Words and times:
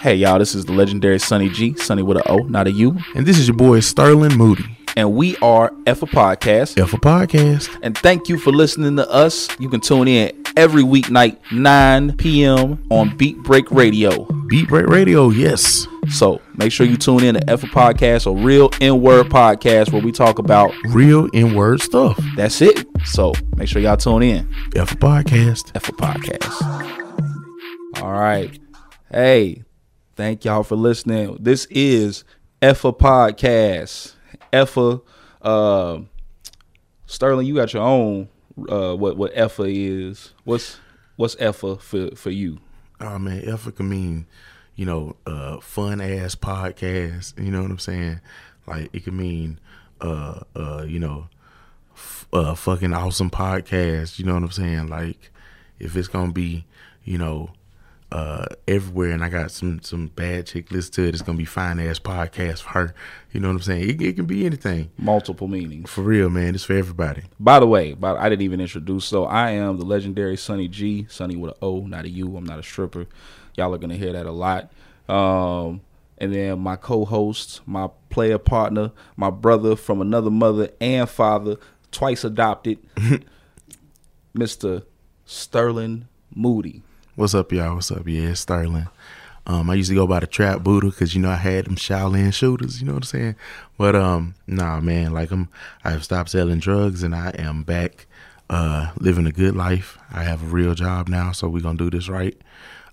Hey 0.00 0.14
y'all, 0.14 0.38
this 0.38 0.54
is 0.54 0.64
the 0.64 0.72
legendary 0.72 1.18
Sunny 1.18 1.50
G, 1.50 1.74
Sunny 1.76 2.02
with 2.02 2.16
a 2.16 2.28
O, 2.30 2.38
not 2.38 2.66
a 2.66 2.72
U, 2.72 2.96
And 3.14 3.26
this 3.26 3.38
is 3.38 3.48
your 3.48 3.56
boy 3.56 3.80
Sterling 3.80 4.34
Moody. 4.36 4.64
and 4.96 5.12
we 5.14 5.36
are 5.38 5.72
F 5.86 6.02
a 6.02 6.06
Podcast. 6.06 6.80
F 6.80 6.94
a 6.94 6.96
podcast. 6.96 7.78
And 7.82 7.96
thank 7.98 8.28
you 8.28 8.38
for 8.38 8.50
listening 8.50 8.96
to 8.96 9.08
us. 9.10 9.48
You 9.60 9.68
can 9.68 9.80
tune 9.80 10.08
in 10.08 10.32
every 10.56 10.82
weeknight, 10.82 11.36
9 11.52 12.16
p.m. 12.16 12.82
on 12.90 13.14
Beat 13.18 13.36
Break 13.42 13.70
Radio. 13.70 14.24
Beat 14.48 14.68
Break 14.68 14.86
Radio, 14.86 15.28
yes. 15.28 15.86
So 16.10 16.40
make 16.56 16.72
sure 16.72 16.86
you 16.86 16.96
tune 16.96 17.22
in 17.22 17.34
to 17.34 17.50
F 17.50 17.62
a 17.62 17.66
Podcast, 17.66 18.26
a 18.26 18.32
real 18.34 18.70
N 18.80 19.02
word 19.02 19.26
podcast 19.26 19.92
where 19.92 20.02
we 20.02 20.12
talk 20.12 20.38
about 20.38 20.72
Real 20.88 21.26
in 21.34 21.54
word 21.54 21.82
stuff. 21.82 22.18
that's 22.36 22.62
it. 22.62 22.86
So 23.04 23.34
make 23.56 23.68
sure 23.68 23.82
y'all 23.82 23.98
tune 23.98 24.22
in. 24.22 24.48
F 24.74 24.92
a 24.92 24.96
podcast. 24.96 25.72
F 25.74 25.90
a 25.90 25.92
Podcast. 25.92 28.02
All 28.02 28.12
right. 28.12 28.58
Hey, 29.12 29.62
thank 30.20 30.44
y'all 30.44 30.62
for 30.62 30.76
listening. 30.76 31.34
This 31.40 31.64
is 31.70 32.24
Effa 32.60 32.94
Podcast. 32.94 34.12
Effa, 34.52 35.00
uh, 35.40 36.00
Sterling, 37.06 37.46
you 37.46 37.54
got 37.54 37.72
your 37.72 37.82
own 37.82 38.28
uh 38.68 38.94
what 38.94 39.16
what 39.16 39.32
F 39.34 39.58
a 39.60 39.64
is. 39.66 40.34
What's 40.44 40.78
what's 41.16 41.36
F 41.40 41.62
a 41.62 41.76
for 41.76 42.14
for 42.16 42.28
you? 42.28 42.58
Oh 43.00 43.18
man, 43.18 43.40
Effa 43.40 43.74
can 43.74 43.88
mean, 43.88 44.26
you 44.76 44.84
know, 44.84 45.16
uh 45.24 45.58
fun 45.60 46.02
ass 46.02 46.34
podcast. 46.34 47.42
You 47.42 47.50
know 47.50 47.62
what 47.62 47.70
I'm 47.70 47.78
saying? 47.78 48.20
Like 48.66 48.90
it 48.92 49.04
can 49.04 49.16
mean 49.16 49.58
uh 50.02 50.40
uh, 50.54 50.84
you 50.86 50.98
know, 50.98 51.28
f- 51.94 52.26
uh 52.34 52.54
fucking 52.54 52.92
awesome 52.92 53.30
podcast. 53.30 54.18
You 54.18 54.26
know 54.26 54.34
what 54.34 54.42
I'm 54.42 54.50
saying? 54.50 54.88
Like 54.88 55.30
if 55.78 55.96
it's 55.96 56.08
gonna 56.08 56.32
be, 56.32 56.66
you 57.04 57.16
know, 57.16 57.52
uh 58.12 58.46
everywhere 58.66 59.12
and 59.12 59.22
I 59.22 59.28
got 59.28 59.50
some 59.50 59.80
some 59.82 60.08
bad 60.08 60.46
chick 60.46 60.70
list 60.72 60.94
to 60.94 61.02
it, 61.02 61.14
it's 61.14 61.22
gonna 61.22 61.38
be 61.38 61.44
fine 61.44 61.78
ass 61.78 61.98
podcast 61.98 62.62
for 62.62 62.70
her. 62.70 62.94
You 63.32 63.40
know 63.40 63.48
what 63.48 63.54
I'm 63.54 63.62
saying? 63.62 63.90
It, 63.90 64.02
it 64.02 64.16
can 64.16 64.26
be 64.26 64.46
anything. 64.46 64.90
Multiple 64.98 65.48
meanings. 65.48 65.90
For 65.90 66.02
real, 66.02 66.30
man. 66.30 66.54
It's 66.54 66.64
for 66.64 66.74
everybody. 66.74 67.22
By 67.38 67.60
the 67.60 67.66
way, 67.66 67.94
but 67.94 68.16
I 68.16 68.28
didn't 68.28 68.42
even 68.42 68.60
introduce. 68.60 69.04
So 69.04 69.24
I 69.24 69.50
am 69.50 69.78
the 69.78 69.84
legendary 69.84 70.36
Sunny 70.36 70.68
G, 70.68 71.06
Sunny 71.08 71.36
with 71.36 71.52
an 71.52 71.58
O, 71.62 71.80
not 71.80 72.04
a 72.04 72.10
U. 72.10 72.36
I'm 72.36 72.44
not 72.44 72.58
a 72.58 72.62
stripper. 72.62 73.06
Y'all 73.56 73.74
are 73.74 73.78
gonna 73.78 73.96
hear 73.96 74.12
that 74.12 74.26
a 74.26 74.32
lot. 74.32 74.72
Um, 75.08 75.80
and 76.18 76.34
then 76.34 76.60
my 76.60 76.76
co-host, 76.76 77.62
my 77.66 77.88
player 78.10 78.38
partner, 78.38 78.92
my 79.16 79.30
brother 79.30 79.74
from 79.74 80.00
another 80.00 80.30
mother 80.30 80.70
and 80.80 81.08
father, 81.08 81.56
twice 81.90 82.24
adopted, 82.24 82.78
Mr. 84.36 84.84
Sterling 85.24 86.06
Moody. 86.34 86.82
What's 87.20 87.34
up, 87.34 87.52
y'all? 87.52 87.74
What's 87.74 87.90
up? 87.90 88.08
Yeah, 88.08 88.30
it's 88.30 88.40
Sterling. 88.40 88.88
Um, 89.46 89.68
I 89.68 89.74
used 89.74 89.90
to 89.90 89.94
go 89.94 90.06
by 90.06 90.20
the 90.20 90.26
Trap 90.26 90.62
Buddha 90.62 90.86
because 90.86 91.14
you 91.14 91.20
know 91.20 91.28
I 91.28 91.36
had 91.36 91.66
them 91.66 91.76
Shaolin 91.76 92.32
shooters. 92.32 92.80
You 92.80 92.86
know 92.86 92.94
what 92.94 93.02
I'm 93.02 93.08
saying? 93.08 93.36
But 93.76 93.94
um, 93.94 94.36
nah, 94.46 94.80
man. 94.80 95.12
Like 95.12 95.30
I'm, 95.30 95.50
I 95.84 95.90
have 95.90 96.02
stopped 96.02 96.30
selling 96.30 96.60
drugs 96.60 97.02
and 97.02 97.14
I 97.14 97.34
am 97.38 97.62
back, 97.62 98.06
uh, 98.48 98.92
living 98.98 99.26
a 99.26 99.32
good 99.32 99.54
life. 99.54 99.98
I 100.10 100.22
have 100.22 100.42
a 100.42 100.46
real 100.46 100.72
job 100.72 101.10
now, 101.10 101.32
so 101.32 101.46
we're 101.46 101.60
gonna 101.60 101.76
do 101.76 101.90
this 101.90 102.08
right. 102.08 102.40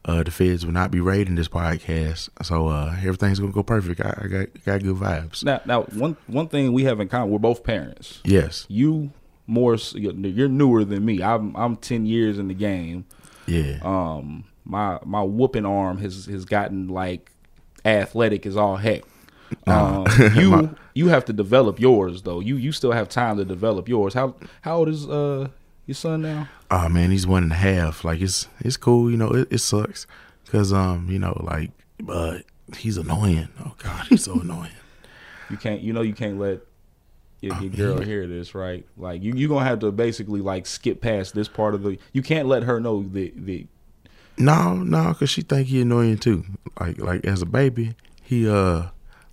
Uh, 0.03 0.23
the 0.23 0.31
feds 0.31 0.66
will 0.66 0.73
not 0.73 0.92
be 0.92 1.00
raiding 1.00 1.36
this 1.36 1.48
podcast, 1.48 2.28
so 2.44 2.67
uh, 2.67 2.98
everything's 2.98 3.39
gonna 3.39 3.53
go 3.53 3.64
perfect. 3.64 4.02
I, 4.02 4.23
I 4.23 4.28
got 4.28 4.66
got 4.66 4.83
good 4.83 4.98
vibes. 4.98 5.45
Now, 5.45 5.61
now 5.64 5.83
one 5.83 6.17
one 6.28 6.50
thing 6.50 6.73
we 6.73 6.83
have 6.83 7.00
in 7.00 7.08
common, 7.08 7.30
we're 7.30 7.39
both 7.39 7.64
parents. 7.64 8.20
Yes, 8.25 8.66
You 8.67 9.11
more, 9.50 9.78
you're 9.95 10.50
newer 10.50 10.83
than 10.83 11.05
me. 11.05 11.23
I'm 11.23 11.55
I'm 11.55 11.78
ten 11.78 12.05
years 12.05 12.38
in 12.38 12.50
the 12.50 12.53
game. 12.53 13.05
Yeah, 13.48 13.80
um 13.81 14.44
my 14.66 15.00
my 15.06 15.22
whooping 15.23 15.66
arm 15.66 15.98
has 16.00 16.26
has 16.26 16.45
gotten 16.45 16.88
like 16.90 17.31
athletic 17.86 18.45
as 18.45 18.58
all 18.58 18.76
heck. 18.78 19.04
Um, 19.66 20.06
you 20.36 20.50
My- 20.52 20.70
you 20.94 21.08
have 21.08 21.23
to 21.26 21.34
develop 21.34 21.80
yours 21.80 22.23
though. 22.23 22.39
You 22.42 22.58
you 22.58 22.72
still 22.72 22.92
have 22.92 23.08
time 23.09 23.38
to 23.38 23.45
develop 23.45 23.88
yours. 23.88 24.14
How 24.14 24.36
how 24.62 24.77
old 24.77 24.89
is 24.89 25.08
uh 25.08 25.48
your 25.86 25.95
son 25.95 26.21
now? 26.23 26.49
oh 26.70 26.89
man, 26.89 27.11
he's 27.11 27.26
one 27.26 27.44
and 27.44 27.52
a 27.54 27.55
half. 27.55 28.04
Like 28.04 28.20
it's 28.20 28.48
it's 28.60 28.76
cool, 28.77 29.10
you 29.10 29.16
know. 29.17 29.30
It, 29.33 29.48
it 29.52 29.60
sucks 29.60 30.05
because 30.44 30.73
um, 30.73 31.08
you 31.10 31.17
know, 31.20 31.39
like, 31.44 31.71
uh, 32.10 32.39
he's 32.77 32.98
annoying. 32.98 33.48
Oh 33.64 33.73
God, 33.77 34.08
he's 34.08 34.23
so 34.26 34.33
annoying. 34.42 34.71
You 35.50 35.55
can't 35.55 35.80
you 35.82 35.94
know 35.94 36.02
you 36.02 36.14
can't 36.14 36.38
let 36.39 36.60
Oh, 37.43 37.59
your 37.59 37.70
girl 37.70 38.02
hear 38.02 38.25
this, 38.25 38.55
right? 38.55 38.86
Like 38.98 39.21
you 39.21 39.33
you 39.33 39.48
gonna 39.48 39.65
have 39.65 39.80
to 39.80 39.92
basically 39.92 40.42
like 40.42 40.65
skip 40.65 41.02
past 41.02 41.36
this 41.36 41.48
part 41.48 41.75
of 41.75 41.83
the. 41.83 41.99
You 42.11 42.21
can't 42.23 42.48
let 42.48 42.64
her 42.64 42.80
know 42.80 43.03
the 43.03 43.31
the. 43.36 43.67
No, 44.39 44.75
no, 44.75 45.14
cause 45.14 45.30
she 45.30 45.42
think 45.42 45.67
he 45.67 45.81
annoying 45.81 46.17
too. 46.17 46.43
Like, 46.80 46.99
like 46.99 47.26
as 47.26 47.42
a 47.42 47.45
baby, 47.45 47.95
he 48.23 48.49
uh, 48.49 48.87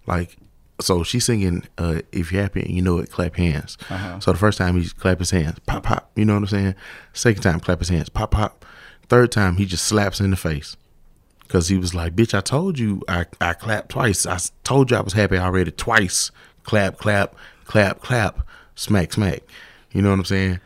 like, 0.07 0.37
so 0.81 1.03
she's 1.03 1.25
singing 1.25 1.65
uh, 1.79 2.01
if 2.13 2.33
you're 2.33 2.43
happy 2.43 2.61
and 2.61 2.71
you 2.71 2.83
know 2.83 2.99
it, 2.99 3.11
clap 3.11 3.37
hands. 3.37 3.79
Uh-huh. 3.89 4.21
So 4.21 4.33
the 4.33 4.39
first 4.39 4.59
time 4.59 4.81
he 4.81 4.89
clap 4.89 5.19
his 5.19 5.31
hands, 5.31 5.59
pop 5.61 5.85
pop. 5.85 6.11
You 6.15 6.25
know 6.25 6.35
what 6.35 6.43
I'm 6.43 6.47
saying? 6.49 6.75
Second 7.13 7.43
time, 7.43 7.61
clap 7.61 7.79
his 7.79 7.89
hands, 7.89 8.09
pop 8.09 8.31
pop. 8.33 8.65
Third 9.09 9.33
time, 9.33 9.57
he 9.57 9.67
just 9.67 9.85
slaps 9.85 10.21
in 10.21 10.31
the 10.31 10.37
face. 10.37 10.77
Cause 11.49 11.69
he 11.69 11.77
was 11.77 11.95
like, 11.95 12.17
"Bitch, 12.17 12.37
I 12.37 12.41
told 12.41 12.79
you 12.79 13.03
I 13.07 13.27
I 13.41 13.53
clapped 13.53 13.91
twice. 13.91 14.27
I 14.27 14.39
told 14.65 14.91
you 14.91 14.97
I 14.97 15.01
was 15.01 15.13
happy 15.13 15.37
already 15.37 15.71
twice. 15.71 16.31
Clap, 16.65 16.97
clap, 16.97 17.37
clap, 17.65 18.01
clap, 18.01 18.47
smack, 18.75 19.13
smack. 19.13 19.43
You 19.93 20.03
know 20.03 20.11
what 20.11 20.19
I'm 20.19 20.25
saying, 20.25 20.61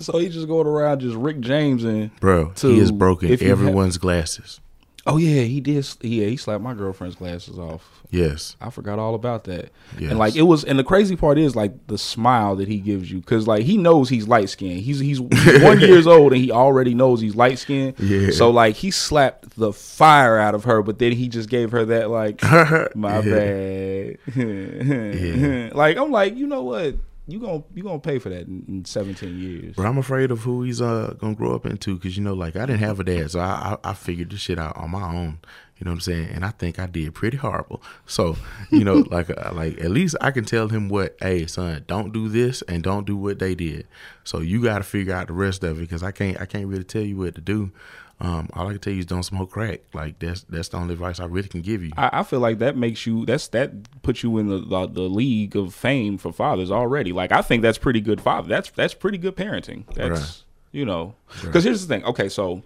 So 0.00 0.18
he 0.18 0.28
just 0.28 0.46
going 0.48 0.66
around 0.66 1.00
just 1.00 1.16
Rick 1.16 1.40
James 1.40 1.82
and 1.84 2.14
bro? 2.20 2.50
To- 2.56 2.68
he 2.68 2.78
has 2.78 2.90
broken 2.92 3.30
if 3.30 3.40
you 3.42 3.48
ha- 3.48 3.52
everyone's 3.52 3.98
glasses. 3.98 4.60
Oh 5.08 5.16
yeah 5.16 5.42
he 5.42 5.60
did 5.60 5.86
yeah 6.02 6.26
he 6.26 6.36
slapped 6.36 6.62
my 6.62 6.74
girlfriend's 6.74 7.16
glasses 7.16 7.58
off. 7.58 7.98
Yes. 8.10 8.56
I 8.60 8.70
forgot 8.70 8.98
all 8.98 9.14
about 9.14 9.44
that. 9.44 9.70
Yes. 9.98 10.10
And 10.10 10.18
like 10.18 10.34
it 10.34 10.42
was, 10.42 10.64
and 10.64 10.78
the 10.78 10.84
crazy 10.84 11.16
part 11.16 11.38
is 11.38 11.54
like 11.54 11.86
the 11.88 11.98
smile 11.98 12.56
that 12.56 12.68
he 12.68 12.78
gives 12.78 13.10
you, 13.10 13.20
because 13.20 13.46
like 13.46 13.64
he 13.64 13.76
knows 13.76 14.08
he's 14.08 14.26
light 14.26 14.48
skinned. 14.48 14.80
He's 14.80 14.98
he's 14.98 15.20
one 15.20 15.80
years 15.80 16.06
old 16.06 16.32
and 16.32 16.40
he 16.40 16.50
already 16.50 16.94
knows 16.94 17.20
he's 17.20 17.36
light 17.36 17.58
skinned. 17.58 17.98
Yeah. 17.98 18.30
So 18.30 18.50
like 18.50 18.76
he 18.76 18.90
slapped 18.90 19.56
the 19.56 19.72
fire 19.72 20.38
out 20.38 20.54
of 20.54 20.64
her, 20.64 20.82
but 20.82 20.98
then 20.98 21.12
he 21.12 21.28
just 21.28 21.48
gave 21.48 21.70
her 21.72 21.84
that 21.86 22.10
like 22.10 22.42
my 22.94 23.20
bad. 23.20 24.18
Like 25.78 25.96
I'm 25.96 26.10
like, 26.10 26.36
you 26.36 26.46
know 26.46 26.62
what? 26.62 26.96
You 27.28 27.38
gonna 27.38 27.62
you 27.74 27.82
gonna 27.82 27.98
pay 27.98 28.18
for 28.18 28.30
that 28.30 28.46
in, 28.46 28.64
in 28.68 28.84
17 28.86 29.38
years. 29.38 29.74
But 29.76 29.84
I'm 29.84 29.98
afraid 29.98 30.30
of 30.30 30.40
who 30.40 30.62
he's 30.62 30.80
uh 30.80 31.14
gonna 31.18 31.34
grow 31.34 31.54
up 31.54 31.66
into 31.66 31.94
because 31.94 32.16
you 32.16 32.24
know, 32.24 32.32
like 32.32 32.56
I 32.56 32.60
didn't 32.64 32.80
have 32.80 32.98
a 33.00 33.04
dad, 33.04 33.30
so 33.30 33.40
I, 33.40 33.76
I 33.84 33.90
I 33.90 33.94
figured 33.94 34.30
this 34.30 34.40
shit 34.40 34.58
out 34.58 34.76
on 34.78 34.90
my 34.90 35.02
own. 35.02 35.38
You 35.76 35.84
know 35.84 35.90
what 35.90 35.96
I'm 35.96 36.00
saying? 36.00 36.30
And 36.30 36.44
I 36.44 36.50
think 36.50 36.78
I 36.78 36.86
did 36.86 37.14
pretty 37.14 37.36
horrible. 37.36 37.82
So 38.06 38.36
you 38.70 38.82
know, 38.82 38.94
like 39.10 39.28
uh, 39.28 39.52
like 39.52 39.78
at 39.78 39.90
least 39.90 40.16
I 40.22 40.30
can 40.30 40.46
tell 40.46 40.68
him 40.68 40.88
what, 40.88 41.16
hey 41.20 41.46
son, 41.46 41.84
don't 41.86 42.14
do 42.14 42.28
this 42.30 42.62
and 42.62 42.82
don't 42.82 43.06
do 43.06 43.16
what 43.16 43.38
they 43.38 43.54
did. 43.54 43.86
So 44.24 44.40
you 44.40 44.62
got 44.62 44.78
to 44.78 44.84
figure 44.84 45.14
out 45.14 45.26
the 45.26 45.34
rest 45.34 45.62
of 45.62 45.76
it 45.76 45.80
because 45.82 46.02
I 46.02 46.12
can't 46.12 46.40
I 46.40 46.46
can't 46.46 46.66
really 46.66 46.84
tell 46.84 47.02
you 47.02 47.18
what 47.18 47.34
to 47.34 47.42
do. 47.42 47.72
Um, 48.20 48.48
all 48.52 48.66
I 48.66 48.72
can 48.72 48.80
tell 48.80 48.92
you 48.92 48.98
is 48.98 49.06
don't 49.06 49.22
smoke 49.22 49.50
crack. 49.52 49.80
Like 49.94 50.18
that's 50.18 50.42
that's 50.42 50.68
the 50.68 50.76
only 50.76 50.94
advice 50.94 51.20
I 51.20 51.26
really 51.26 51.48
can 51.48 51.60
give 51.62 51.82
you. 51.84 51.90
I, 51.96 52.10
I 52.20 52.22
feel 52.24 52.40
like 52.40 52.58
that 52.58 52.76
makes 52.76 53.06
you 53.06 53.24
that's 53.24 53.46
that 53.48 54.02
puts 54.02 54.22
you 54.24 54.38
in 54.38 54.48
the, 54.48 54.58
the 54.58 54.86
the 54.88 55.02
league 55.02 55.54
of 55.56 55.72
fame 55.74 56.18
for 56.18 56.32
fathers 56.32 56.70
already. 56.70 57.12
Like 57.12 57.30
I 57.30 57.42
think 57.42 57.62
that's 57.62 57.78
pretty 57.78 58.00
good 58.00 58.20
father. 58.20 58.48
That's 58.48 58.70
that's 58.70 58.94
pretty 58.94 59.18
good 59.18 59.36
parenting. 59.36 59.84
That's 59.94 60.10
Right. 60.20 60.42
you 60.72 60.84
know 60.84 61.14
because 61.42 61.62
here's 61.64 61.86
the 61.86 61.94
thing. 61.94 62.04
Okay, 62.04 62.28
so 62.28 62.62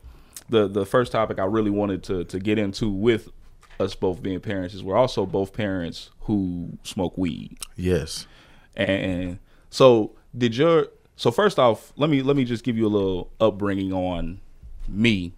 the 0.48 0.66
the 0.68 0.86
first 0.86 1.12
topic 1.12 1.38
I 1.38 1.44
really 1.44 1.70
wanted 1.70 2.02
to 2.04 2.24
to 2.24 2.38
get 2.38 2.58
into 2.58 2.88
with 2.88 3.28
us 3.78 3.94
both 3.94 4.22
being 4.22 4.40
parents 4.40 4.74
is 4.74 4.82
we're 4.82 4.96
also 4.96 5.26
both 5.26 5.52
parents 5.52 6.10
who 6.20 6.78
smoke 6.82 7.18
weed. 7.18 7.58
Yes. 7.76 8.26
And 8.74 9.38
so 9.68 10.12
did 10.36 10.56
your 10.56 10.86
so 11.16 11.30
first 11.30 11.58
off, 11.58 11.92
let 11.96 12.08
me 12.08 12.22
let 12.22 12.36
me 12.36 12.44
just 12.44 12.64
give 12.64 12.78
you 12.78 12.86
a 12.86 12.88
little 12.88 13.30
upbringing 13.38 13.92
on 13.92 14.40
me. 14.88 15.34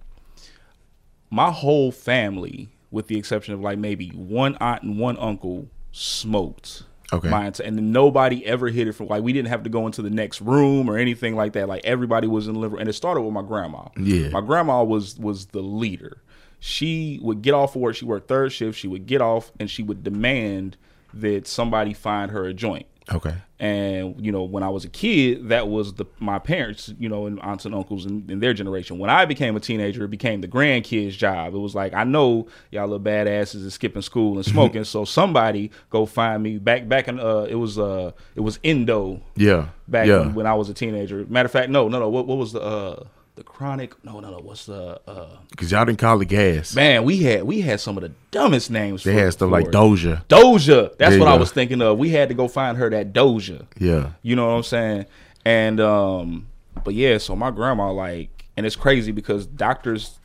My 1.34 1.50
whole 1.50 1.90
family, 1.90 2.68
with 2.92 3.08
the 3.08 3.18
exception 3.18 3.54
of 3.54 3.60
like 3.60 3.76
maybe 3.76 4.10
one 4.10 4.56
aunt 4.60 4.84
and 4.84 4.98
one 4.98 5.16
uncle, 5.18 5.68
smoked. 5.90 6.84
Okay. 7.12 7.28
My 7.28 7.46
ent- 7.46 7.60
and 7.60 7.92
nobody 7.92 8.46
ever 8.46 8.68
hit 8.68 8.86
it 8.86 8.92
from 8.92 9.08
like 9.08 9.22
we 9.22 9.32
didn't 9.32 9.48
have 9.48 9.64
to 9.64 9.70
go 9.70 9.86
into 9.86 10.00
the 10.00 10.10
next 10.10 10.40
room 10.40 10.88
or 10.88 10.96
anything 10.96 11.34
like 11.34 11.52
that. 11.54 11.68
Like 11.68 11.84
everybody 11.84 12.28
was 12.28 12.46
in 12.46 12.54
the 12.54 12.60
living 12.60 12.74
room. 12.74 12.80
And 12.80 12.88
it 12.88 12.92
started 12.92 13.22
with 13.22 13.32
my 13.32 13.42
grandma. 13.42 13.88
Yeah. 13.98 14.28
My 14.28 14.40
grandma 14.40 14.84
was 14.84 15.18
was 15.18 15.46
the 15.46 15.60
leader. 15.60 16.18
She 16.60 17.18
would 17.20 17.42
get 17.42 17.52
off 17.52 17.74
of 17.74 17.82
work. 17.82 17.96
She 17.96 18.04
worked 18.04 18.28
third 18.28 18.52
shift. 18.52 18.78
She 18.78 18.88
would 18.88 19.06
get 19.06 19.20
off 19.20 19.50
and 19.58 19.68
she 19.68 19.82
would 19.82 20.02
demand 20.04 20.76
that 21.12 21.46
somebody 21.46 21.94
find 21.94 22.30
her 22.30 22.44
a 22.44 22.54
joint. 22.54 22.86
Okay. 23.12 23.34
And 23.60 24.24
you 24.24 24.32
know, 24.32 24.44
when 24.44 24.62
I 24.62 24.68
was 24.68 24.84
a 24.84 24.88
kid, 24.88 25.48
that 25.50 25.68
was 25.68 25.94
the 25.94 26.06
my 26.20 26.38
parents, 26.38 26.92
you 26.98 27.08
know, 27.08 27.26
and 27.26 27.38
aunts 27.40 27.64
and 27.66 27.74
uncles 27.74 28.06
in, 28.06 28.24
in 28.30 28.40
their 28.40 28.54
generation. 28.54 28.98
When 28.98 29.10
I 29.10 29.24
became 29.26 29.56
a 29.56 29.60
teenager, 29.60 30.04
it 30.04 30.10
became 30.10 30.40
the 30.40 30.48
grandkids' 30.48 31.12
job. 31.12 31.54
It 31.54 31.58
was 31.58 31.74
like 31.74 31.92
I 31.94 32.04
know 32.04 32.48
y'all 32.70 32.88
little 32.88 33.00
badasses 33.04 33.64
is 33.64 33.74
skipping 33.74 34.02
school 34.02 34.36
and 34.36 34.44
smoking, 34.54 34.84
so 34.84 35.04
somebody 35.04 35.70
go 35.90 36.06
find 36.06 36.42
me. 36.42 36.58
Back 36.58 36.88
back 36.88 37.08
in 37.08 37.20
uh, 37.20 37.46
it 37.48 37.56
was 37.56 37.78
uh, 37.78 38.12
it 38.34 38.40
was 38.40 38.58
Indo 38.62 39.20
Yeah. 39.36 39.68
back 39.86 40.06
yeah. 40.06 40.20
when, 40.20 40.34
when 40.34 40.46
I 40.46 40.54
was 40.54 40.68
a 40.70 40.74
teenager. 40.74 41.24
Matter 41.28 41.46
of 41.46 41.52
fact, 41.52 41.70
no, 41.70 41.88
no, 41.88 41.98
no. 41.98 42.08
What 42.08 42.26
what 42.26 42.38
was 42.38 42.52
the 42.52 42.62
uh, 42.62 43.04
the 43.36 43.42
chronic. 43.42 44.02
No, 44.04 44.20
no, 44.20 44.30
no. 44.30 44.38
What's 44.38 44.66
the 44.66 45.00
uh 45.08 45.36
Cause 45.56 45.72
y'all 45.72 45.84
didn't 45.84 45.98
call 45.98 46.20
it 46.20 46.28
gas. 46.28 46.74
man? 46.74 47.04
We 47.04 47.18
had 47.22 47.42
we 47.44 47.60
had 47.62 47.80
some 47.80 47.96
of 47.96 48.02
the 48.02 48.12
dumbest 48.30 48.70
names. 48.70 49.02
They 49.04 49.12
for- 49.12 49.18
had 49.20 49.32
stuff 49.32 49.50
like. 49.50 49.66
Doja. 49.66 50.24
Doja. 50.26 50.96
That's 50.98 51.10
There 51.12 51.18
what 51.18 51.28
I 51.28 51.36
was 51.36 51.50
thinking 51.52 51.82
of. 51.82 51.98
We 51.98 52.10
had 52.10 52.28
to 52.28 52.34
go 52.34 52.48
find 52.48 52.76
her 52.78 52.88
that 52.90 53.12
Doja. 53.12 53.66
Yeah. 53.78 54.10
You 54.22 54.36
know 54.36 54.46
what 54.46 54.52
I'm 54.54 54.62
saying? 54.62 55.06
And 55.44 55.80
um, 55.80 56.46
but 56.84 56.94
yeah, 56.94 57.18
so 57.18 57.34
my 57.36 57.50
grandma 57.50 57.90
like, 57.92 58.44
and 58.56 58.64
it's 58.64 58.76
crazy 58.76 59.12
because 59.12 59.46
doctors, 59.46 60.18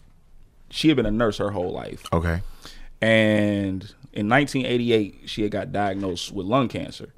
she 0.69 0.87
had 0.87 0.97
been 0.97 1.05
a 1.05 1.11
nurse 1.11 1.37
her 1.39 1.51
whole 1.51 1.71
life, 1.73 2.03
Okay. 2.13 2.41
and 3.01 3.93
in 4.13 4.27
1988 4.29 5.21
she 5.25 5.41
had 5.43 5.51
got 5.51 5.71
diagnosed 5.71 6.31
with 6.31 6.45
lung 6.45 6.67
cancer, 6.67 7.13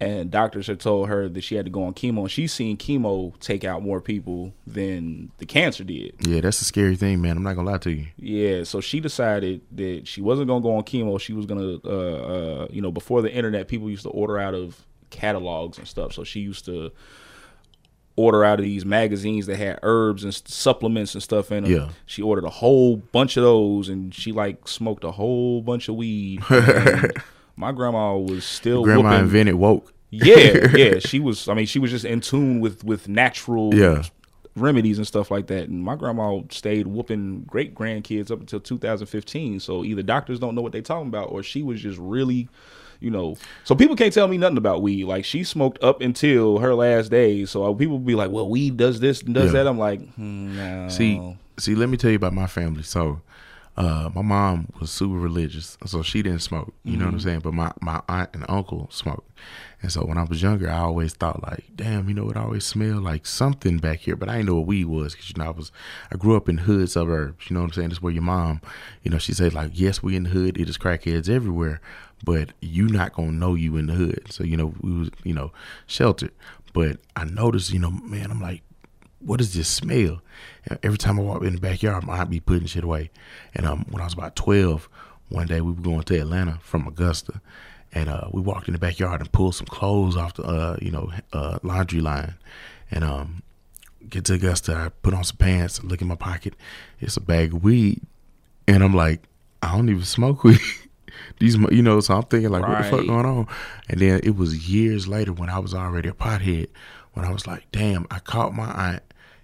and 0.00 0.30
doctors 0.30 0.68
had 0.68 0.78
told 0.78 1.08
her 1.08 1.28
that 1.28 1.40
she 1.42 1.56
had 1.56 1.64
to 1.64 1.70
go 1.70 1.82
on 1.84 1.94
chemo, 1.94 2.20
and 2.20 2.30
she's 2.30 2.52
seen 2.52 2.76
chemo 2.76 3.38
take 3.40 3.64
out 3.64 3.82
more 3.82 4.00
people 4.00 4.54
than 4.66 5.32
the 5.38 5.46
cancer 5.46 5.82
did. 5.82 6.14
Yeah, 6.20 6.40
that's 6.40 6.60
a 6.60 6.64
scary 6.64 6.94
thing, 6.94 7.20
man. 7.20 7.36
I'm 7.36 7.42
not 7.42 7.56
gonna 7.56 7.70
lie 7.70 7.78
to 7.78 7.90
you. 7.90 8.06
Yeah, 8.16 8.62
so 8.64 8.80
she 8.80 9.00
decided 9.00 9.62
that 9.72 10.06
she 10.06 10.20
wasn't 10.20 10.48
gonna 10.48 10.60
go 10.60 10.76
on 10.76 10.84
chemo. 10.84 11.20
She 11.20 11.32
was 11.32 11.46
gonna, 11.46 11.78
uh, 11.84 11.88
uh, 11.88 12.66
you 12.70 12.80
know, 12.80 12.92
before 12.92 13.22
the 13.22 13.32
internet, 13.32 13.66
people 13.66 13.90
used 13.90 14.04
to 14.04 14.10
order 14.10 14.38
out 14.38 14.54
of 14.54 14.84
catalogs 15.10 15.78
and 15.78 15.88
stuff. 15.88 16.12
So 16.12 16.22
she 16.22 16.40
used 16.40 16.64
to 16.66 16.92
order 18.14 18.44
out 18.44 18.58
of 18.58 18.64
these 18.64 18.84
magazines 18.84 19.46
that 19.46 19.56
had 19.56 19.78
herbs 19.82 20.24
and 20.24 20.34
supplements 20.34 21.14
and 21.14 21.22
stuff 21.22 21.52
in 21.52 21.64
them. 21.64 21.72
Yeah. 21.72 21.88
She 22.06 22.20
ordered 22.22 22.44
a 22.44 22.50
whole 22.50 22.96
bunch 22.96 23.36
of 23.36 23.42
those, 23.42 23.88
and 23.88 24.14
she 24.14 24.30
like 24.30 24.68
smoked 24.68 25.02
a 25.02 25.10
whole 25.10 25.60
bunch 25.60 25.88
of 25.88 25.96
weed. 25.96 26.42
My 27.58 27.72
grandma 27.72 28.16
was 28.16 28.44
still 28.44 28.84
Grandma 28.84 29.02
whooping- 29.10 29.24
invented 29.24 29.54
woke. 29.56 29.92
yeah, 30.10 30.68
yeah. 30.76 30.98
She 31.00 31.18
was. 31.20 31.48
I 31.48 31.54
mean, 31.54 31.66
she 31.66 31.78
was 31.78 31.90
just 31.90 32.04
in 32.04 32.20
tune 32.20 32.60
with 32.60 32.84
with 32.84 33.08
natural 33.08 33.74
Yeah. 33.74 34.04
remedies 34.56 34.96
and 34.98 35.06
stuff 35.06 35.30
like 35.30 35.48
that. 35.48 35.68
And 35.68 35.82
my 35.82 35.96
grandma 35.96 36.40
stayed 36.50 36.86
whooping 36.86 37.42
great 37.46 37.74
grandkids 37.74 38.30
up 38.30 38.40
until 38.40 38.60
2015. 38.60 39.60
So 39.60 39.84
either 39.84 40.02
doctors 40.02 40.38
don't 40.38 40.54
know 40.54 40.62
what 40.62 40.72
they're 40.72 40.82
talking 40.82 41.08
about, 41.08 41.30
or 41.30 41.42
she 41.42 41.62
was 41.62 41.80
just 41.82 41.98
really, 41.98 42.48
you 43.00 43.10
know. 43.10 43.36
So 43.64 43.74
people 43.74 43.96
can't 43.96 44.12
tell 44.14 44.28
me 44.28 44.38
nothing 44.38 44.56
about 44.56 44.80
weed. 44.82 45.04
Like 45.04 45.24
she 45.24 45.44
smoked 45.44 45.82
up 45.82 46.00
until 46.00 46.58
her 46.58 46.74
last 46.74 47.10
days. 47.10 47.50
So 47.50 47.74
people 47.74 47.98
be 47.98 48.14
like, 48.14 48.30
"Well, 48.30 48.48
weed 48.48 48.76
does 48.76 49.00
this 49.00 49.20
and 49.22 49.34
does 49.34 49.46
Yeah. 49.52 49.64
that." 49.64 49.66
I'm 49.66 49.78
like, 49.78 50.00
hmm, 50.14 50.56
no. 50.56 50.88
See, 50.88 51.36
see, 51.58 51.74
let 51.74 51.88
me 51.88 51.96
tell 51.96 52.10
you 52.10 52.16
about 52.16 52.32
my 52.34 52.46
family. 52.46 52.82
So, 52.84 53.20
uh, 53.78 54.10
my 54.12 54.22
mom 54.22 54.66
was 54.80 54.90
super 54.90 55.14
religious, 55.14 55.78
so 55.86 56.02
she 56.02 56.20
didn't 56.20 56.40
smoke. 56.40 56.74
You 56.82 56.96
know 56.96 57.04
what 57.04 57.14
I'm 57.14 57.20
saying? 57.20 57.40
But 57.40 57.54
my 57.54 57.70
my 57.80 58.02
aunt 58.08 58.30
and 58.32 58.44
uncle 58.48 58.88
smoked, 58.90 59.30
and 59.80 59.92
so 59.92 60.04
when 60.04 60.18
I 60.18 60.24
was 60.24 60.42
younger, 60.42 60.68
I 60.68 60.78
always 60.78 61.12
thought 61.12 61.44
like, 61.44 61.64
damn, 61.76 62.08
you 62.08 62.14
know, 62.14 62.28
it 62.28 62.36
always 62.36 62.66
smelled 62.66 63.04
like 63.04 63.24
something 63.24 63.78
back 63.78 64.00
here, 64.00 64.16
but 64.16 64.28
I 64.28 64.32
didn't 64.32 64.48
know 64.48 64.56
what 64.56 64.66
weed 64.66 64.86
was 64.86 65.12
because 65.12 65.28
you 65.30 65.36
know 65.38 65.46
I 65.46 65.50
was 65.50 65.70
I 66.10 66.16
grew 66.16 66.36
up 66.36 66.48
in 66.48 66.58
hood 66.58 66.90
suburbs. 66.90 67.48
You 67.48 67.54
know 67.54 67.60
what 67.60 67.66
I'm 67.68 67.72
saying? 67.72 67.88
That's 67.90 68.02
where 68.02 68.12
your 68.12 68.24
mom, 68.24 68.62
you 69.04 69.12
know, 69.12 69.18
she 69.18 69.32
said 69.32 69.54
like, 69.54 69.70
yes, 69.74 70.02
we 70.02 70.16
in 70.16 70.24
the 70.24 70.30
hood. 70.30 70.58
It 70.58 70.68
is 70.68 70.76
crackheads 70.76 71.28
everywhere, 71.28 71.80
but 72.24 72.50
you 72.60 72.88
not 72.88 73.12
gonna 73.12 73.30
know 73.30 73.54
you 73.54 73.76
in 73.76 73.86
the 73.86 73.94
hood. 73.94 74.26
So 74.32 74.42
you 74.42 74.56
know 74.56 74.74
we 74.80 74.90
was 74.98 75.10
you 75.22 75.34
know 75.34 75.52
sheltered. 75.86 76.32
But 76.74 76.98
I 77.14 77.24
noticed, 77.24 77.72
you 77.72 77.78
know, 77.78 77.90
man, 77.90 78.30
I'm 78.30 78.40
like, 78.40 78.62
what 79.20 79.38
does 79.38 79.54
this 79.54 79.68
smell? 79.68 80.20
And 80.66 80.78
every 80.82 80.98
time 80.98 81.18
I 81.18 81.22
walk 81.22 81.42
in 81.42 81.54
the 81.54 81.60
backyard, 81.60 82.04
I'd 82.08 82.30
be 82.30 82.40
putting 82.40 82.66
shit 82.66 82.84
away. 82.84 83.10
And 83.54 83.66
um, 83.66 83.86
when 83.90 84.00
I 84.00 84.04
was 84.04 84.14
about 84.14 84.36
12, 84.36 84.88
one 85.28 85.46
day 85.46 85.60
we 85.60 85.72
were 85.72 85.82
going 85.82 86.02
to 86.02 86.20
Atlanta 86.20 86.58
from 86.62 86.86
Augusta. 86.86 87.40
And 87.92 88.08
uh, 88.08 88.28
we 88.32 88.40
walked 88.40 88.68
in 88.68 88.72
the 88.72 88.78
backyard 88.78 89.20
and 89.20 89.32
pulled 89.32 89.54
some 89.54 89.66
clothes 89.66 90.16
off 90.16 90.34
the, 90.34 90.42
uh, 90.44 90.76
you 90.80 90.90
know, 90.90 91.10
uh, 91.32 91.58
laundry 91.62 92.00
line. 92.00 92.34
And 92.90 93.02
um, 93.02 93.42
get 94.08 94.26
to 94.26 94.34
Augusta, 94.34 94.74
I 94.74 94.88
put 94.88 95.14
on 95.14 95.24
some 95.24 95.36
pants, 95.36 95.82
look 95.82 96.02
in 96.02 96.08
my 96.08 96.14
pocket. 96.14 96.54
It's 97.00 97.16
a 97.16 97.20
bag 97.20 97.54
of 97.54 97.64
weed. 97.64 98.02
And 98.66 98.82
I'm 98.84 98.94
like, 98.94 99.22
I 99.62 99.74
don't 99.74 99.88
even 99.88 100.04
smoke 100.04 100.44
weed. 100.44 100.60
These, 101.40 101.56
you 101.70 101.82
know, 101.82 102.00
so 102.00 102.14
I'm 102.14 102.22
thinking 102.24 102.50
like, 102.50 102.62
what 102.62 102.78
the 102.78 102.84
fuck 102.84 103.06
going 103.06 103.26
on? 103.26 103.48
And 103.88 104.00
then 104.00 104.20
it 104.22 104.36
was 104.36 104.68
years 104.68 105.08
later 105.08 105.32
when 105.32 105.48
I 105.48 105.58
was 105.58 105.74
already 105.74 106.08
a 106.08 106.12
pothead, 106.12 106.68
when 107.18 107.26
I 107.26 107.32
was 107.32 107.48
like, 107.48 107.66
damn, 107.72 108.06
I 108.12 108.20
caught 108.20 108.54
my 108.54 108.70
aunt 108.70 109.02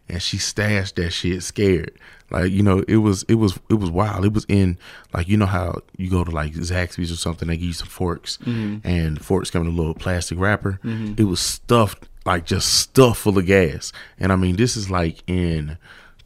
and 0.09 0.23
she 0.23 0.39
stashed 0.39 0.95
that 0.95 1.11
shit 1.11 1.43
scared. 1.43 1.99
Like, 2.31 2.53
you 2.53 2.63
know, 2.63 2.85
it 2.87 2.99
was 2.99 3.25
it 3.25 3.35
was 3.35 3.59
it 3.69 3.75
was 3.75 3.91
wild. 3.91 4.25
It 4.25 4.33
was 4.33 4.47
in 4.49 4.79
like 5.13 5.27
you 5.27 5.37
know 5.37 5.47
how 5.47 5.81
you 5.97 6.09
go 6.09 6.23
to 6.23 6.31
like 6.31 6.53
Zaxby's 6.53 7.11
or 7.11 7.17
something, 7.17 7.49
they 7.49 7.57
give 7.57 7.67
you 7.67 7.73
some 7.73 7.89
forks 7.89 8.39
and 8.85 9.17
the 9.17 9.25
forks 9.25 9.51
come 9.51 9.63
in 9.63 9.69
a 9.69 9.77
little 9.77 9.95
plastic 9.95 10.39
wrapper. 10.39 10.79
It 11.19 11.25
was 11.25 11.41
stuffed 11.41 12.09
like 12.25 12.47
just 12.47 12.73
stuffed 12.75 13.21
full 13.21 13.37
of 13.37 13.47
gas. 13.47 13.93
And 14.21 14.31
I 14.31 14.37
mean 14.37 14.55
this 14.55 14.77
is 14.77 14.89
like 14.89 15.25
in 15.27 15.77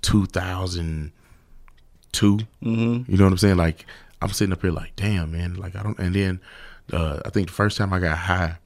two 0.02 0.26
thousand 0.26 1.12
two. 2.12 2.40
Mm-hmm. 2.62 3.10
You 3.10 3.16
know 3.16 3.24
what 3.24 3.32
I'm 3.32 3.38
saying? 3.38 3.56
Like 3.56 3.86
I'm 4.20 4.30
sitting 4.30 4.52
up 4.52 4.60
here 4.60 4.70
like, 4.70 4.96
damn, 4.96 5.32
man. 5.32 5.54
Like 5.54 5.76
I 5.76 5.82
don't. 5.82 5.98
And 5.98 6.14
then 6.14 6.40
uh, 6.92 7.20
I 7.24 7.30
think 7.30 7.48
the 7.48 7.54
first 7.54 7.78
time 7.78 7.94
I 7.94 8.00
got 8.00 8.18
high, 8.18 8.58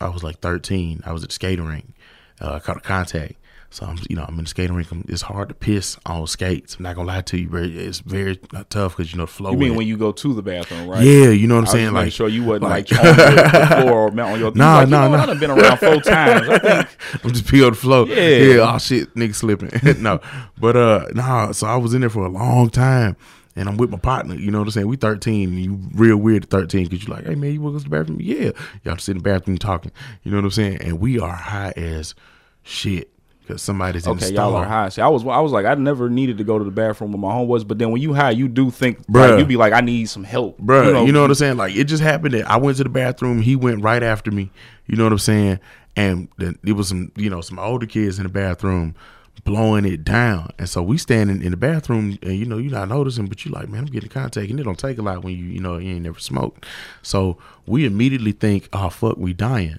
I 0.00 0.08
was 0.08 0.22
like 0.22 0.38
13. 0.38 1.02
I 1.04 1.12
was 1.12 1.22
at 1.22 1.30
the 1.30 1.34
skating 1.34 1.66
rink. 1.66 1.94
Uh, 2.40 2.58
contact. 2.60 3.34
So 3.70 3.84
I'm, 3.84 3.98
you 4.08 4.16
know, 4.16 4.24
I'm 4.26 4.38
in 4.38 4.44
the 4.44 4.48
skating 4.48 4.74
rink. 4.74 4.88
It's 5.08 5.20
hard 5.20 5.50
to 5.50 5.54
piss 5.54 5.98
on 6.06 6.26
skates. 6.26 6.76
I'm 6.76 6.84
not 6.84 6.96
gonna 6.96 7.08
lie 7.08 7.20
to 7.20 7.38
you, 7.38 7.48
bro. 7.48 7.62
It's 7.64 7.98
very 7.98 8.40
uh, 8.54 8.64
tough 8.70 8.96
because 8.96 9.12
you 9.12 9.18
know 9.18 9.26
the 9.26 9.32
flow. 9.32 9.50
you 9.50 9.58
mean 9.58 9.74
when 9.74 9.86
you 9.86 9.98
go 9.98 10.10
to 10.10 10.32
the 10.32 10.40
bathroom, 10.40 10.88
right? 10.88 11.04
Yeah, 11.04 11.28
you 11.28 11.46
know 11.46 11.56
what 11.56 11.64
I'm 11.64 11.68
I 11.68 11.72
saying. 11.72 11.92
Like, 11.92 12.12
sure 12.12 12.28
you 12.28 12.44
wasn't 12.44 12.70
like, 12.70 12.90
like- 12.90 13.00
on 13.00 13.16
the 13.16 13.58
the 13.58 13.66
floor 13.82 13.92
or 13.92 14.10
mount 14.10 14.32
on 14.32 14.40
your. 14.40 14.52
Nah, 14.52 14.78
like, 14.78 14.86
you 14.86 14.90
nah, 14.90 15.08
know 15.08 15.16
nah. 15.16 15.22
I 15.22 15.26
done 15.26 15.38
been 15.38 15.50
around 15.50 15.76
four 15.76 16.00
times. 16.00 16.48
I 16.48 16.58
think 16.58 16.88
I'm 17.24 17.32
just 17.32 17.46
pee 17.46 17.62
on 17.62 17.70
the 17.70 17.76
floor. 17.76 18.06
Yeah. 18.06 18.16
Yeah. 18.16 18.74
Oh 18.74 18.78
shit, 18.78 19.14
nigga 19.14 19.34
slipping. 19.34 19.70
no, 20.02 20.20
but 20.58 20.74
uh, 20.74 21.06
nah. 21.12 21.52
So 21.52 21.66
I 21.66 21.76
was 21.76 21.92
in 21.92 22.00
there 22.00 22.10
for 22.10 22.24
a 22.24 22.30
long 22.30 22.70
time, 22.70 23.16
and 23.58 23.68
I'm 23.68 23.76
with 23.76 23.90
my 23.90 23.98
partner. 23.98 24.34
You 24.34 24.50
know 24.50 24.58
what 24.58 24.68
I'm 24.68 24.70
saying? 24.70 24.86
We 24.88 24.96
13. 24.96 25.48
And 25.48 25.58
you 25.58 25.80
real 25.94 26.16
weird 26.16 26.44
at 26.44 26.50
13 26.50 26.84
because 26.84 27.06
you're 27.06 27.16
like, 27.16 27.26
hey 27.26 27.34
man, 27.34 27.52
you 27.52 27.60
want 27.60 27.74
to 27.74 27.78
go 27.78 27.84
to 27.84 27.90
the 27.90 27.96
bathroom? 27.96 28.18
Yeah. 28.20 28.52
Y'all 28.84 28.96
sit 28.98 29.16
in 29.16 29.18
the 29.18 29.22
bathroom 29.24 29.58
talking. 29.58 29.90
You 30.22 30.30
know 30.30 30.38
what 30.38 30.44
I'm 30.44 30.50
saying? 30.52 30.78
And 30.80 31.00
we 31.00 31.18
are 31.18 31.34
high 31.34 31.72
as 31.76 32.14
shit 32.62 33.10
because 33.40 33.60
somebody's 33.60 34.06
in 34.06 34.16
the 34.16 34.24
Okay, 34.24 34.34
y'all 34.34 34.50
stall. 34.50 34.56
are 34.56 34.64
high. 34.66 34.88
See, 34.90 35.02
I 35.02 35.08
was 35.08 35.26
I 35.26 35.40
was 35.40 35.52
like, 35.52 35.66
I 35.66 35.74
never 35.74 36.08
needed 36.08 36.38
to 36.38 36.44
go 36.44 36.58
to 36.58 36.64
the 36.64 36.70
bathroom 36.70 37.12
with 37.12 37.20
my 37.20 37.28
homeboys, 37.32 37.66
but 37.66 37.78
then 37.78 37.90
when 37.90 38.00
you 38.00 38.14
high, 38.14 38.30
you 38.30 38.46
do 38.46 38.70
think, 38.70 39.04
Bruh. 39.06 39.30
like, 39.30 39.38
you 39.40 39.46
be 39.46 39.56
like, 39.56 39.72
I 39.72 39.80
need 39.80 40.08
some 40.08 40.22
help, 40.24 40.60
Bruh, 40.60 41.06
you 41.06 41.12
know, 41.12 41.22
what 41.22 41.30
I'm 41.30 41.34
saying? 41.34 41.56
Like 41.56 41.74
it 41.74 41.84
just 41.84 42.02
happened 42.02 42.34
that 42.34 42.48
I 42.48 42.56
went 42.58 42.76
to 42.76 42.84
the 42.84 42.90
bathroom, 42.90 43.40
he 43.40 43.56
went 43.56 43.82
right 43.82 44.02
after 44.02 44.30
me. 44.30 44.50
You 44.86 44.96
know 44.96 45.04
what 45.04 45.12
I'm 45.12 45.18
saying? 45.18 45.60
And 45.96 46.28
then 46.36 46.58
it 46.64 46.72
was 46.72 46.88
some, 46.88 47.10
you 47.16 47.28
know, 47.28 47.40
some 47.40 47.58
older 47.58 47.86
kids 47.86 48.18
in 48.18 48.22
the 48.24 48.28
bathroom 48.28 48.94
blowing 49.44 49.84
it 49.84 50.04
down. 50.04 50.50
And 50.58 50.68
so 50.68 50.82
we 50.82 50.98
standing 50.98 51.42
in 51.42 51.50
the 51.50 51.56
bathroom 51.56 52.18
and 52.22 52.34
you 52.34 52.44
know, 52.44 52.58
you're 52.58 52.72
not 52.72 52.88
noticing, 52.88 53.26
but 53.26 53.44
you 53.44 53.50
like, 53.50 53.68
man, 53.68 53.80
I'm 53.80 53.86
getting 53.86 54.08
contact. 54.08 54.50
And 54.50 54.60
it 54.60 54.64
don't 54.64 54.78
take 54.78 54.98
a 54.98 55.02
lot 55.02 55.22
when 55.24 55.36
you, 55.36 55.44
you 55.44 55.60
know, 55.60 55.78
you 55.78 55.94
ain't 55.94 56.02
never 56.02 56.20
smoked. 56.20 56.66
So 57.02 57.38
we 57.66 57.84
immediately 57.84 58.32
think, 58.32 58.68
oh 58.72 58.88
fuck, 58.88 59.16
we 59.16 59.32
dying. 59.32 59.78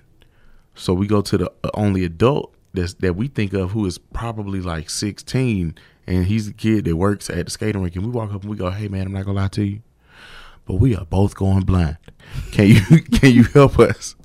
So 0.76 0.94
we 0.94 1.08
go 1.08 1.22
to 1.22 1.38
the 1.38 1.52
uh, 1.64 1.70
only 1.74 2.06
adult 2.06 2.54
that's, 2.74 2.94
that 2.96 3.16
we 3.16 3.28
think 3.28 3.54
of 3.54 3.72
who 3.72 3.86
is 3.86 3.98
probably 3.98 4.62
like 4.62 4.90
16, 4.90 5.76
and 6.08 6.26
he's 6.26 6.48
a 6.48 6.54
kid 6.54 6.86
that 6.86 6.96
works 6.96 7.30
at 7.30 7.46
the 7.46 7.52
skating 7.52 7.82
rink. 7.82 7.96
And 7.96 8.06
we 8.06 8.12
walk 8.12 8.34
up 8.34 8.42
and 8.42 8.50
we 8.50 8.56
go, 8.56 8.70
"Hey 8.70 8.88
man, 8.88 9.08
I'm 9.08 9.14
not 9.14 9.26
gonna 9.26 9.40
lie 9.40 9.48
to 9.50 9.64
you, 9.64 9.82
but 10.70 10.76
we 10.76 10.96
are 10.96 11.06
both 11.06 11.34
going 11.34 11.62
blind. 11.62 11.98
Can 12.52 12.68
you 12.68 12.82
can 13.12 13.34
you 13.34 13.44
help 13.46 13.80
us? 13.80 14.16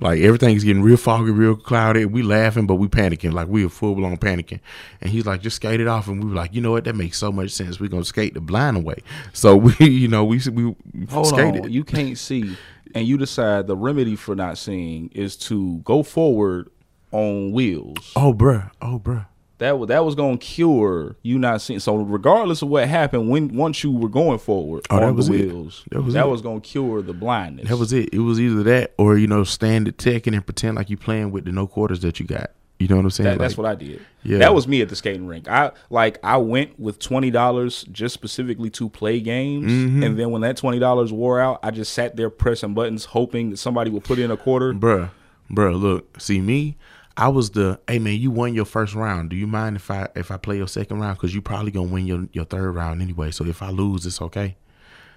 Like 0.00 0.20
everything's 0.20 0.64
getting 0.64 0.82
real 0.82 0.96
foggy, 0.96 1.30
real 1.30 1.54
cloudy. 1.54 2.06
We 2.06 2.24
laughing, 2.24 2.66
but 2.66 2.74
we 2.74 2.88
panicking, 2.88 3.32
like 3.32 3.46
we 3.46 3.64
are 3.64 3.68
full 3.68 3.94
blown 3.94 4.16
panicking. 4.16 4.58
And 5.00 5.10
he's 5.10 5.26
like, 5.26 5.42
just 5.42 5.56
skate 5.56 5.80
it 5.80 5.86
off. 5.86 6.08
And 6.08 6.24
we 6.24 6.30
were 6.30 6.34
like, 6.34 6.54
you 6.54 6.60
know 6.60 6.72
what? 6.72 6.82
That 6.82 6.96
makes 6.96 7.18
so 7.18 7.30
much 7.30 7.52
sense. 7.52 7.78
We're 7.78 7.88
gonna 7.88 8.04
skate 8.04 8.34
the 8.34 8.40
blind 8.40 8.78
away. 8.78 8.96
So 9.32 9.54
we, 9.56 9.74
you 9.78 10.08
know, 10.08 10.24
we 10.24 10.40
we 10.50 10.74
Hold 11.10 11.28
skated. 11.28 11.66
on, 11.66 11.72
you 11.72 11.84
can't 11.84 12.18
see, 12.18 12.56
and 12.96 13.06
you 13.06 13.16
decide 13.16 13.68
the 13.68 13.76
remedy 13.76 14.16
for 14.16 14.34
not 14.34 14.58
seeing 14.58 15.08
is 15.14 15.36
to 15.36 15.78
go 15.84 16.02
forward 16.02 16.68
on 17.12 17.52
wheels. 17.52 18.12
oh 18.16 18.34
bruh, 18.34 18.72
oh 18.82 18.98
bruh. 18.98 19.26
That 19.62 19.78
was 19.78 19.88
that 19.88 20.04
was 20.04 20.14
gonna 20.14 20.36
cure 20.38 21.16
you 21.22 21.38
not 21.38 21.60
seeing. 21.62 21.80
So 21.80 21.96
regardless 21.96 22.62
of 22.62 22.68
what 22.68 22.86
happened, 22.88 23.30
when 23.30 23.54
once 23.56 23.82
you 23.82 23.90
were 23.90 24.08
going 24.08 24.38
forward 24.38 24.86
Oh, 24.90 24.96
that 24.96 25.04
on 25.06 25.16
was 25.16 25.28
the 25.28 25.34
it. 25.34 25.46
wheels, 25.52 25.84
That 25.90 26.02
was 26.02 26.14
that 26.14 26.26
it. 26.26 26.30
was 26.30 26.42
gonna 26.42 26.60
cure 26.60 27.02
the 27.02 27.12
blindness. 27.14 27.68
That 27.68 27.78
was 27.78 27.92
it. 27.92 28.10
It 28.12 28.18
was 28.20 28.38
either 28.40 28.62
that 28.64 28.92
or 28.98 29.16
you 29.16 29.26
know 29.26 29.44
stand 29.44 29.88
at 29.88 29.96
Tekken 29.96 30.34
and 30.34 30.44
pretend 30.44 30.76
like 30.76 30.90
you 30.90 30.96
playing 30.96 31.30
with 31.32 31.44
the 31.46 31.52
no 31.52 31.66
quarters 31.66 32.00
that 32.00 32.20
you 32.20 32.26
got. 32.26 32.50
You 32.78 32.88
know 32.88 32.96
what 32.96 33.04
I'm 33.04 33.10
saying? 33.10 33.30
That, 33.30 33.38
that's 33.38 33.56
what 33.56 33.66
I 33.66 33.76
did. 33.76 34.00
Yeah. 34.24 34.38
That 34.38 34.54
was 34.54 34.66
me 34.66 34.82
at 34.82 34.88
the 34.88 34.96
skating 34.96 35.28
rink. 35.28 35.46
I 35.48 35.70
like 35.88 36.18
I 36.24 36.38
went 36.38 36.80
with 36.80 36.98
twenty 36.98 37.30
dollars 37.30 37.84
just 37.92 38.12
specifically 38.12 38.70
to 38.70 38.88
play 38.88 39.20
games, 39.20 39.70
Mm-hmm. 39.70 40.02
and 40.02 40.18
then 40.18 40.32
when 40.32 40.42
that 40.42 40.56
twenty 40.56 40.80
dollars 40.80 41.12
wore 41.12 41.38
out, 41.40 41.60
I 41.62 41.70
just 41.70 41.92
sat 41.92 42.16
there 42.16 42.28
pressing 42.28 42.74
buttons, 42.74 43.04
hoping 43.04 43.50
that 43.50 43.58
somebody 43.58 43.90
would 43.90 44.02
put 44.02 44.18
in 44.18 44.32
a 44.32 44.36
quarter. 44.36 44.72
bruh, 44.74 45.10
bruh. 45.48 45.80
Look, 45.80 46.20
see 46.20 46.40
me. 46.40 46.76
I 47.16 47.28
was 47.28 47.50
the 47.50 47.80
hey 47.86 47.98
man. 47.98 48.18
You 48.18 48.30
won 48.30 48.54
your 48.54 48.64
first 48.64 48.94
round. 48.94 49.30
Do 49.30 49.36
you 49.36 49.46
mind 49.46 49.76
if 49.76 49.90
I 49.90 50.08
if 50.14 50.30
I 50.30 50.36
play 50.36 50.56
your 50.56 50.68
second 50.68 51.00
round? 51.00 51.18
Because 51.18 51.34
you 51.34 51.42
probably 51.42 51.70
gonna 51.70 51.92
win 51.92 52.06
your 52.06 52.26
your 52.32 52.44
third 52.44 52.72
round 52.72 53.02
anyway. 53.02 53.30
So 53.30 53.44
if 53.44 53.62
I 53.62 53.70
lose, 53.70 54.06
it's 54.06 54.20
okay. 54.20 54.56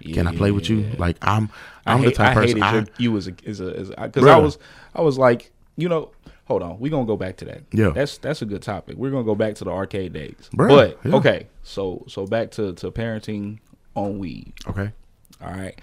Can 0.02 0.26
I 0.26 0.36
play 0.36 0.50
with 0.50 0.68
you? 0.68 0.90
Like 0.98 1.16
I'm 1.22 1.50
I'm 1.86 1.98
hate, 1.98 2.06
the 2.06 2.12
type 2.12 2.36
I 2.36 2.40
person. 2.40 2.62
I, 2.62 2.74
your, 2.74 2.86
you 2.98 3.16
as 3.16 3.28
a 3.28 3.34
as 3.46 3.60
a 3.60 3.94
because 4.02 4.26
I 4.26 4.36
was 4.36 4.58
I 4.94 5.00
was 5.00 5.18
like 5.18 5.52
you 5.76 5.88
know 5.88 6.10
hold 6.46 6.62
on. 6.62 6.78
We're 6.78 6.90
gonna 6.90 7.06
go 7.06 7.16
back 7.16 7.36
to 7.38 7.44
that. 7.46 7.62
Yeah. 7.72 7.90
That's 7.90 8.18
that's 8.18 8.42
a 8.42 8.46
good 8.46 8.62
topic. 8.62 8.96
We're 8.96 9.10
gonna 9.10 9.24
go 9.24 9.34
back 9.34 9.54
to 9.56 9.64
the 9.64 9.70
arcade 9.70 10.12
days. 10.12 10.50
Bruh, 10.54 10.68
but 10.68 10.98
yeah. 11.04 11.16
okay, 11.16 11.48
so 11.62 12.04
so 12.08 12.26
back 12.26 12.50
to, 12.52 12.72
to 12.74 12.90
parenting 12.90 13.58
on 13.94 14.18
weed. 14.18 14.52
Okay. 14.66 14.92
All 15.42 15.50
right. 15.50 15.78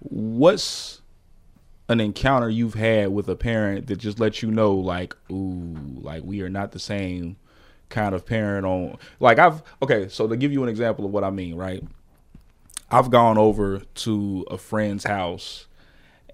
What's 0.00 1.00
an 1.88 2.00
encounter 2.00 2.48
you've 2.48 2.74
had 2.74 3.08
with 3.12 3.28
a 3.28 3.36
parent 3.36 3.86
that 3.88 3.96
just 3.96 4.18
lets 4.18 4.42
you 4.42 4.50
know 4.50 4.74
like, 4.74 5.14
ooh, 5.30 5.76
like 6.00 6.22
we 6.24 6.40
are 6.42 6.48
not 6.48 6.72
the 6.72 6.78
same 6.78 7.36
kind 7.90 8.14
of 8.14 8.26
parent 8.26 8.66
on 8.66 8.96
like 9.20 9.38
I've 9.38 9.62
okay, 9.82 10.08
so 10.08 10.26
to 10.26 10.36
give 10.36 10.52
you 10.52 10.62
an 10.62 10.68
example 10.68 11.04
of 11.04 11.10
what 11.10 11.24
I 11.24 11.30
mean, 11.30 11.54
right? 11.54 11.82
I've 12.90 13.10
gone 13.10 13.38
over 13.38 13.80
to 13.80 14.46
a 14.50 14.58
friend's 14.58 15.04
house 15.04 15.66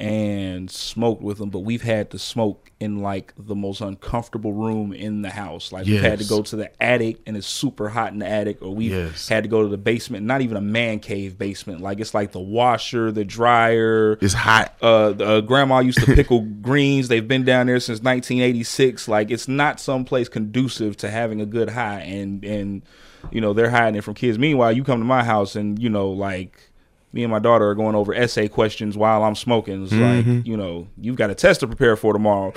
and 0.00 0.70
smoked 0.70 1.22
with 1.22 1.38
them, 1.38 1.50
but 1.50 1.60
we've 1.60 1.82
had 1.82 2.10
to 2.10 2.18
smoke 2.18 2.70
in 2.80 3.00
like 3.02 3.34
the 3.38 3.54
most 3.54 3.80
uncomfortable 3.82 4.52
room 4.52 4.92
in 4.92 5.22
the 5.22 5.28
house. 5.30 5.72
Like 5.72 5.86
we've 5.86 6.00
had 6.00 6.18
to 6.20 6.24
go 6.24 6.42
to 6.42 6.56
the 6.56 6.82
attic 6.82 7.18
and 7.26 7.36
it's 7.36 7.46
super 7.46 7.88
hot 7.90 8.12
in 8.12 8.20
the 8.20 8.26
attic, 8.28 8.62
or 8.62 8.74
we've 8.74 8.90
Yes. 8.92 9.28
had 9.28 9.42
to 9.44 9.48
go 9.48 9.62
to 9.62 9.68
the 9.68 9.76
basement, 9.78 10.24
not 10.26 10.40
even 10.40 10.56
a 10.56 10.60
man 10.62 10.98
cave 11.00 11.36
basement. 11.38 11.80
Like 11.82 12.00
it's 12.00 12.14
like 12.14 12.32
the 12.32 12.40
washer, 12.40 13.12
the 13.12 13.24
dryer. 13.24 14.18
It's 14.22 14.32
hot. 14.34 14.74
Uh, 14.80 15.10
the, 15.12 15.26
uh, 15.26 15.40
grandma 15.42 15.80
used 15.80 15.98
to 16.00 16.06
pickle 16.14 16.40
greens. 16.62 17.08
They've 17.08 17.26
been 17.28 17.44
down 17.44 17.66
there 17.66 17.80
since 17.80 18.00
1986. 18.00 19.08
Like 19.08 19.30
it's 19.30 19.48
not 19.48 19.80
someplace 19.80 20.28
conducive 20.28 20.96
to 20.98 21.10
having 21.10 21.40
a 21.40 21.46
good 21.46 21.68
high, 21.70 22.00
and 22.00 22.44
and 22.44 22.82
you 23.30 23.40
know 23.42 23.52
they're 23.52 23.70
hiding 23.70 23.96
it 23.96 24.04
from 24.04 24.14
kids. 24.14 24.38
Meanwhile, 24.38 24.72
you 24.72 24.82
come 24.84 24.98
to 25.00 25.04
my 25.04 25.22
house 25.24 25.56
and 25.56 25.78
you 25.78 25.90
know 25.90 26.08
like 26.10 26.69
me 27.12 27.24
and 27.24 27.30
my 27.30 27.38
daughter 27.38 27.68
are 27.68 27.74
going 27.74 27.94
over 27.94 28.14
essay 28.14 28.48
questions 28.48 28.96
while 28.96 29.24
I'm 29.24 29.34
smoking. 29.34 29.82
It's 29.82 29.92
like 29.92 30.24
mm-hmm. 30.24 30.40
you 30.44 30.56
know 30.56 30.88
you've 30.96 31.16
got 31.16 31.30
a 31.30 31.34
test 31.34 31.60
to 31.60 31.66
prepare 31.66 31.96
for 31.96 32.12
tomorrow. 32.12 32.52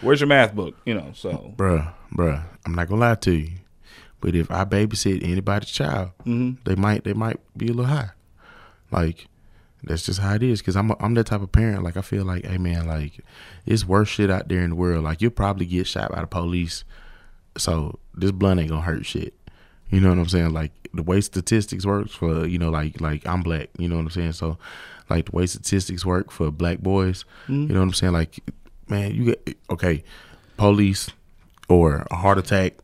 Where's 0.00 0.20
your 0.20 0.28
math 0.28 0.54
book? 0.54 0.76
You 0.84 0.94
know, 0.94 1.12
so 1.14 1.54
Bruh, 1.56 1.92
bruh, 2.12 2.42
I'm 2.64 2.74
not 2.74 2.88
gonna 2.88 3.00
lie 3.00 3.14
to 3.16 3.32
you. 3.32 3.50
But 4.20 4.34
if 4.34 4.50
I 4.50 4.64
babysit 4.64 5.22
anybody's 5.22 5.70
child, 5.70 6.10
mm-hmm. 6.20 6.62
they 6.64 6.74
might 6.74 7.04
they 7.04 7.12
might 7.12 7.38
be 7.56 7.68
a 7.68 7.72
little 7.72 7.84
high. 7.84 8.10
Like 8.90 9.28
that's 9.82 10.04
just 10.04 10.20
how 10.20 10.34
it 10.34 10.42
is. 10.42 10.62
Cause 10.62 10.74
I'm 10.76 10.90
a, 10.90 10.96
I'm 11.00 11.14
that 11.14 11.26
type 11.26 11.42
of 11.42 11.52
parent. 11.52 11.84
Like 11.84 11.96
I 11.96 12.00
feel 12.00 12.24
like, 12.24 12.44
hey 12.44 12.58
man, 12.58 12.86
like 12.86 13.20
it's 13.66 13.84
worse 13.84 14.08
shit 14.08 14.30
out 14.30 14.48
there 14.48 14.62
in 14.62 14.70
the 14.70 14.76
world. 14.76 15.04
Like 15.04 15.22
you'll 15.22 15.30
probably 15.30 15.66
get 15.66 15.86
shot 15.86 16.10
by 16.10 16.20
the 16.20 16.26
police. 16.26 16.84
So 17.56 17.98
this 18.14 18.32
blunt 18.32 18.60
ain't 18.60 18.70
gonna 18.70 18.82
hurt 18.82 19.06
shit. 19.06 19.34
You 19.90 20.00
know 20.00 20.08
what 20.08 20.18
I'm 20.18 20.28
saying? 20.28 20.52
Like 20.52 20.72
the 20.92 21.02
way 21.02 21.20
statistics 21.20 21.86
works 21.86 22.12
for 22.12 22.46
you 22.46 22.58
know 22.58 22.70
like 22.70 23.00
like 23.00 23.26
I'm 23.26 23.42
black. 23.42 23.70
You 23.78 23.88
know 23.88 23.96
what 23.96 24.02
I'm 24.02 24.10
saying? 24.10 24.32
So 24.32 24.58
like 25.08 25.26
the 25.26 25.36
way 25.36 25.46
statistics 25.46 26.04
work 26.04 26.30
for 26.30 26.50
black 26.50 26.78
boys. 26.78 27.24
Mm-hmm. 27.44 27.62
You 27.62 27.68
know 27.68 27.80
what 27.80 27.86
I'm 27.86 27.94
saying? 27.94 28.12
Like 28.12 28.40
man, 28.88 29.14
you 29.14 29.24
get 29.26 29.56
okay, 29.70 30.04
police 30.56 31.10
or 31.68 32.06
a 32.10 32.16
heart 32.16 32.38
attack 32.38 32.74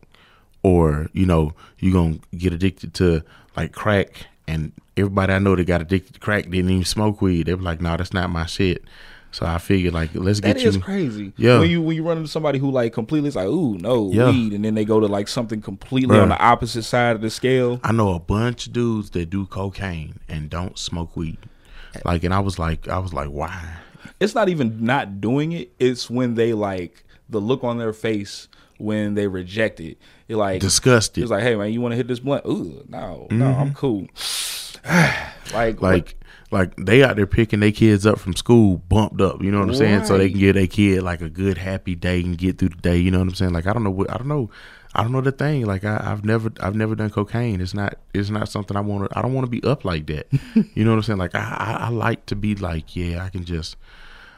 or 0.63 1.09
you 1.13 1.25
know 1.25 1.53
you 1.79 1.91
gonna 1.91 2.17
get 2.35 2.53
addicted 2.53 2.93
to 2.93 3.21
like 3.55 3.71
crack 3.71 4.27
and 4.47 4.71
everybody 4.97 5.33
i 5.33 5.39
know 5.39 5.55
that 5.55 5.65
got 5.65 5.81
addicted 5.81 6.13
to 6.13 6.19
crack 6.19 6.43
didn't 6.43 6.69
even 6.69 6.83
smoke 6.83 7.21
weed 7.21 7.45
they 7.45 7.53
were 7.53 7.61
like 7.61 7.81
no 7.81 7.95
that's 7.95 8.13
not 8.13 8.29
my 8.29 8.45
shit 8.45 8.83
so 9.33 9.45
i 9.45 9.57
figured 9.57 9.93
like 9.93 10.09
let's 10.13 10.39
that 10.39 10.55
get 10.55 10.65
is 10.65 10.75
you 10.77 10.81
crazy. 10.81 11.33
Yeah. 11.35 11.59
when 11.59 11.69
you 11.69 11.81
when 11.81 11.97
you 11.97 12.03
run 12.07 12.17
into 12.17 12.29
somebody 12.29 12.59
who 12.59 12.71
like 12.71 12.93
completely 12.93 13.27
is 13.27 13.35
like, 13.35 13.47
ooh, 13.47 13.77
no 13.77 14.09
Yeah. 14.11 14.29
weed, 14.29 14.53
and 14.53 14.63
then 14.63 14.75
they 14.75 14.85
go 14.85 15.01
to 15.01 15.07
like 15.07 15.27
something 15.27 15.61
completely 15.61 16.15
Bruh. 16.15 16.21
on 16.21 16.29
the 16.29 16.39
opposite 16.41 16.83
side 16.83 17.17
of 17.17 17.21
the 17.21 17.29
scale. 17.29 17.81
i 17.83 17.91
know 17.91 18.13
a 18.13 18.19
bunch 18.19 18.67
of 18.67 18.73
dudes 18.73 19.09
that 19.09 19.29
do 19.29 19.45
cocaine 19.45 20.19
and 20.29 20.49
don't 20.49 20.79
smoke 20.79 21.17
weed 21.17 21.39
like 22.05 22.23
and 22.23 22.33
i 22.33 22.39
was 22.39 22.57
like 22.57 22.87
i 22.87 22.97
was 22.97 23.13
like 23.13 23.27
why 23.27 23.77
it's 24.19 24.35
not 24.35 24.49
even 24.49 24.83
not 24.85 25.21
doing 25.21 25.51
it. 25.51 25.73
It's 25.79 26.09
when 26.09 26.35
they 26.35 26.53
like 26.53 27.03
the 27.29 27.39
look 27.39 27.63
on 27.63 27.77
their 27.77 27.93
face 27.93 28.47
when 28.77 29.15
they 29.15 29.27
reject 29.27 29.79
it. 29.79 29.97
You're 30.27 30.39
like 30.39 30.61
disgusted 30.61 31.23
It's 31.23 31.31
like, 31.31 31.43
hey 31.43 31.55
man, 31.55 31.71
you 31.73 31.81
want 31.81 31.91
to 31.91 31.95
hit 31.97 32.07
this 32.07 32.19
blunt? 32.19 32.45
Ooh, 32.45 32.83
no, 32.87 33.27
no, 33.31 33.47
I'm 33.47 33.73
mm-hmm. 33.73 33.73
cool. 33.73 34.07
like, 35.53 35.81
like 35.81 36.15
like 36.53 36.75
they 36.77 37.03
out 37.03 37.15
there 37.15 37.27
picking 37.27 37.59
their 37.59 37.71
kids 37.71 38.05
up 38.05 38.19
from 38.19 38.35
school 38.35 38.77
bumped 38.77 39.19
up 39.19 39.41
you 39.41 39.51
know 39.51 39.59
what 39.59 39.69
i'm 39.69 39.75
saying? 39.75 40.05
So 40.05 40.17
they 40.17 40.29
can 40.29 40.39
give 40.39 40.55
their 40.55 40.67
kid 40.67 41.01
like 41.03 41.21
a 41.21 41.29
good 41.29 41.57
happy 41.57 41.95
day 41.95 42.21
and 42.21 42.37
get 42.37 42.57
through 42.57 42.69
the 42.69 42.77
day 42.77 42.97
you 42.97 43.11
know 43.11 43.19
what 43.19 43.27
i'm 43.27 43.35
saying? 43.35 43.53
Like 43.53 43.67
i 43.67 43.73
don't 43.73 43.83
know 43.83 43.91
what 43.91 44.09
i 44.09 44.17
don't 44.17 44.27
know 44.27 44.49
i 44.95 45.01
don't 45.01 45.11
know 45.11 45.21
the 45.21 45.31
thing 45.31 45.65
like 45.65 45.83
I, 45.83 45.99
i've 46.05 46.23
never 46.23 46.51
i've 46.59 46.75
never 46.75 46.95
done 46.95 47.09
cocaine. 47.09 47.59
It's 47.59 47.73
not 47.73 47.95
it's 48.13 48.29
not 48.29 48.47
something 48.47 48.77
i 48.77 48.81
want 48.81 49.09
to 49.09 49.17
i 49.17 49.21
don't 49.21 49.33
want 49.33 49.45
to 49.45 49.49
be 49.51 49.63
up 49.67 49.83
like 49.83 50.05
that. 50.07 50.27
You 50.75 50.85
know 50.85 50.91
what 50.91 50.97
i'm 50.97 51.03
saying? 51.03 51.19
Like 51.19 51.35
I, 51.35 51.39
I 51.41 51.85
i 51.85 51.89
like 51.89 52.25
to 52.27 52.35
be 52.35 52.55
like 52.55 52.95
yeah 52.95 53.23
i 53.23 53.29
can 53.29 53.43
just 53.43 53.75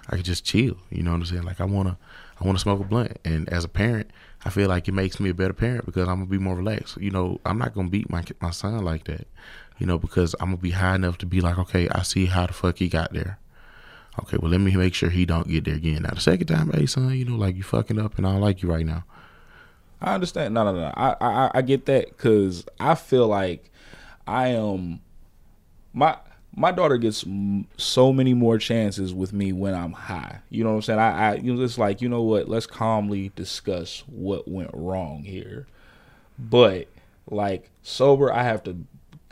i 0.07 0.15
can 0.15 0.23
just 0.23 0.45
chill 0.45 0.77
you 0.89 1.03
know 1.03 1.11
what 1.11 1.17
i'm 1.17 1.25
saying? 1.25 1.43
Like 1.43 1.61
i 1.61 1.65
want 1.65 1.89
to 1.89 1.97
i 2.41 2.45
want 2.45 2.57
to 2.57 2.61
smoke 2.61 2.79
a 2.79 2.83
blunt. 2.85 3.19
And 3.25 3.49
as 3.49 3.63
a 3.65 3.69
parent 3.69 4.09
i 4.45 4.49
feel 4.49 4.69
like 4.69 4.87
it 4.87 4.93
makes 4.93 5.19
me 5.19 5.29
a 5.29 5.33
better 5.33 5.53
parent 5.53 5.85
because 5.85 6.07
i'm 6.07 6.15
gonna 6.15 6.25
be 6.27 6.37
more 6.37 6.55
relaxed. 6.55 6.97
You 6.97 7.11
know 7.11 7.41
i'm 7.45 7.57
not 7.57 7.73
gonna 7.73 7.89
beat 7.89 8.09
my 8.09 8.23
my 8.39 8.51
son 8.51 8.83
like 8.85 9.03
that 9.05 9.27
you 9.77 9.85
know, 9.85 9.97
because 9.97 10.35
I'm 10.39 10.47
gonna 10.47 10.57
be 10.57 10.71
high 10.71 10.95
enough 10.95 11.17
to 11.19 11.25
be 11.25 11.41
like, 11.41 11.57
okay, 11.57 11.87
I 11.89 12.01
see 12.03 12.25
how 12.27 12.45
the 12.47 12.53
fuck 12.53 12.77
he 12.77 12.87
got 12.87 13.13
there. 13.13 13.39
Okay, 14.19 14.37
well, 14.37 14.51
let 14.51 14.61
me 14.61 14.75
make 14.75 14.93
sure 14.93 15.09
he 15.09 15.25
don't 15.25 15.47
get 15.47 15.65
there 15.65 15.75
again. 15.75 16.03
Now, 16.03 16.11
the 16.11 16.21
second 16.21 16.47
time, 16.47 16.71
hey 16.71 16.85
son, 16.85 17.11
you 17.15 17.25
know, 17.25 17.35
like 17.35 17.55
you 17.55 17.63
fucking 17.63 17.99
up, 17.99 18.17
and 18.17 18.25
I 18.25 18.31
don't 18.31 18.41
like 18.41 18.61
you 18.61 18.71
right 18.71 18.85
now. 18.85 19.03
I 20.01 20.13
understand. 20.13 20.53
No, 20.53 20.63
no, 20.63 20.73
no. 20.73 20.93
I, 20.95 21.15
I, 21.19 21.51
I 21.55 21.61
get 21.61 21.85
that 21.87 22.09
because 22.09 22.65
I 22.79 22.95
feel 22.95 23.27
like 23.27 23.71
I 24.27 24.49
am 24.49 25.01
my 25.93 26.17
my 26.55 26.71
daughter 26.71 26.97
gets 26.97 27.25
so 27.77 28.13
many 28.13 28.33
more 28.33 28.57
chances 28.57 29.13
with 29.13 29.33
me 29.33 29.51
when 29.51 29.73
I'm 29.73 29.91
high. 29.91 30.39
You 30.49 30.63
know 30.63 30.71
what 30.71 30.75
I'm 30.77 30.81
saying? 30.83 30.99
I, 30.99 31.31
I 31.31 31.35
you 31.35 31.53
know, 31.53 31.63
it's 31.63 31.77
like 31.77 32.01
you 32.01 32.09
know 32.09 32.21
what? 32.21 32.47
Let's 32.47 32.67
calmly 32.67 33.31
discuss 33.35 34.03
what 34.07 34.47
went 34.47 34.71
wrong 34.73 35.23
here. 35.23 35.67
But 36.37 36.87
like 37.29 37.69
sober, 37.81 38.31
I 38.31 38.43
have 38.43 38.63
to 38.65 38.77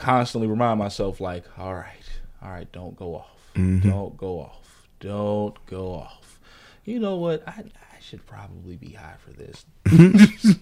constantly 0.03 0.48
remind 0.48 0.79
myself, 0.79 1.19
like, 1.19 1.45
all 1.57 1.74
right, 1.74 2.10
all 2.41 2.50
right, 2.50 2.72
don't 2.72 2.95
go 2.95 3.15
off, 3.15 3.51
mm-hmm. 3.55 3.89
don't 3.89 4.17
go 4.17 4.39
off, 4.39 4.88
don't 5.00 5.65
go 5.65 5.93
off. 5.93 6.39
You 6.86 7.00
know 7.00 7.15
what? 7.15 7.48
I 7.48 7.51
I 7.51 8.00
should 8.01 8.25
probably 8.25 8.75
be 8.75 8.91
high 8.91 9.15
for 9.19 9.31
this. 9.31 9.65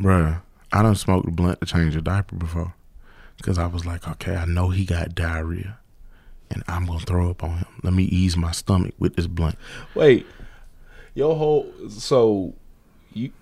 Bruh, 0.00 0.42
I 0.72 0.82
done 0.82 0.94
smoked 0.96 1.28
a 1.28 1.30
blunt 1.30 1.60
to 1.60 1.66
change 1.66 1.94
a 1.96 2.02
diaper 2.02 2.36
before. 2.36 2.74
Because 3.36 3.58
I 3.58 3.66
was 3.66 3.84
like, 3.84 4.08
okay, 4.08 4.34
I 4.34 4.46
know 4.46 4.70
he 4.70 4.84
got 4.84 5.14
diarrhea. 5.14 5.78
And 6.50 6.62
I'm 6.68 6.86
going 6.86 7.00
to 7.00 7.04
throw 7.04 7.30
up 7.30 7.44
on 7.44 7.58
him. 7.58 7.66
Let 7.82 7.92
me 7.92 8.04
ease 8.04 8.36
my 8.36 8.52
stomach 8.52 8.94
with 8.98 9.16
this 9.16 9.26
blunt. 9.26 9.56
Wait, 9.94 10.26
your 11.14 11.36
whole 11.36 11.72
so 11.88 12.54
you 13.12 13.32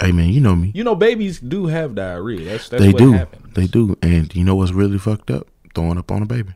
Hey, 0.00 0.10
man, 0.12 0.30
you 0.30 0.40
know 0.40 0.56
me. 0.56 0.72
you 0.74 0.82
know 0.84 0.94
babies 0.96 1.38
do 1.40 1.66
have 1.66 1.94
diarrhea. 1.94 2.44
That's 2.50 2.68
that's 2.68 2.82
they 2.82 2.90
what 2.90 2.98
do. 2.98 3.12
happens. 3.12 3.54
They 3.54 3.66
do. 3.66 3.96
And 4.02 4.34
you 4.34 4.44
know 4.44 4.56
what's 4.56 4.72
really 4.72 4.98
fucked 4.98 5.30
up? 5.30 5.46
Throwing 5.74 5.98
up 5.98 6.10
on 6.10 6.22
a 6.22 6.26
baby. 6.26 6.54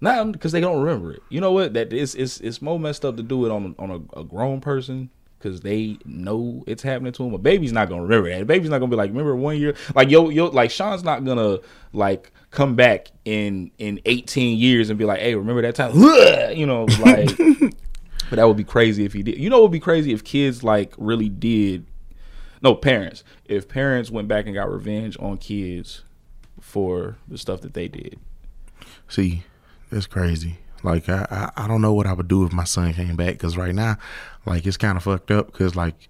Not 0.00 0.32
because 0.32 0.52
they 0.52 0.60
don't 0.60 0.82
remember 0.82 1.12
it. 1.12 1.22
You 1.30 1.40
know 1.40 1.52
what? 1.52 1.74
That 1.74 1.92
it's 1.92 2.14
it's 2.14 2.40
it's 2.40 2.60
more 2.60 2.78
messed 2.78 3.04
up 3.04 3.16
to 3.16 3.22
do 3.22 3.46
it 3.46 3.50
on 3.50 3.74
on 3.78 3.90
a, 3.90 4.20
a 4.20 4.24
grown 4.24 4.60
person 4.60 5.10
because 5.38 5.60
they 5.60 5.96
know 6.04 6.62
it's 6.66 6.82
happening 6.82 7.12
to 7.14 7.22
them. 7.24 7.34
A 7.34 7.38
baby's 7.38 7.72
not 7.72 7.88
gonna 7.88 8.02
remember 8.02 8.28
that. 8.30 8.42
A 8.42 8.44
baby's 8.44 8.68
not 8.70 8.78
gonna 8.78 8.90
be 8.90 8.96
like, 8.96 9.10
remember 9.10 9.34
one 9.34 9.58
year? 9.58 9.74
Like 9.94 10.10
yo 10.10 10.28
yo, 10.28 10.46
like 10.46 10.70
Sean's 10.70 11.02
not 11.02 11.24
gonna 11.24 11.58
like 11.92 12.30
come 12.50 12.76
back 12.76 13.08
in 13.24 13.70
in 13.78 14.00
18 14.04 14.58
years 14.58 14.90
and 14.90 14.98
be 14.98 15.04
like, 15.06 15.20
hey, 15.20 15.34
remember 15.34 15.62
that 15.62 15.74
time? 15.74 15.92
You 16.56 16.66
know, 16.66 16.84
like. 17.00 17.30
But 18.30 18.36
that 18.36 18.48
would 18.48 18.56
be 18.56 18.64
crazy 18.64 19.04
if 19.04 19.12
he 19.12 19.22
did. 19.22 19.38
You 19.38 19.50
know, 19.50 19.58
it 19.58 19.62
would 19.62 19.72
be 19.72 19.80
crazy 19.80 20.12
if 20.12 20.24
kids 20.24 20.64
like 20.64 20.94
really 20.98 21.28
did. 21.28 21.86
No, 22.62 22.74
parents. 22.74 23.22
If 23.44 23.68
parents 23.68 24.10
went 24.10 24.28
back 24.28 24.46
and 24.46 24.54
got 24.54 24.70
revenge 24.70 25.16
on 25.20 25.38
kids 25.38 26.02
for 26.60 27.16
the 27.28 27.38
stuff 27.38 27.60
that 27.60 27.74
they 27.74 27.88
did. 27.88 28.18
See, 29.08 29.44
that's 29.90 30.06
crazy. 30.06 30.58
Like 30.82 31.08
I, 31.08 31.26
I, 31.30 31.64
I 31.64 31.68
don't 31.68 31.80
know 31.82 31.92
what 31.92 32.06
I 32.06 32.12
would 32.12 32.28
do 32.28 32.44
if 32.44 32.52
my 32.52 32.64
son 32.64 32.92
came 32.92 33.16
back 33.16 33.34
because 33.34 33.56
right 33.56 33.74
now, 33.74 33.96
like 34.44 34.66
it's 34.66 34.76
kind 34.76 34.96
of 34.96 35.04
fucked 35.04 35.30
up 35.30 35.46
because 35.46 35.74
like 35.74 36.08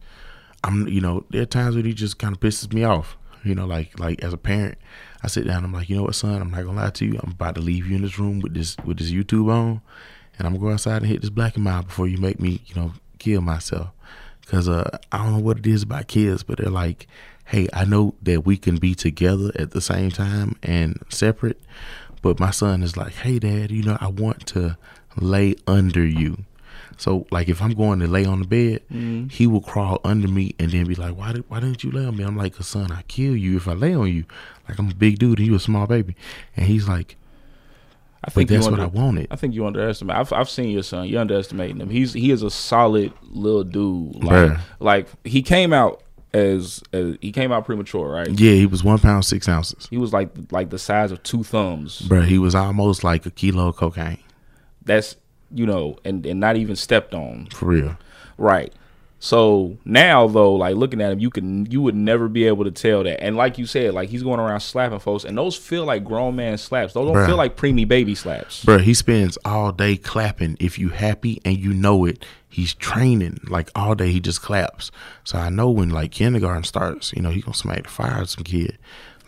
I'm, 0.65 0.89
you 0.89 1.01
know, 1.01 1.25
there 1.31 1.43
are 1.43 1.47
times 1.47 1.77
when 1.77 1.85
he 1.85 1.95
just 1.95 2.19
kind 2.19 2.35
of 2.35 2.41
pisses 2.41 2.73
me 2.73 2.85
off. 2.85 3.17
You 3.45 3.55
know, 3.55 3.67
like 3.67 3.99
like 3.99 4.23
as 4.25 4.33
a 4.33 4.39
parent, 4.39 4.77
I 5.23 5.29
sit 5.29 5.47
down. 5.47 5.65
I'm 5.65 5.73
like, 5.73 5.89
you 5.89 5.97
know 5.97 6.03
what, 6.03 6.15
son? 6.15 6.43
I'm 6.43 6.51
not 6.51 6.65
gonna 6.65 6.81
lie 6.81 6.91
to 6.91 7.05
you. 7.05 7.21
I'm 7.23 7.33
about 7.33 7.55
to 7.55 7.61
leave 7.61 7.87
you 7.87 7.97
in 7.97 8.03
this 8.03 8.19
room 8.19 8.41
with 8.41 8.55
this 8.55 8.77
with 8.85 8.99
this 8.99 9.11
YouTube 9.11 9.51
on, 9.53 9.81
and 10.39 10.47
I'm 10.47 10.55
gonna 10.55 10.67
go 10.67 10.73
outside 10.73 11.03
and 11.03 11.07
hit 11.07 11.21
this 11.21 11.31
black 11.31 11.55
and 11.55 11.65
mild 11.65 11.87
before 11.87 12.09
you 12.09 12.19
make 12.19 12.41
me, 12.41 12.61
you 12.67 12.75
know, 12.75 12.93
kill 13.19 13.41
myself. 13.41 13.89
Cause 14.47 14.69
uh, 14.69 14.99
I 15.11 15.19
don't 15.19 15.33
know 15.33 15.43
what 15.43 15.59
it 15.59 15.67
is 15.67 15.83
about 15.83 16.07
kids, 16.07 16.45
but 16.45 16.59
they're 16.59 16.71
like, 16.71 17.09
hey, 17.47 17.69
I 17.73 17.85
know 17.85 18.15
that 18.23 18.45
we 18.47 18.57
can 18.57 18.77
be 18.77 18.95
together 18.95 19.51
at 19.57 19.73
the 19.73 19.81
same 19.81 20.11
time 20.11 20.57
and 20.63 21.03
separate, 21.09 21.61
but 22.23 22.39
my 22.39 22.51
son 22.53 22.83
is 22.83 22.97
like, 22.97 23.15
hey, 23.15 23.39
dad, 23.41 23.71
you 23.73 23.83
know, 23.83 23.99
I 24.01 24.07
want 24.09 24.47
to 24.49 24.77
lay 25.17 25.57
under 25.67 26.05
you. 26.05 26.45
So 26.97 27.27
like, 27.31 27.49
if 27.49 27.61
I'm 27.61 27.73
going 27.73 27.99
to 28.01 28.07
lay 28.07 28.25
on 28.25 28.41
the 28.41 28.47
bed, 28.47 28.83
he 29.31 29.47
will 29.47 29.61
crawl 29.61 30.01
under 30.05 30.29
me 30.29 30.55
and 30.59 30.71
then 30.71 30.87
be 30.87 30.95
like, 30.95 31.17
why 31.17 31.33
did 31.33 31.45
why 31.49 31.61
didn't 31.61 31.83
you 31.85 31.91
lay 31.91 32.05
on 32.07 32.17
me? 32.17 32.25
I'm 32.25 32.37
like, 32.37 32.55
son, 32.57 32.91
I 32.93 33.03
kill 33.03 33.37
you 33.37 33.57
if 33.57 33.67
I 33.69 33.73
lay 33.73 33.95
on 33.95 34.13
you. 34.13 34.25
Like 34.69 34.79
I'm 34.79 34.91
a 34.91 34.95
big 34.95 35.19
dude 35.19 35.39
and 35.39 35.47
you 35.47 35.55
a 35.57 35.61
small 35.61 35.87
baby, 35.87 36.15
and 36.57 36.67
he's 36.67 36.89
like, 36.89 37.17
I 38.27 38.29
But 38.29 38.35
think 38.35 38.51
that's 38.51 38.69
what 38.69 38.81
I 38.81 38.87
wanted. 38.87 39.29
I 39.31 39.37
think 39.37 39.55
you 39.55 39.65
underestimate. 39.67 40.17
I've, 40.17 40.33
I've 40.33 40.51
seen 40.51 40.71
your 40.71 40.83
son. 40.83 41.07
You're 41.07 41.21
underestimating 41.21 41.81
him. 41.81 41.89
He's 41.91 42.13
he 42.13 42.33
is 42.33 42.43
a 42.43 42.51
solid 42.51 43.13
little 43.31 43.63
dude. 43.63 44.17
Like 44.23 44.51
Bruh. 44.51 44.61
like 44.81 45.09
he 45.25 45.43
came 45.43 45.73
out 45.73 46.03
as, 46.35 46.83
as 46.93 47.17
he 47.21 47.31
came 47.31 47.53
out 47.53 47.65
premature, 47.65 48.11
right? 48.11 48.29
Yeah, 48.29 48.53
he 48.53 48.67
was 48.67 48.83
one 48.83 48.99
pound 48.99 49.25
six 49.25 49.49
ounces. 49.49 49.87
He 49.89 49.97
was 49.97 50.13
like 50.13 50.31
like 50.51 50.71
the 50.71 50.79
size 50.79 51.13
of 51.13 51.23
two 51.23 51.45
thumbs. 51.45 52.01
Bro, 52.03 52.23
he 52.23 52.39
was 52.39 52.55
almost 52.55 53.05
like 53.05 53.25
a 53.27 53.31
kilo 53.31 53.69
of 53.69 53.77
cocaine. 53.77 54.19
That's 54.85 55.17
you 55.55 55.65
know, 55.65 55.97
and 56.05 56.27
and 56.27 56.41
not 56.41 56.57
even 56.57 56.75
stepped 56.75 57.15
on. 57.15 57.47
For 57.55 57.67
real. 57.67 57.97
Right. 58.39 58.73
So 59.19 59.79
now 59.85 60.29
though, 60.29 60.53
like 60.53 60.77
looking 60.77 61.01
at 61.01 61.13
him, 61.13 61.21
you 61.21 61.31
can 61.31 61.67
you 61.67 61.81
would 61.83 61.95
never 61.95 62.29
be 62.29 62.45
able 62.45 62.65
to 62.65 62.71
tell 62.71 63.03
that. 63.05 63.23
And 63.23 63.37
like 63.37 63.59
you 63.59 63.67
said, 63.67 63.95
like 63.95 64.09
he's 64.11 64.23
going 64.23 64.41
around 64.41 64.61
slapping 64.61 64.99
folks, 64.99 65.25
and 65.25 65.37
those 65.37 65.57
feel 65.57 65.85
like 65.85 66.05
grown 66.05 66.37
man 66.37 66.59
slaps. 66.59 66.93
Those 66.93 67.07
don't 67.07 67.17
Bruh. 67.17 67.27
feel 67.27 67.37
like 67.37 67.57
preemie 67.57 67.89
baby 67.89 68.15
slaps. 68.15 68.65
Bro, 68.65 68.79
he 68.79 68.95
spends 68.95 69.39
all 69.45 69.73
day 69.73 69.97
clapping. 69.97 70.57
If 70.61 70.79
you 70.79 70.91
happy 70.91 71.41
and 71.45 71.57
you 71.57 71.73
know 71.73 72.05
it, 72.05 72.25
he's 72.49 72.75
training. 72.75 73.41
Like 73.49 73.71
all 73.75 73.95
day 73.95 74.13
he 74.13 74.21
just 74.21 74.43
claps. 74.43 74.91
So 75.25 75.39
I 75.39 75.49
know 75.49 75.71
when 75.71 75.91
like 75.91 76.11
kindergarten 76.11 76.65
starts, 76.65 77.13
you 77.15 77.23
know, 77.23 77.31
he 77.31 77.41
gonna 77.41 77.55
smack 77.55 77.85
the 77.85 77.89
fire 77.89 78.13
out 78.13 78.29
some 78.29 78.45
kid. 78.45 78.79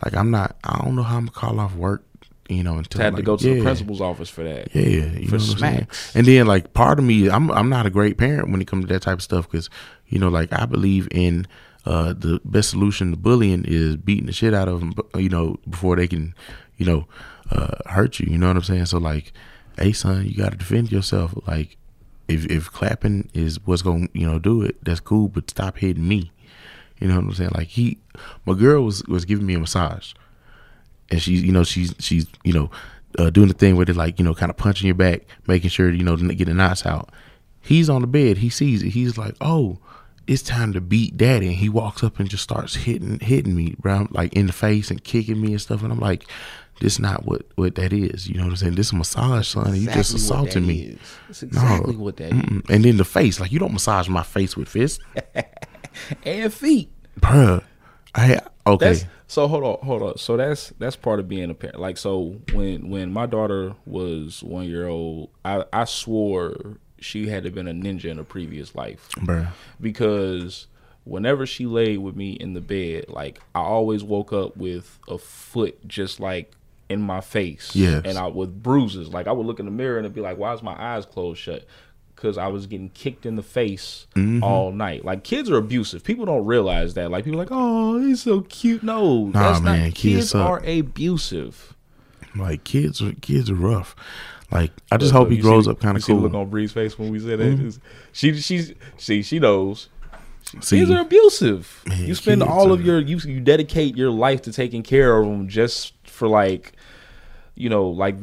Like 0.03 0.15
I'm 0.15 0.31
not 0.31 0.55
I 0.63 0.83
don't 0.83 0.95
know 0.95 1.03
how 1.03 1.17
I'm 1.17 1.25
gonna 1.25 1.39
call 1.39 1.59
off 1.59 1.75
work, 1.75 2.03
you 2.49 2.63
know, 2.63 2.77
until 2.77 3.01
Had 3.01 3.15
to 3.15 3.21
go 3.21 3.37
to 3.37 3.55
the 3.55 3.61
principal's 3.61 4.01
office 4.01 4.29
for 4.29 4.43
that. 4.43 4.75
Yeah, 4.75 5.05
you 5.11 5.27
for 5.27 5.37
know. 5.61 5.85
And 6.15 6.25
then 6.25 6.47
like 6.47 6.73
part 6.73 6.97
of 6.97 7.05
me, 7.05 7.29
I'm 7.29 7.51
I'm 7.51 7.69
not 7.69 7.85
a 7.85 7.89
great 7.89 8.17
parent 8.17 8.49
when 8.49 8.61
it 8.61 8.67
comes 8.67 8.85
to 8.85 8.93
that 8.93 9.03
type 9.03 9.19
of 9.19 9.21
stuff 9.21 9.49
because 9.49 9.69
you 10.07 10.17
know 10.19 10.29
like 10.29 10.51
I 10.51 10.65
believe 10.65 11.07
in 11.11 11.47
uh 11.85 12.13
the 12.13 12.41
best 12.43 12.71
solution 12.71 13.11
to 13.11 13.17
bullying 13.17 13.65
is 13.65 13.97
beating 13.97 14.25
the 14.25 14.33
shit 14.33 14.53
out 14.53 14.67
of 14.67 14.79
them, 14.79 14.93
you 15.15 15.29
know, 15.29 15.57
before 15.69 15.95
they 15.95 16.07
can, 16.07 16.33
you 16.77 16.85
know, 16.85 17.07
uh 17.51 17.75
hurt 17.85 18.19
you. 18.19 18.31
You 18.31 18.37
know 18.39 18.47
what 18.47 18.57
I'm 18.57 18.63
saying? 18.63 18.87
So 18.87 18.97
like, 18.97 19.31
hey 19.77 19.93
son, 19.93 20.25
you 20.25 20.35
got 20.35 20.51
to 20.51 20.57
defend 20.57 20.91
yourself. 20.91 21.35
Like, 21.47 21.77
if 22.27 22.45
if 22.47 22.71
clapping 22.71 23.29
is 23.33 23.59
what's 23.65 23.83
gonna 23.83 24.07
you 24.13 24.25
know 24.25 24.39
do 24.39 24.63
it, 24.63 24.83
that's 24.83 24.99
cool, 24.99 25.27
but 25.27 25.51
stop 25.51 25.77
hitting 25.77 26.07
me. 26.07 26.31
You 26.99 27.07
know 27.07 27.15
what 27.15 27.25
I'm 27.25 27.33
saying? 27.33 27.51
Like 27.53 27.67
he, 27.67 27.99
my 28.45 28.55
girl 28.55 28.83
was 28.83 29.03
was 29.05 29.23
giving 29.23 29.45
me 29.45 29.53
a 29.53 29.59
massage 29.59 30.13
and 31.11 31.21
she's 31.21 31.41
you 31.43 31.51
know 31.51 31.63
she's 31.63 31.93
she's 31.99 32.27
you 32.43 32.53
know 32.53 32.69
uh, 33.17 33.29
doing 33.29 33.47
the 33.47 33.53
thing 33.53 33.75
where 33.75 33.85
they're 33.85 33.95
like 33.95 34.19
you 34.19 34.25
know 34.25 34.33
kind 34.35 34.49
of 34.49 34.57
punching 34.57 34.85
your 34.87 34.95
back, 34.95 35.21
making 35.47 35.69
sure 35.69 35.89
you 35.91 36.03
know 36.03 36.15
to 36.15 36.33
get 36.35 36.45
the 36.45 36.53
knots 36.53 36.85
out. 36.85 37.09
He's 37.61 37.89
on 37.89 38.01
the 38.01 38.07
bed. 38.07 38.37
He 38.37 38.49
sees 38.49 38.81
it. 38.83 38.89
He's 38.91 39.17
like, 39.17 39.35
oh, 39.41 39.79
it's 40.27 40.41
time 40.41 40.71
to 40.73 40.81
beat 40.81 41.17
daddy. 41.17 41.47
And 41.47 41.55
he 41.57 41.67
walks 41.69 42.03
up 42.03 42.19
and 42.19 42.29
just 42.29 42.43
starts 42.43 42.73
hitting 42.75 43.19
hitting 43.19 43.55
me, 43.55 43.75
bro, 43.79 44.07
like 44.11 44.33
in 44.33 44.47
the 44.47 44.53
face 44.53 44.89
and 44.89 45.03
kicking 45.03 45.41
me 45.41 45.51
and 45.51 45.61
stuff. 45.61 45.83
And 45.83 45.91
I'm 45.91 45.99
like, 45.99 46.25
this 46.79 46.99
not 46.99 47.25
what 47.25 47.41
what 47.55 47.75
that 47.75 47.91
is. 47.91 48.29
You 48.29 48.35
know 48.35 48.43
what 48.43 48.51
I'm 48.51 48.55
saying? 48.55 48.75
This 48.75 48.87
is 48.87 48.93
massage, 48.93 49.49
son. 49.49 49.67
and 49.67 49.77
you 49.77 49.87
just 49.87 50.13
Exactly 50.13 50.15
assaulting 50.21 50.65
me. 50.67 50.81
is. 50.81 50.99
That's 51.27 51.43
exactly 51.43 51.93
No. 51.97 51.99
what 52.03 52.17
that 52.17 52.31
is. 52.31 52.61
And 52.69 52.85
then 52.85 52.95
the 52.97 53.03
face, 53.05 53.39
like 53.39 53.51
you 53.51 53.59
don't 53.59 53.73
massage 53.73 54.07
my 54.07 54.23
face 54.23 54.55
with 54.55 54.69
fists, 54.69 54.99
And 56.23 56.53
feet. 56.53 56.89
bruh. 57.19 57.63
I 58.15 58.39
okay. 58.65 58.85
That's 58.93 59.05
so 59.29 59.47
hold 59.47 59.63
on, 59.63 59.77
hold 59.85 60.01
on. 60.01 60.17
So 60.17 60.37
that's 60.37 60.73
that's 60.79 60.95
part 60.95 61.19
of 61.19 61.27
being 61.27 61.51
a 61.51 61.53
parent. 61.53 61.79
Like 61.79 61.97
so 61.97 62.41
when 62.51 62.89
when 62.89 63.13
my 63.13 63.27
daughter 63.27 63.75
was 63.85 64.41
one 64.41 64.65
year 64.65 64.87
old, 64.87 65.29
I, 65.45 65.63
I 65.71 65.85
swore 65.85 66.77
she 66.99 67.29
had 67.29 67.43
to 67.43 67.51
been 67.51 67.67
a 67.67 67.73
ninja 67.73 68.05
in 68.05 68.17
a 68.17 68.23
previous 68.23 68.73
life. 68.73 69.07
bruh. 69.17 69.49
Because 69.79 70.65
whenever 71.03 71.45
she 71.45 71.67
laid 71.67 71.99
with 71.99 72.15
me 72.15 72.31
in 72.31 72.53
the 72.53 72.59
bed, 72.59 73.05
like 73.07 73.39
I 73.53 73.59
always 73.59 74.03
woke 74.03 74.33
up 74.33 74.57
with 74.57 74.97
a 75.07 75.19
foot 75.19 75.87
just 75.87 76.19
like 76.19 76.51
in 76.89 76.99
my 76.99 77.21
face. 77.21 77.75
Yes. 77.75 78.01
And 78.05 78.17
I 78.17 78.25
with 78.27 78.63
bruises. 78.63 79.09
Like 79.09 79.27
I 79.27 79.31
would 79.31 79.45
look 79.45 79.59
in 79.59 79.65
the 79.65 79.71
mirror 79.71 79.97
and 79.97 80.07
it'd 80.07 80.15
be 80.15 80.21
like, 80.21 80.39
why 80.39 80.55
is 80.55 80.63
my 80.63 80.75
eyes 80.75 81.05
closed 81.05 81.39
shut? 81.39 81.65
Because 82.21 82.37
I 82.37 82.47
was 82.47 82.67
getting 82.67 82.89
kicked 82.89 83.25
in 83.25 83.37
the 83.37 83.41
face 83.43 84.05
Mm-hmm. 84.15 84.43
all 84.43 84.73
night. 84.73 85.05
Like 85.05 85.23
kids 85.23 85.49
are 85.49 85.55
abusive. 85.55 86.03
People 86.03 86.25
don't 86.25 86.45
realize 86.45 86.95
that. 86.95 87.09
Like 87.11 87.23
people 87.23 87.39
are 87.39 87.43
like, 87.43 87.51
oh, 87.51 87.97
he's 88.01 88.21
so 88.23 88.41
cute. 88.41 88.83
No, 88.83 89.27
Nah, 89.27 89.31
that's 89.53 89.61
man, 89.61 89.85
not. 89.85 89.95
kids 89.95 90.31
Kids 90.33 90.35
are 90.35 90.61
abusive. 90.65 91.75
Like 92.35 92.65
kids 92.65 93.01
are 93.01 93.13
kids 93.13 93.49
are 93.49 93.55
rough. 93.55 93.95
Like 94.51 94.71
I 94.91 94.97
just 94.97 95.13
Look, 95.13 95.23
hope 95.23 95.31
he 95.31 95.37
grows 95.37 95.65
see- 95.65 95.71
up 95.71 95.79
kind 95.79 95.95
of 95.95 96.03
see 96.03 96.11
cool. 96.11 96.21
look 96.21 96.33
on 96.33 96.49
Bree's 96.49 96.73
face 96.73 96.99
when 96.99 97.09
we 97.09 97.19
said 97.19 97.39
that. 97.39 97.47
It's- 97.53 97.79
She 98.11 98.33
she's 98.41 98.73
see 98.97 99.21
she 99.21 99.39
knows. 99.39 99.87
See, 100.61 100.79
Kids 100.79 100.89
are 100.91 100.99
abusive. 101.01 101.83
Man, 101.87 102.05
you 102.05 102.15
spend 102.15 102.41
all 102.43 102.71
of 102.73 102.83
your 102.85 102.99
you 102.99 103.17
you 103.19 103.39
dedicate 103.39 103.95
your 103.95 104.09
life 104.09 104.41
to 104.41 104.51
taking 104.51 104.83
care 104.83 105.15
of 105.15 105.25
them 105.25 105.47
just 105.47 105.93
for 106.05 106.27
like, 106.27 106.73
you 107.55 107.69
know, 107.69 107.87
like 107.87 108.15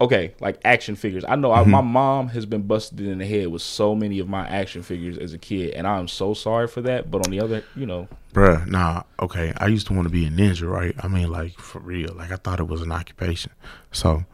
okay, 0.00 0.34
like 0.40 0.60
action 0.64 0.96
figures. 0.96 1.24
I 1.26 1.36
know 1.36 1.50
Mm-hmm. 1.50 1.74
I, 1.74 1.80
my 1.80 1.88
mom 1.88 2.28
has 2.28 2.44
been 2.46 2.62
busted 2.62 3.00
in 3.00 3.18
the 3.18 3.26
head 3.26 3.48
with 3.48 3.62
so 3.62 3.94
many 3.94 4.18
of 4.18 4.28
my 4.28 4.46
action 4.46 4.82
figures 4.82 5.16
as 5.16 5.32
a 5.32 5.38
kid, 5.38 5.74
and 5.74 5.86
I'm 5.86 6.08
so 6.08 6.34
sorry 6.34 6.68
for 6.68 6.82
that. 6.82 7.10
But 7.10 7.26
on 7.26 7.30
the 7.30 7.40
other, 7.40 7.64
you 7.74 7.86
know, 7.86 8.08
bruh, 8.32 8.66
nah, 8.66 9.04
okay. 9.20 9.52
I 9.56 9.66
used 9.68 9.86
to 9.88 9.94
want 9.94 10.06
to 10.06 10.12
be 10.12 10.26
a 10.26 10.30
ninja, 10.30 10.70
right? 10.70 10.94
I 11.02 11.08
mean, 11.08 11.30
like 11.30 11.58
for 11.58 11.78
real. 11.78 12.14
Like 12.14 12.30
I 12.30 12.36
thought 12.36 12.60
it 12.60 12.68
was 12.68 12.82
an 12.82 12.92
occupation. 12.92 13.52
So 13.92 14.24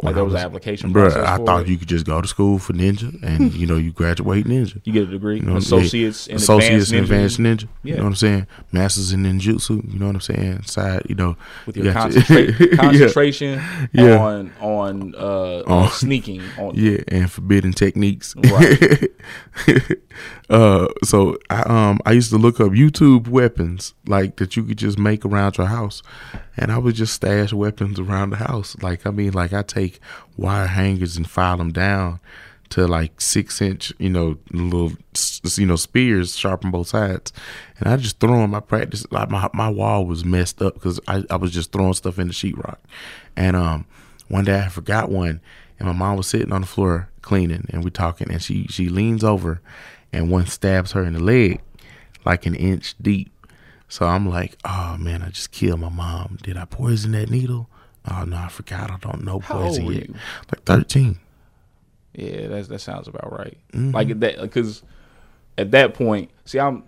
when 0.00 0.14
there 0.14 0.22
I 0.22 0.24
was 0.24 0.34
an 0.34 0.40
application 0.40 0.90
bruh, 0.92 1.10
process 1.10 1.26
I 1.26 1.36
thought 1.44 1.62
it? 1.62 1.68
you 1.68 1.78
could 1.78 1.88
just 1.88 2.04
go 2.06 2.20
to 2.20 2.28
school 2.28 2.58
for 2.58 2.72
ninja, 2.74 3.18
and 3.22 3.52
you 3.54 3.66
know 3.66 3.76
you 3.76 3.92
graduate 3.92 4.44
ninja. 4.46 4.80
you 4.84 4.92
get 4.92 5.04
a 5.04 5.06
degree, 5.06 5.36
You 5.36 5.42
know, 5.42 5.56
associates 5.56 6.26
yeah, 6.26 6.32
in 6.32 6.36
associates 6.36 6.90
advanced 6.90 7.38
in 7.38 7.44
ninja, 7.44 7.52
advanced 7.54 7.64
ninja. 7.64 7.68
Yeah. 7.82 7.90
You 7.92 7.96
know 7.98 8.02
what 8.04 8.08
I'm 8.10 8.14
saying? 8.16 8.46
Masters 8.72 9.12
in 9.12 9.22
ninjutsu. 9.22 9.92
You 9.92 9.98
know 9.98 10.06
what 10.06 10.14
I'm 10.16 10.20
saying? 10.20 10.62
Side, 10.64 11.02
you 11.08 11.14
know, 11.14 11.36
with 11.66 11.76
your 11.78 11.92
got 11.92 12.10
concentra- 12.10 12.76
concentration 12.78 13.62
Yeah. 13.92 14.18
on 14.18 14.52
on 14.60 15.14
uh, 15.16 15.62
On- 15.66 15.84
on 15.84 15.90
sneaking 15.90 16.42
on 16.58 16.74
Yeah, 16.78 16.98
and 17.08 17.30
forbidden 17.30 17.72
techniques. 17.72 18.34
Right. 18.36 19.08
uh, 20.50 20.86
so 21.04 21.36
I 21.50 21.62
um 21.62 22.00
I 22.06 22.12
used 22.12 22.30
to 22.30 22.36
look 22.38 22.60
up 22.60 22.72
YouTube 22.72 23.28
weapons 23.28 23.94
like 24.06 24.36
that 24.36 24.56
you 24.56 24.64
could 24.64 24.78
just 24.78 24.98
make 24.98 25.24
around 25.24 25.58
your 25.58 25.66
house, 25.66 26.02
and 26.56 26.70
I 26.70 26.78
would 26.78 26.94
just 26.94 27.14
stash 27.14 27.52
weapons 27.52 27.98
around 27.98 28.30
the 28.30 28.36
house. 28.36 28.76
Like 28.82 29.06
I 29.06 29.10
mean, 29.10 29.32
like 29.32 29.52
I 29.52 29.62
take 29.62 29.85
wire 30.36 30.66
hangers 30.66 31.16
and 31.16 31.28
file 31.28 31.56
them 31.56 31.72
down 31.72 32.20
to 32.70 32.86
like 32.86 33.20
six 33.20 33.60
inch, 33.60 33.92
you 33.98 34.10
know, 34.10 34.38
little 34.50 34.92
you 35.56 35.66
know 35.66 35.76
spears 35.76 36.36
sharp 36.36 36.64
on 36.64 36.70
both 36.70 36.88
sides, 36.88 37.32
and 37.78 37.88
I 37.88 37.96
just 37.96 38.18
throw 38.20 38.38
them. 38.38 38.54
I 38.54 38.60
practice 38.60 39.06
like 39.10 39.30
my 39.30 39.48
my 39.54 39.68
wall 39.68 40.06
was 40.06 40.24
messed 40.24 40.60
up 40.62 40.74
because 40.74 41.00
I 41.06 41.24
I 41.30 41.36
was 41.36 41.52
just 41.52 41.72
throwing 41.72 41.94
stuff 41.94 42.18
in 42.18 42.28
the 42.28 42.34
sheetrock, 42.34 42.78
and 43.36 43.56
um 43.56 43.86
one 44.28 44.44
day 44.44 44.58
I 44.58 44.68
forgot 44.68 45.10
one, 45.10 45.40
and 45.78 45.86
my 45.86 45.94
mom 45.94 46.16
was 46.16 46.26
sitting 46.26 46.52
on 46.52 46.62
the 46.62 46.66
floor 46.66 47.08
cleaning, 47.22 47.66
and 47.70 47.84
we 47.84 47.90
talking, 47.90 48.30
and 48.30 48.42
she 48.42 48.66
she 48.68 48.88
leans 48.88 49.22
over, 49.22 49.60
and 50.12 50.30
one 50.30 50.46
stabs 50.46 50.92
her 50.92 51.04
in 51.04 51.12
the 51.12 51.22
leg, 51.22 51.60
like 52.24 52.46
an 52.46 52.54
inch 52.54 52.94
deep. 53.00 53.32
So 53.88 54.06
I'm 54.06 54.28
like, 54.28 54.56
oh 54.64 54.96
man, 54.98 55.22
I 55.22 55.28
just 55.28 55.52
killed 55.52 55.80
my 55.80 55.88
mom. 55.88 56.38
Did 56.42 56.56
I 56.56 56.64
poison 56.64 57.12
that 57.12 57.30
needle? 57.30 57.68
Oh 58.10 58.24
no, 58.24 58.36
I 58.36 58.48
forgot. 58.48 58.90
I 58.90 58.96
don't 58.98 59.24
know 59.24 59.40
How 59.40 59.62
old 59.62 59.82
were 59.84 59.92
yet. 59.92 60.08
you? 60.08 60.14
Like 60.52 60.64
thirteen. 60.64 61.18
Yeah, 62.14 62.48
that 62.48 62.68
that 62.68 62.78
sounds 62.80 63.08
about 63.08 63.30
right. 63.36 63.58
Mm-hmm. 63.72 63.90
Like 63.90 64.20
that, 64.20 64.40
because 64.40 64.82
at 65.58 65.70
that 65.72 65.94
point, 65.94 66.30
see, 66.44 66.58
I'm, 66.58 66.84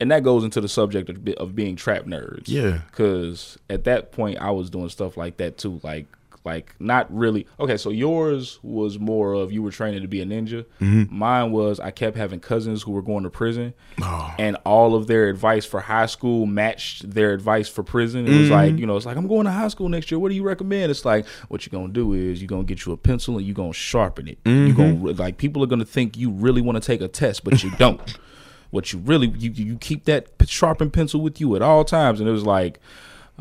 and 0.00 0.10
that 0.10 0.22
goes 0.22 0.44
into 0.44 0.60
the 0.60 0.68
subject 0.68 1.08
of, 1.10 1.28
of 1.34 1.54
being 1.54 1.76
trap 1.76 2.04
nerds. 2.04 2.44
Yeah. 2.46 2.80
Because 2.90 3.58
at 3.68 3.84
that 3.84 4.12
point, 4.12 4.38
I 4.38 4.50
was 4.50 4.70
doing 4.70 4.88
stuff 4.88 5.16
like 5.16 5.36
that 5.38 5.58
too. 5.58 5.80
Like, 5.82 6.06
like 6.44 6.74
not 6.78 7.10
really. 7.14 7.46
Okay, 7.58 7.76
so 7.78 7.88
yours 7.90 8.58
was 8.62 8.98
more 8.98 9.32
of 9.32 9.50
you 9.50 9.62
were 9.62 9.70
training 9.70 10.02
to 10.02 10.08
be 10.08 10.20
a 10.20 10.26
ninja. 10.26 10.66
Mm-hmm. 10.80 11.04
Mine 11.16 11.52
was 11.52 11.80
I 11.80 11.90
kept 11.90 12.16
having 12.18 12.38
cousins 12.40 12.82
who 12.82 12.92
were 12.92 13.00
going 13.02 13.24
to 13.24 13.30
prison, 13.30 13.72
Oh. 14.02 14.34
and 14.38 14.56
all 14.66 14.94
of 14.94 15.06
their 15.06 15.28
advice 15.28 15.64
for 15.64 15.80
high 15.80 16.04
school 16.06 16.44
matched 16.44 17.08
their 17.10 17.32
advice 17.32 17.68
for 17.68 17.82
prison. 17.82 18.26
It 18.26 18.38
was 18.38 18.50
like, 18.50 18.76
you 18.76 18.84
know, 18.86 18.96
it's 18.96 19.06
like 19.06 19.16
I'm 19.16 19.26
going 19.26 19.46
to 19.46 19.50
high 19.52 19.68
school 19.68 19.88
next 19.88 20.10
year. 20.10 20.18
What 20.18 20.28
do 20.28 20.34
you 20.34 20.42
recommend? 20.42 20.90
It's 20.90 21.04
like 21.06 21.26
what 21.48 21.64
you're 21.66 21.80
gonna 21.80 21.92
do 21.92 22.12
is 22.12 22.42
you're 22.42 22.48
gonna 22.48 22.64
get 22.64 22.84
you 22.84 22.92
a 22.92 22.96
pencil 22.96 23.38
and 23.38 23.46
you're 23.46 23.54
gonna 23.54 23.72
sharpen 23.72 24.28
it. 24.28 24.38
You're 24.44 24.74
gonna 24.74 25.12
like 25.12 25.38
people 25.38 25.62
are 25.64 25.66
gonna 25.66 25.84
think 25.86 26.16
you 26.16 26.30
really 26.30 26.60
want 26.60 26.76
to 26.76 26.86
take 26.86 27.00
a 27.00 27.08
test, 27.08 27.42
but 27.44 27.62
you 27.64 27.70
don't. 27.78 28.18
what 28.70 28.92
you 28.92 28.98
really 28.98 29.28
you 29.38 29.50
you 29.52 29.76
keep 29.78 30.04
that 30.04 30.26
sharpened 30.46 30.92
pencil 30.92 31.20
with 31.20 31.40
you 31.40 31.54
at 31.56 31.62
all 31.62 31.84
times, 31.84 32.20
and 32.20 32.28
it 32.28 32.32
was 32.32 32.44
like, 32.44 32.80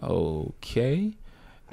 okay. 0.02 1.14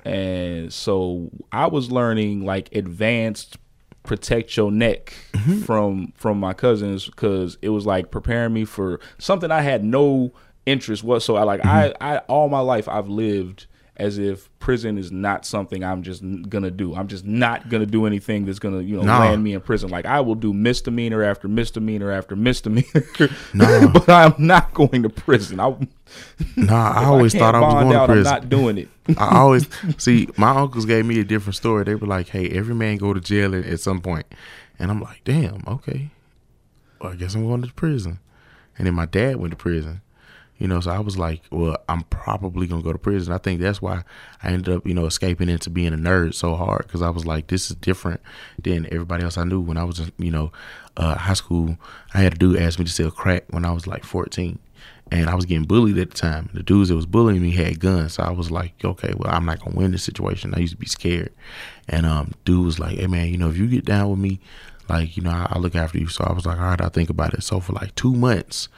And 0.04 0.72
so 0.72 1.30
I 1.52 1.66
was 1.66 1.90
learning 1.90 2.44
like 2.44 2.74
advanced 2.74 3.58
protect 4.02 4.56
your 4.56 4.70
neck 4.70 5.14
mm-hmm. 5.32 5.60
from 5.60 6.12
from 6.16 6.40
my 6.40 6.52
cousins 6.54 7.06
because 7.06 7.58
it 7.62 7.68
was 7.68 7.86
like 7.86 8.10
preparing 8.10 8.52
me 8.52 8.64
for 8.64 8.98
something 9.18 9.50
I 9.50 9.60
had 9.60 9.84
no 9.84 10.32
interest 10.66 11.04
whatsoever. 11.04 11.44
Like 11.46 11.64
I, 11.64 11.88
mm-hmm. 11.88 12.02
I 12.02 12.18
all 12.20 12.48
my 12.48 12.60
life 12.60 12.88
I've 12.88 13.08
lived 13.08 13.66
as 13.96 14.16
if 14.16 14.48
prison 14.60 14.96
is 14.96 15.12
not 15.12 15.44
something 15.44 15.84
I'm 15.84 16.02
just 16.02 16.22
gonna 16.48 16.70
do. 16.70 16.94
I'm 16.94 17.06
just 17.06 17.26
not 17.26 17.68
gonna 17.68 17.84
do 17.84 18.06
anything 18.06 18.46
that's 18.46 18.58
gonna 18.58 18.80
you 18.80 18.96
know 18.96 19.02
Nah. 19.02 19.18
land 19.20 19.44
me 19.44 19.52
in 19.52 19.60
prison. 19.60 19.90
Like 19.90 20.06
I 20.06 20.20
will 20.20 20.34
do 20.34 20.54
misdemeanor 20.54 21.22
after 21.22 21.48
misdemeanor 21.48 22.10
after 22.10 22.34
misdemeanor, 22.34 23.04
Nah. 23.52 23.88
but 23.92 24.08
I'm 24.08 24.34
not 24.38 24.72
going 24.72 25.02
to 25.02 25.10
prison. 25.10 25.60
I, 25.60 25.76
Nah, 26.56 26.92
I 26.92 27.04
always 27.04 27.32
can't 27.32 27.42
thought 27.42 27.54
I 27.54 27.60
was 27.60 27.74
going 27.74 27.92
to 27.92 28.06
prison. 28.06 28.26
I'm 28.26 28.40
not 28.40 28.48
doing 28.48 28.78
it. 28.78 28.88
I 29.18 29.38
always 29.38 29.68
see 29.98 30.28
my 30.36 30.50
uncles 30.50 30.86
gave 30.86 31.06
me 31.06 31.20
a 31.20 31.24
different 31.24 31.56
story. 31.56 31.84
They 31.84 31.94
were 31.94 32.06
like, 32.06 32.28
"Hey, 32.28 32.48
every 32.50 32.74
man 32.74 32.96
go 32.96 33.12
to 33.12 33.20
jail 33.20 33.54
at, 33.54 33.64
at 33.64 33.80
some 33.80 34.00
point," 34.00 34.26
and 34.78 34.90
I'm 34.90 35.00
like, 35.00 35.22
"Damn, 35.24 35.62
okay. 35.66 36.10
Well, 37.00 37.12
I 37.12 37.16
guess 37.16 37.34
I'm 37.34 37.46
going 37.46 37.62
to 37.62 37.72
prison." 37.72 38.18
And 38.78 38.86
then 38.86 38.94
my 38.94 39.06
dad 39.06 39.36
went 39.36 39.50
to 39.52 39.56
prison, 39.56 40.00
you 40.58 40.66
know. 40.66 40.80
So 40.80 40.90
I 40.90 41.00
was 41.00 41.18
like, 41.18 41.42
"Well, 41.50 41.76
I'm 41.88 42.02
probably 42.04 42.66
gonna 42.66 42.82
go 42.82 42.92
to 42.92 42.98
prison." 42.98 43.32
I 43.32 43.38
think 43.38 43.60
that's 43.60 43.82
why 43.82 44.04
I 44.42 44.48
ended 44.48 44.74
up, 44.74 44.86
you 44.86 44.94
know, 44.94 45.06
escaping 45.06 45.48
into 45.48 45.70
being 45.70 45.92
a 45.92 45.98
nerd 45.98 46.34
so 46.34 46.54
hard 46.56 46.86
because 46.86 47.02
I 47.02 47.10
was 47.10 47.26
like, 47.26 47.48
"This 47.48 47.70
is 47.70 47.76
different 47.76 48.20
than 48.62 48.86
everybody 48.86 49.24
else 49.24 49.36
I 49.38 49.44
knew." 49.44 49.60
When 49.60 49.76
I 49.76 49.84
was, 49.84 50.10
you 50.18 50.30
know, 50.30 50.52
uh, 50.96 51.16
high 51.16 51.34
school, 51.34 51.76
I 52.14 52.18
had 52.20 52.34
a 52.34 52.36
dude 52.36 52.58
ask 52.58 52.78
me 52.78 52.84
to 52.84 52.90
sell 52.90 53.10
crack 53.10 53.44
when 53.50 53.64
I 53.64 53.72
was 53.72 53.86
like 53.86 54.04
14 54.04 54.58
and 55.10 55.28
I 55.28 55.34
was 55.34 55.44
getting 55.44 55.64
bullied 55.64 55.98
at 55.98 56.10
the 56.10 56.16
time. 56.16 56.50
The 56.54 56.62
dudes 56.62 56.88
that 56.88 56.96
was 56.96 57.06
bullying 57.06 57.42
me 57.42 57.50
had 57.50 57.80
guns, 57.80 58.14
so 58.14 58.22
I 58.22 58.30
was 58.30 58.50
like, 58.50 58.84
okay, 58.84 59.12
well, 59.16 59.32
I'm 59.32 59.44
not 59.44 59.60
gonna 59.60 59.76
win 59.76 59.92
this 59.92 60.04
situation. 60.04 60.54
I 60.54 60.60
used 60.60 60.74
to 60.74 60.78
be 60.78 60.86
scared, 60.86 61.32
and 61.88 62.06
um, 62.06 62.32
dude 62.44 62.64
was 62.64 62.78
like, 62.78 62.98
hey 62.98 63.06
man, 63.06 63.28
you 63.28 63.36
know, 63.36 63.48
if 63.48 63.56
you 63.56 63.66
get 63.66 63.84
down 63.84 64.10
with 64.10 64.20
me, 64.20 64.40
like, 64.88 65.16
you 65.16 65.22
know, 65.22 65.30
I, 65.30 65.52
will 65.54 65.62
look 65.62 65.74
after 65.74 65.98
you. 65.98 66.08
So 66.08 66.24
I 66.24 66.32
was 66.32 66.46
like, 66.46 66.58
all 66.58 66.64
right, 66.64 66.80
I'll 66.80 66.90
think 66.90 67.10
about 67.10 67.34
it. 67.34 67.42
So 67.42 67.60
for 67.60 67.72
like 67.72 67.94
two 67.94 68.14
months, 68.14 68.68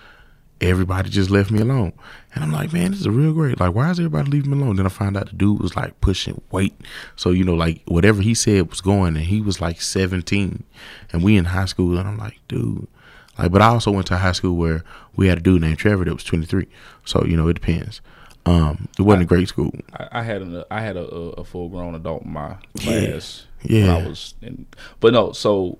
everybody 0.61 1.11
just 1.11 1.31
left 1.31 1.51
me 1.51 1.61
alone, 1.61 1.93
and 2.35 2.43
I'm 2.43 2.53
like, 2.53 2.73
man, 2.73 2.93
this 2.93 3.01
is 3.01 3.09
real 3.09 3.35
great. 3.35 3.61
Like, 3.61 3.75
why 3.75 3.91
is 3.91 3.99
everybody 3.99 4.31
leaving 4.31 4.53
me 4.53 4.63
alone? 4.63 4.77
Then 4.77 4.87
I 4.87 4.91
found 4.91 5.17
out 5.17 5.29
the 5.29 5.37
dude 5.37 5.61
was 5.61 5.77
like 5.77 6.01
pushing 6.01 6.41
weight, 6.51 6.75
so 7.15 7.31
you 7.31 7.45
know, 7.45 7.55
like 7.55 7.83
whatever 7.87 8.23
he 8.23 8.35
said 8.35 8.71
was 8.71 8.81
going, 8.81 9.17
and 9.17 9.27
he 9.27 9.43
was 9.43 9.61
like 9.61 9.83
17, 9.83 10.65
and 11.13 11.23
we 11.23 11.37
in 11.37 11.47
high 11.47 11.67
school, 11.67 11.99
and 11.99 12.09
I'm 12.09 12.17
like, 12.17 12.41
dude 12.49 12.89
like, 13.43 13.53
but 13.53 13.63
I 13.63 13.67
also 13.67 13.91
went 13.91 14.07
to 14.09 14.15
a 14.15 14.19
high 14.19 14.33
school 14.33 14.57
where 14.57 14.85
we 15.17 15.29
had 15.29 15.39
a 15.39 15.41
dude 15.41 15.61
named 15.61 15.79
Trevor 15.79 16.05
that 16.05 16.15
was 16.15 16.25
23. 16.25 16.67
So 17.05 17.25
you 17.25 17.37
know, 17.37 17.49
it 17.49 17.55
depends. 17.55 18.01
Um, 18.45 18.89
it 18.99 19.03
wasn't 19.03 19.23
I, 19.23 19.25
a 19.25 19.27
great 19.27 19.49
school. 19.49 19.73
I, 19.93 20.09
I 20.13 20.23
had 20.23 20.43
an, 20.43 20.65
I 20.71 20.81
had 20.81 20.97
a, 20.97 21.05
a 21.05 21.45
full 21.45 21.69
grown 21.69 21.95
adult 21.95 22.23
in 22.23 22.33
my 22.33 22.57
class. 22.79 23.47
Yeah. 23.63 23.85
yeah. 23.85 23.97
I 23.97 24.07
was 24.07 24.35
in, 24.43 24.67
but 25.01 25.13
no. 25.13 25.33
So 25.33 25.79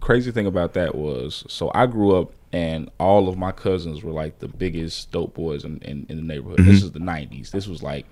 crazy 0.00 0.30
thing 0.30 0.46
about 0.46 0.74
that 0.74 0.94
was, 0.94 1.44
so 1.48 1.70
I 1.74 1.86
grew 1.86 2.16
up 2.16 2.32
and 2.52 2.90
all 2.98 3.28
of 3.28 3.36
my 3.36 3.52
cousins 3.52 4.02
were 4.02 4.12
like 4.12 4.38
the 4.38 4.48
biggest 4.48 5.10
dope 5.10 5.34
boys 5.34 5.64
in, 5.64 5.78
in, 5.78 6.06
in 6.08 6.16
the 6.16 6.22
neighborhood. 6.22 6.60
Mm-hmm. 6.60 6.70
This 6.70 6.82
is 6.82 6.92
the 6.92 7.00
90s. 7.00 7.50
This 7.50 7.66
was 7.66 7.82
like 7.82 8.06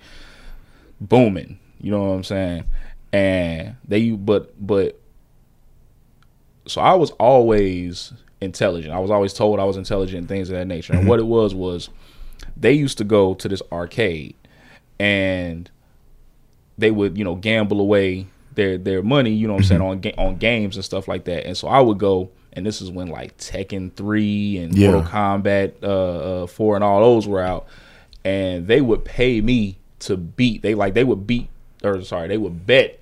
booming. 0.99 1.57
You 1.79 1.91
know 1.91 2.03
what 2.03 2.15
I'm 2.15 2.23
saying? 2.23 2.65
And 3.13 3.77
they, 3.87 4.11
but 4.11 4.53
but 4.65 4.99
so 6.67 6.81
I 6.81 6.93
was 6.93 7.11
always 7.11 8.13
intelligent. 8.41 8.93
I 8.93 8.99
was 8.99 9.11
always 9.11 9.33
told 9.33 9.59
I 9.59 9.63
was 9.65 9.77
intelligent 9.77 10.19
and 10.19 10.27
things 10.27 10.49
of 10.49 10.55
that 10.55 10.65
nature. 10.65 10.93
And 10.93 11.01
mm-hmm. 11.01 11.09
what 11.09 11.19
it 11.19 11.25
was 11.25 11.53
was 11.53 11.89
they 12.57 12.73
used 12.73 12.97
to 12.99 13.03
go 13.03 13.33
to 13.35 13.47
this 13.47 13.61
arcade 13.71 14.35
and 14.99 15.69
they 16.77 16.91
would, 16.91 17.17
you 17.17 17.23
know, 17.23 17.35
gamble 17.35 17.79
away 17.79 18.27
their 18.53 18.77
their 18.77 19.03
money, 19.03 19.31
you 19.31 19.47
know 19.47 19.53
what 19.53 19.63
I'm 19.63 19.65
saying, 19.65 19.81
mm-hmm. 19.81 20.19
on 20.19 20.27
on 20.27 20.37
games 20.37 20.75
and 20.75 20.85
stuff 20.85 21.07
like 21.07 21.25
that. 21.25 21.45
And 21.45 21.57
so 21.57 21.67
I 21.67 21.81
would 21.81 21.97
go 21.97 22.29
and 22.53 22.65
this 22.65 22.81
is 22.81 22.89
when 22.89 23.07
like 23.07 23.37
Tekken 23.37 23.93
3 23.93 24.57
and 24.59 24.75
yeah. 24.77 24.91
Mortal 24.91 25.11
Kombat 25.11 25.83
uh, 25.83 26.43
uh, 26.43 26.47
4 26.47 26.75
and 26.75 26.83
all 26.83 27.01
those 27.01 27.27
were 27.27 27.41
out 27.41 27.67
and 28.23 28.67
they 28.67 28.81
would 28.81 29.03
pay 29.03 29.41
me 29.41 29.77
to 29.99 30.17
beat. 30.17 30.61
They 30.61 30.73
like 30.73 30.93
they 30.93 31.03
would 31.03 31.27
beat 31.27 31.49
or 31.83 32.01
sorry, 32.01 32.27
they 32.27 32.37
would 32.37 32.65
bet 32.65 32.99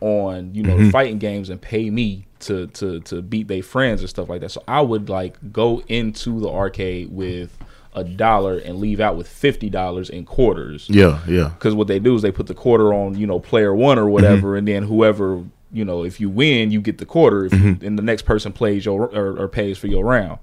on, 0.00 0.54
you 0.54 0.62
know, 0.62 0.76
mm-hmm. 0.76 0.90
fighting 0.90 1.18
games 1.18 1.48
and 1.48 1.60
pay 1.60 1.88
me 1.90 2.26
to 2.42 2.66
to 2.68 3.00
to 3.00 3.22
beat 3.22 3.48
their 3.48 3.62
friends 3.62 4.00
and 4.00 4.10
stuff 4.10 4.28
like 4.28 4.40
that. 4.42 4.50
So 4.50 4.62
I 4.68 4.80
would 4.80 5.08
like 5.08 5.52
go 5.52 5.82
into 5.88 6.40
the 6.40 6.48
arcade 6.48 7.10
with 7.10 7.56
a 7.94 8.04
dollar 8.04 8.58
and 8.58 8.78
leave 8.78 9.00
out 9.00 9.16
with 9.16 9.28
fifty 9.28 9.68
dollars 9.68 10.10
in 10.10 10.24
quarters. 10.24 10.86
Yeah, 10.88 11.20
yeah. 11.26 11.50
Because 11.50 11.74
what 11.74 11.88
they 11.88 11.98
do 11.98 12.14
is 12.14 12.22
they 12.22 12.32
put 12.32 12.46
the 12.46 12.54
quarter 12.54 12.92
on, 12.94 13.18
you 13.18 13.26
know, 13.26 13.38
player 13.38 13.74
one 13.74 13.98
or 13.98 14.08
whatever, 14.08 14.48
mm-hmm. 14.48 14.58
and 14.58 14.68
then 14.68 14.82
whoever, 14.84 15.44
you 15.72 15.84
know, 15.84 16.04
if 16.04 16.20
you 16.20 16.30
win, 16.30 16.70
you 16.70 16.80
get 16.80 16.98
the 16.98 17.06
quarter, 17.06 17.46
if 17.46 17.52
mm-hmm. 17.52 17.84
and 17.84 17.98
the 17.98 18.02
next 18.02 18.22
person 18.22 18.52
plays 18.52 18.84
your 18.84 19.08
or, 19.08 19.42
or 19.42 19.48
pays 19.48 19.78
for 19.78 19.88
your 19.88 20.04
round. 20.04 20.38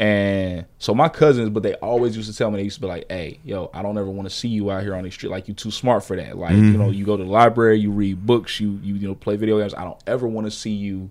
And 0.00 0.66
so 0.78 0.94
my 0.94 1.08
cousins, 1.08 1.50
but 1.50 1.64
they 1.64 1.74
always 1.74 2.16
used 2.16 2.30
to 2.30 2.36
tell 2.36 2.50
me 2.50 2.58
they 2.58 2.64
used 2.64 2.76
to 2.76 2.80
be 2.82 2.86
like, 2.86 3.06
"Hey, 3.10 3.40
yo, 3.44 3.68
I 3.74 3.82
don't 3.82 3.98
ever 3.98 4.10
want 4.10 4.28
to 4.28 4.34
see 4.34 4.48
you 4.48 4.70
out 4.70 4.82
here 4.82 4.94
on 4.94 5.02
the 5.02 5.10
street. 5.10 5.30
Like 5.30 5.48
you 5.48 5.54
too 5.54 5.72
smart 5.72 6.04
for 6.04 6.14
that. 6.16 6.38
Like 6.38 6.52
mm-hmm. 6.52 6.72
you 6.72 6.78
know, 6.78 6.90
you 6.90 7.04
go 7.04 7.16
to 7.16 7.24
the 7.24 7.30
library, 7.30 7.80
you 7.80 7.90
read 7.90 8.24
books, 8.24 8.60
you 8.60 8.78
you 8.82 8.94
you 8.94 9.08
know 9.08 9.16
play 9.16 9.36
video 9.36 9.58
games. 9.58 9.74
I 9.74 9.82
don't 9.82 10.00
ever 10.06 10.28
want 10.28 10.46
to 10.46 10.52
see 10.52 10.70
you 10.70 11.10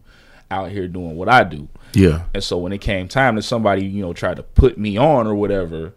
out 0.50 0.71
here 0.71 0.88
doing 0.88 1.17
what 1.17 1.28
I 1.28 1.43
do." 1.43 1.67
Yeah. 1.93 2.23
And 2.34 2.41
so 2.41 2.58
when 2.58 2.71
it 2.71 2.80
came 2.80 3.10
time 3.10 3.36
that 3.36 3.41
somebody 3.41 3.86
you 3.86 4.02
know 4.02 4.13
tried 4.13 4.38
to 4.38 4.43
put 4.43 4.78
me 4.78 4.95
on 4.95 5.28
or 5.28 5.36
whatever, 5.36 5.93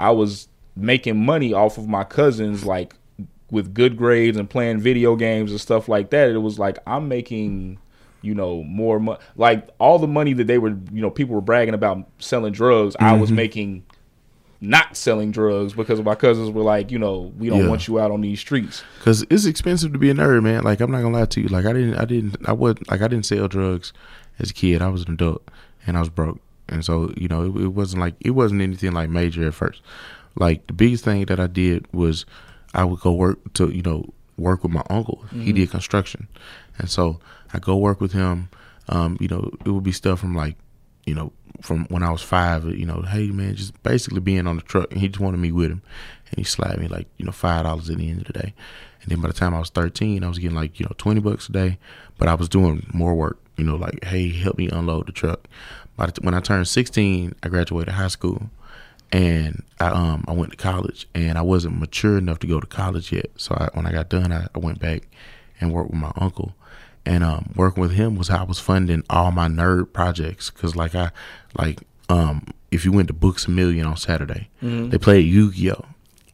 I 0.00 0.10
was 0.10 0.48
making 0.74 1.24
money 1.24 1.52
off 1.52 1.78
of 1.78 1.86
my 1.86 2.02
cousins 2.02 2.64
like 2.64 2.96
with 3.48 3.72
good 3.72 3.96
grades 3.96 4.36
and 4.36 4.50
playing 4.50 4.80
video 4.80 5.14
games 5.14 5.52
and 5.52 5.60
stuff 5.60 5.88
like 5.88 6.10
that. 6.10 6.30
It 6.30 6.38
was 6.38 6.58
like 6.58 6.78
I'm 6.84 7.06
making 7.06 7.78
you 8.24 8.34
know, 8.34 8.62
more 8.64 8.98
money. 8.98 9.18
Like 9.36 9.68
all 9.78 9.98
the 9.98 10.08
money 10.08 10.32
that 10.34 10.46
they 10.46 10.58
were, 10.58 10.70
you 10.92 11.02
know, 11.02 11.10
people 11.10 11.34
were 11.34 11.40
bragging 11.40 11.74
about 11.74 12.08
selling 12.18 12.52
drugs. 12.52 12.94
Mm-hmm. 12.96 13.04
I 13.04 13.12
was 13.14 13.30
mm-hmm. 13.30 13.36
making 13.36 13.84
not 14.60 14.96
selling 14.96 15.30
drugs 15.30 15.74
because 15.74 16.00
my 16.02 16.14
cousins 16.14 16.50
were 16.50 16.62
like, 16.62 16.90
you 16.90 16.98
know, 16.98 17.32
we 17.38 17.48
don't 17.48 17.64
yeah. 17.64 17.68
want 17.68 17.86
you 17.86 18.00
out 18.00 18.10
on 18.10 18.22
these 18.22 18.40
streets. 18.40 18.82
Because 18.98 19.22
it's 19.30 19.44
expensive 19.44 19.92
to 19.92 19.98
be 19.98 20.10
a 20.10 20.14
nerd, 20.14 20.42
man. 20.42 20.64
Like 20.64 20.80
I'm 20.80 20.90
not 20.90 21.02
gonna 21.02 21.16
lie 21.16 21.26
to 21.26 21.40
you. 21.40 21.48
Like 21.48 21.66
I 21.66 21.72
didn't, 21.72 21.94
I 21.96 22.04
didn't, 22.04 22.36
I 22.48 22.52
was 22.52 22.76
like 22.90 23.02
I 23.02 23.08
didn't 23.08 23.26
sell 23.26 23.46
drugs 23.48 23.92
as 24.38 24.50
a 24.50 24.54
kid. 24.54 24.82
I 24.82 24.88
was 24.88 25.04
an 25.04 25.14
adult 25.14 25.42
and 25.86 25.96
I 25.96 26.00
was 26.00 26.08
broke, 26.08 26.40
and 26.68 26.84
so 26.84 27.12
you 27.16 27.28
know, 27.28 27.44
it, 27.44 27.64
it 27.64 27.68
wasn't 27.68 28.00
like 28.00 28.14
it 28.20 28.30
wasn't 28.30 28.62
anything 28.62 28.92
like 28.92 29.10
major 29.10 29.46
at 29.46 29.54
first. 29.54 29.82
Like 30.36 30.66
the 30.66 30.72
biggest 30.72 31.04
thing 31.04 31.26
that 31.26 31.38
I 31.38 31.46
did 31.46 31.86
was 31.92 32.24
I 32.72 32.84
would 32.84 33.00
go 33.00 33.12
work 33.12 33.52
to 33.54 33.68
you 33.68 33.82
know 33.82 34.12
work 34.36 34.62
with 34.62 34.72
my 34.72 34.82
uncle. 34.90 35.22
Mm-hmm. 35.26 35.42
He 35.42 35.52
did 35.52 35.70
construction, 35.70 36.28
and 36.78 36.88
so 36.88 37.20
I 37.54 37.58
go 37.58 37.76
work 37.76 38.00
with 38.00 38.12
him. 38.12 38.48
Um, 38.88 39.16
you 39.20 39.28
know, 39.28 39.50
it 39.64 39.70
would 39.70 39.84
be 39.84 39.92
stuff 39.92 40.20
from 40.20 40.34
like, 40.34 40.56
you 41.06 41.14
know, 41.14 41.32
from 41.62 41.86
when 41.86 42.02
I 42.02 42.10
was 42.10 42.22
five. 42.22 42.64
You 42.66 42.86
know, 42.86 43.02
hey 43.02 43.28
man, 43.28 43.54
just 43.54 43.80
basically 43.82 44.20
being 44.20 44.46
on 44.46 44.56
the 44.56 44.62
truck, 44.62 44.90
and 44.90 45.00
he 45.00 45.08
just 45.08 45.20
wanted 45.20 45.38
me 45.38 45.52
with 45.52 45.70
him, 45.70 45.82
and 46.30 46.38
he 46.38 46.44
slapped 46.44 46.78
me 46.78 46.88
like 46.88 47.06
you 47.16 47.24
know 47.24 47.32
five 47.32 47.64
dollars 47.64 47.90
at 47.90 47.98
the 47.98 48.08
end 48.08 48.20
of 48.20 48.26
the 48.26 48.32
day. 48.32 48.54
And 49.02 49.10
then 49.10 49.20
by 49.20 49.28
the 49.28 49.34
time 49.34 49.54
I 49.54 49.58
was 49.58 49.70
thirteen, 49.70 50.24
I 50.24 50.28
was 50.28 50.38
getting 50.38 50.56
like 50.56 50.78
you 50.78 50.86
know 50.86 50.92
twenty 50.98 51.20
bucks 51.20 51.48
a 51.48 51.52
day, 51.52 51.78
but 52.18 52.28
I 52.28 52.34
was 52.34 52.48
doing 52.48 52.86
more 52.92 53.14
work. 53.14 53.38
You 53.56 53.64
know, 53.64 53.76
like 53.76 54.04
hey, 54.04 54.30
help 54.30 54.58
me 54.58 54.68
unload 54.68 55.06
the 55.06 55.12
truck. 55.12 55.46
The, 55.96 56.12
when 56.22 56.34
I 56.34 56.40
turned 56.40 56.68
sixteen, 56.68 57.34
I 57.42 57.48
graduated 57.48 57.94
high 57.94 58.08
school 58.08 58.50
and 59.12 59.62
I 59.78 59.86
um 59.88 60.24
I 60.26 60.32
went 60.32 60.50
to 60.50 60.56
college 60.56 61.06
and 61.14 61.38
I 61.38 61.42
wasn't 61.42 61.78
mature 61.78 62.18
enough 62.18 62.40
to 62.40 62.46
go 62.46 62.58
to 62.58 62.66
college 62.66 63.12
yet. 63.12 63.30
So 63.36 63.54
I, 63.54 63.68
when 63.74 63.86
I 63.86 63.92
got 63.92 64.08
done, 64.08 64.32
I, 64.32 64.48
I, 64.54 64.58
went 64.58 64.80
back 64.80 65.06
and 65.60 65.72
worked 65.72 65.90
with 65.90 66.00
my 66.00 66.12
uncle 66.16 66.54
and 67.06 67.22
um, 67.22 67.52
working 67.54 67.80
with 67.80 67.92
him 67.92 68.16
was 68.16 68.28
how 68.28 68.40
I 68.40 68.44
was 68.44 68.58
funding 68.58 69.04
all 69.10 69.30
my 69.30 69.48
nerd 69.48 69.92
projects. 69.92 70.50
Cause 70.50 70.74
like 70.74 70.94
I, 70.94 71.10
like 71.58 71.80
um, 72.08 72.46
if 72.70 72.84
you 72.84 72.92
went 72.92 73.08
to 73.08 73.14
Books 73.14 73.46
a 73.46 73.50
Million 73.50 73.86
on 73.86 73.96
Saturday, 73.96 74.48
mm-hmm. 74.62 74.90
they 74.90 74.98
played 74.98 75.26
Yu 75.26 75.52
Gi 75.52 75.72
Oh. 75.72 75.84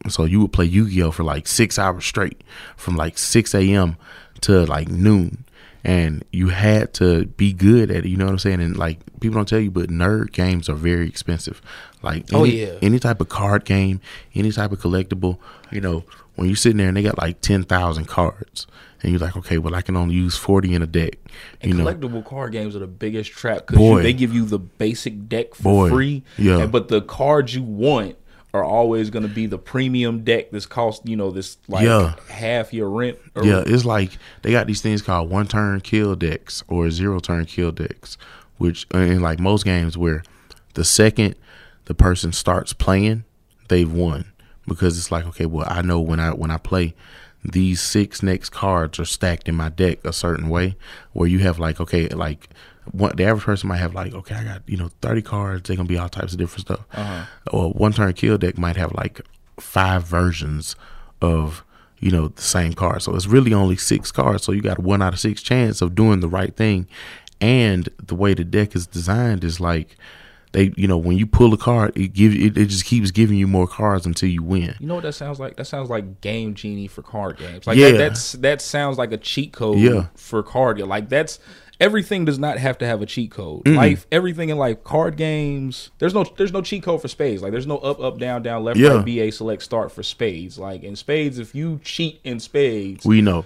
So 0.09 0.25
you 0.25 0.41
would 0.41 0.53
play 0.53 0.65
Yu 0.65 0.89
Gi 0.89 1.03
Oh 1.03 1.11
for 1.11 1.25
like 1.25 1.47
six 1.47 1.79
hours 1.79 2.05
straight, 2.05 2.43
from 2.77 2.97
like 2.97 3.19
six 3.19 3.55
a.m. 3.55 3.97
to 4.43 4.65
like 4.65 4.89
noon, 4.89 5.45
and 5.85 6.25
you 6.33 6.49
had 6.49 6.95
to 6.95 7.27
be 7.27 7.53
good 7.53 7.91
at 7.91 8.05
it. 8.05 8.09
You 8.09 8.17
know 8.17 8.25
what 8.25 8.33
I'm 8.33 8.39
saying? 8.39 8.61
And 8.61 8.77
like 8.77 8.99
people 9.21 9.37
don't 9.37 9.49
tell 9.49 9.61
you, 9.61 9.71
but 9.71 9.91
nerd 9.91 10.33
games 10.33 10.69
are 10.69 10.75
very 10.75 11.09
expensive. 11.09 11.61
Like 12.03 12.33
oh, 12.33 12.45
any, 12.45 12.65
oh 12.65 12.67
yeah, 12.67 12.79
any 12.81 12.99
type 12.99 13.21
of 13.21 13.29
card 13.29 13.65
game, 13.65 14.01
any 14.35 14.53
type 14.53 14.73
of 14.73 14.81
collectible. 14.81 15.39
You 15.71 15.81
know, 15.81 16.05
when 16.37 16.49
you're 16.49 16.57
sitting 16.57 16.79
there 16.79 16.89
and 16.89 16.97
they 16.97 17.03
got 17.03 17.19
like 17.19 17.41
ten 17.41 17.65
thousand 17.65 18.07
cards 18.07 18.67
and 19.03 19.13
you're 19.13 19.21
like, 19.21 19.37
okay, 19.37 19.59
well, 19.59 19.75
I 19.75 19.83
can 19.83 19.97
only 19.97 20.15
use 20.15 20.37
40 20.37 20.75
in 20.75 20.83
a 20.83 20.87
deck. 20.87 21.17
You 21.63 21.71
and 21.71 21.79
know, 21.79 21.85
collectible 21.85 22.25
card 22.25 22.53
games 22.53 22.77
are 22.77 22.81
the 22.81 22.87
biggest 22.87 23.33
trap 23.33 23.67
because 23.67 24.03
they 24.03 24.13
give 24.13 24.35
you 24.35 24.45
the 24.45 24.59
basic 24.59 25.29
deck 25.29 25.55
for 25.55 25.89
boy, 25.89 25.89
free. 25.89 26.23
Yeah. 26.37 26.67
But 26.67 26.89
the 26.89 27.01
cards 27.03 27.55
you 27.55 27.63
want 27.63 28.17
are 28.53 28.65
always 28.65 29.11
going 29.11 29.23
to 29.23 29.33
be 29.33 29.47
the 29.47 29.59
premium 29.59 30.25
deck 30.25 30.51
that's 30.51 30.67
cost, 30.67 31.07
you 31.07 31.17
know, 31.17 31.31
this 31.31 31.57
like 31.69 31.85
yeah. 31.85 32.15
half 32.29 32.75
your 32.75 32.91
rent. 32.91 33.19
yeah. 33.43 33.63
It's 33.67 33.85
like 33.85 34.19
they 34.43 34.51
got 34.51 34.67
these 34.67 34.83
things 34.83 35.03
called 35.03 35.31
one 35.31 35.47
turn 35.47 35.81
kill 35.81 36.17
decks 36.17 36.63
or 36.69 36.91
zero 36.91 37.21
turn 37.21 37.47
kill 37.47 37.73
decks, 37.73 38.19
which 38.59 38.87
uh, 38.95 38.99
in 38.99 39.21
like 39.21 39.39
most 39.39 39.65
games 39.65 39.97
where 39.97 40.23
the 40.75 40.85
second 40.85 41.37
the 41.87 41.95
person 41.95 42.33
starts 42.33 42.73
playing, 42.73 43.25
they've 43.69 43.91
won 43.91 44.33
because 44.67 44.99
it's 44.99 45.11
like, 45.11 45.27
okay, 45.27 45.47
well, 45.47 45.67
I 45.69 45.83
know 45.83 46.01
when 46.01 46.21
I, 46.21 46.31
when 46.31 46.51
I 46.51 46.57
play, 46.57 46.95
these 47.45 47.81
six 47.81 48.23
next 48.23 48.51
cards 48.51 48.99
are 48.99 49.05
stacked 49.05 49.49
in 49.49 49.55
my 49.55 49.69
deck 49.69 49.99
a 50.05 50.13
certain 50.13 50.49
way 50.49 50.77
where 51.13 51.29
you 51.29 51.39
have 51.39 51.59
like 51.59 51.81
okay 51.81 52.09
like 52.09 52.49
one, 52.93 53.15
the 53.17 53.25
average 53.25 53.45
person 53.45 53.69
might 53.69 53.79
have 53.79 53.95
like 53.95 54.13
okay 54.13 54.35
i 54.35 54.45
got 54.45 54.63
you 54.67 54.77
know 54.77 54.91
30 55.01 55.23
cards 55.23 55.69
they're 55.69 55.77
gonna 55.77 55.89
be 55.89 55.97
all 55.97 56.09
types 56.09 56.33
of 56.33 56.39
different 56.39 56.67
stuff. 56.67 56.85
Uh-huh. 56.93 57.25
or 57.53 57.73
one 57.73 57.93
turn 57.93 58.13
kill 58.13 58.37
deck 58.37 58.59
might 58.59 58.77
have 58.77 58.93
like 58.95 59.21
five 59.59 60.05
versions 60.05 60.77
of 61.23 61.65
you 62.01 62.11
know 62.11 62.29
the 62.29 62.43
same 62.43 62.73
card. 62.73 63.03
So 63.03 63.15
it's 63.15 63.27
really 63.27 63.55
only 63.55 63.77
six 63.77 64.11
cards 64.11 64.45
so 64.45 64.53
you 64.53 64.63
got 64.63 64.79
one 64.79 65.03
out 65.03 65.13
of 65.13 65.21
six 65.21 65.43
chance 65.43 65.81
of 65.81 65.95
doing 65.95 66.21
the 66.21 66.29
right 66.29 66.55
thing. 66.57 66.89
And 67.41 67.89
the 68.03 68.15
way 68.15 68.35
the 68.35 68.45
deck 68.45 68.75
is 68.75 68.87
designed 68.87 69.45
is 69.45 69.61
like 69.61 69.97
they 70.53 70.73
you 70.77 70.89
know 70.89 70.99
when 70.99 71.17
you 71.17 71.27
pull 71.27 71.53
a 71.55 71.57
card, 71.57 71.97
it 71.97 72.13
give 72.13 72.35
it, 72.35 72.57
it 72.59 72.67
just 72.67 72.85
keeps 72.85 73.11
giving 73.11 73.37
you 73.39 73.47
more 73.47 73.67
cards 73.67 74.07
until 74.07 74.29
you 74.29 74.43
win. 74.43 74.75
You 74.81 74.87
know 74.87 74.95
what 74.97 75.03
that 75.05 75.13
sounds 75.15 75.39
like? 75.39 75.57
That 75.57 75.67
sounds 75.67 75.89
like 75.91 76.21
Game 76.21 76.55
Genie 76.55 76.89
for 76.89 77.03
card 77.03 77.37
games. 77.39 77.67
Like 77.67 77.77
Yeah. 77.79 77.93
that, 77.93 77.99
that's 77.99 78.33
that 78.33 78.61
sounds 78.61 78.99
like 78.99 79.13
a 79.13 79.17
cheat 79.19 79.53
code 79.53 79.79
Yeah. 79.79 80.07
for 80.15 80.43
card. 80.43 80.79
game. 80.79 80.89
Like 80.89 81.09
that's 81.09 81.39
everything 81.81 82.27
does 82.27 82.39
not 82.39 82.59
have 82.59 82.77
to 82.77 82.87
have 82.87 83.01
a 83.01 83.07
cheat 83.07 83.31
code. 83.31 83.67
Life, 83.67 84.07
everything 84.13 84.51
in 84.51 84.59
life, 84.59 84.85
card 84.85 85.17
games. 85.17 85.91
There's 85.99 86.13
no 86.15 86.25
there's 86.37 86.53
no 86.53 86.61
cheat 86.63 86.83
code 86.83 87.01
for 87.01 87.09
spades. 87.09 87.43
Like 87.43 87.53
there's 87.53 87.67
no 87.67 87.79
up 87.79 88.01
up 88.01 88.19
down 88.19 88.43
down 88.43 88.65
left 88.65 88.79
Yeah. 88.79 88.97
right 88.97 89.05
B 89.05 89.21
A 89.21 89.31
select 89.31 89.63
start 89.63 89.91
for 89.93 90.03
spades. 90.03 90.59
Like 90.59 90.83
in 90.83 90.97
spades, 90.97 91.39
if 91.39 91.55
you 91.55 91.81
cheat 91.85 92.21
in 92.25 92.41
spades, 92.41 93.07
We 93.07 93.23
know 93.23 93.45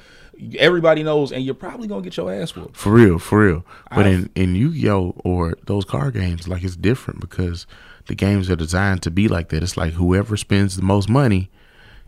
everybody 0.59 1.03
knows, 1.03 1.33
and 1.33 1.45
you're 1.45 1.55
probably 1.55 1.87
gonna 1.89 2.03
get 2.03 2.17
your 2.17 2.33
ass 2.33 2.55
whooped. 2.57 2.77
for 2.77 2.93
real, 2.93 3.19
for 3.19 3.45
real. 3.47 3.65
But 3.91 4.07
I've- 4.07 4.15
in 4.15 4.31
in 4.35 4.55
Yu 4.55 4.71
Gi 4.73 4.89
Oh 4.91 5.15
or 5.25 5.55
those 5.67 5.85
card 5.85 6.15
games, 6.15 6.47
like 6.49 6.63
it's 6.65 6.77
different 6.77 7.21
because 7.21 7.67
the 8.07 8.15
games 8.15 8.51
are 8.51 8.57
designed 8.57 9.03
to 9.03 9.11
be 9.11 9.29
like 9.29 9.49
that. 9.49 9.63
It's 9.63 9.77
like 9.77 9.95
whoever 9.95 10.37
spends 10.37 10.77
the 10.77 10.83
most 10.83 11.09
money, 11.09 11.51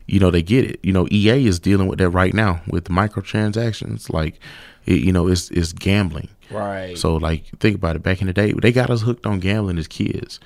you 0.07 0.21
know, 0.21 0.31
they 0.31 0.43
get 0.43 0.65
it. 0.65 0.79
You 0.83 0.93
know, 0.93 1.07
EA 1.11 1.47
is 1.47 1.59
dealing 1.59 1.89
with 1.89 1.99
that 1.99 2.11
right 2.11 2.35
now 2.35 2.61
with 2.69 2.85
the 2.85 2.93
microtransactions. 2.93 4.13
Like, 4.13 4.39
it, 4.87 5.01
you 5.01 5.13
know, 5.13 5.27
it's 5.29 5.51
it's 5.51 5.73
gambling. 5.73 6.29
Right. 6.51 6.97
So 6.97 7.17
like 7.17 7.45
think 7.61 7.77
about 7.77 7.97
it. 7.97 8.03
Back 8.03 8.21
in 8.21 8.27
the 8.27 8.33
day, 8.33 8.53
they 8.53 8.73
got 8.73 8.91
us 8.91 9.03
hooked 9.03 9.27
on 9.27 9.41
gambling 9.41 9.79
as 9.79 9.89
kids. 9.89 10.39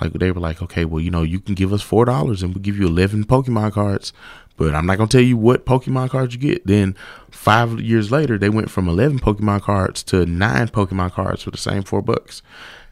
Like 0.00 0.12
they 0.12 0.30
were 0.30 0.40
like, 0.40 0.62
okay, 0.62 0.84
well, 0.84 1.00
you 1.02 1.10
know, 1.10 1.22
you 1.22 1.40
can 1.40 1.54
give 1.56 1.72
us 1.72 1.82
four 1.82 2.04
dollars 2.04 2.42
and 2.42 2.54
we'll 2.54 2.62
give 2.62 2.78
you 2.78 2.86
eleven 2.86 3.24
Pokemon 3.24 3.72
cards, 3.72 4.12
but 4.58 4.74
I'm 4.74 4.84
not 4.84 4.98
gonna 4.98 5.08
tell 5.08 5.22
you 5.22 5.38
what 5.38 5.64
Pokemon 5.64 6.10
cards 6.10 6.34
you 6.34 6.40
get. 6.40 6.66
Then 6.66 6.94
five 7.30 7.80
years 7.80 8.10
later, 8.10 8.36
they 8.36 8.50
went 8.50 8.70
from 8.70 8.88
eleven 8.88 9.18
Pokemon 9.18 9.62
cards 9.62 10.02
to 10.04 10.26
nine 10.26 10.68
Pokemon 10.68 11.12
cards 11.12 11.44
for 11.44 11.50
the 11.50 11.56
same 11.56 11.84
four 11.84 12.02
bucks. 12.02 12.42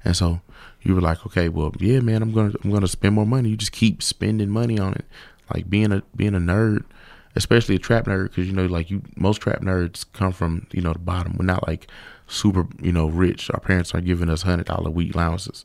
And 0.04 0.16
so 0.16 0.40
you 0.82 0.94
were 0.94 1.00
like, 1.00 1.26
okay, 1.26 1.48
well, 1.48 1.74
yeah, 1.78 1.98
man, 2.00 2.22
I'm 2.22 2.32
gonna 2.32 2.54
I'm 2.62 2.70
gonna 2.70 2.88
spend 2.88 3.16
more 3.16 3.26
money. 3.26 3.50
You 3.50 3.56
just 3.56 3.72
keep 3.72 4.02
spending 4.02 4.48
money 4.48 4.78
on 4.78 4.94
it, 4.94 5.04
like 5.52 5.68
being 5.68 5.92
a 5.92 6.02
being 6.14 6.36
a 6.36 6.38
nerd, 6.38 6.84
especially 7.34 7.74
a 7.74 7.80
trap 7.80 8.04
nerd, 8.04 8.30
because 8.30 8.46
you 8.46 8.52
know, 8.52 8.66
like 8.66 8.88
you 8.88 9.02
most 9.16 9.40
trap 9.40 9.60
nerds 9.60 10.06
come 10.12 10.32
from 10.32 10.68
you 10.70 10.80
know 10.80 10.92
the 10.92 11.00
bottom. 11.00 11.36
We're 11.36 11.46
not 11.46 11.66
like 11.66 11.88
super 12.28 12.68
you 12.80 12.92
know 12.92 13.08
rich. 13.08 13.50
Our 13.50 13.60
parents 13.60 13.92
aren't 13.92 14.06
giving 14.06 14.30
us 14.30 14.42
hundred 14.42 14.66
dollar 14.66 14.90
week 14.90 15.16
allowances. 15.16 15.64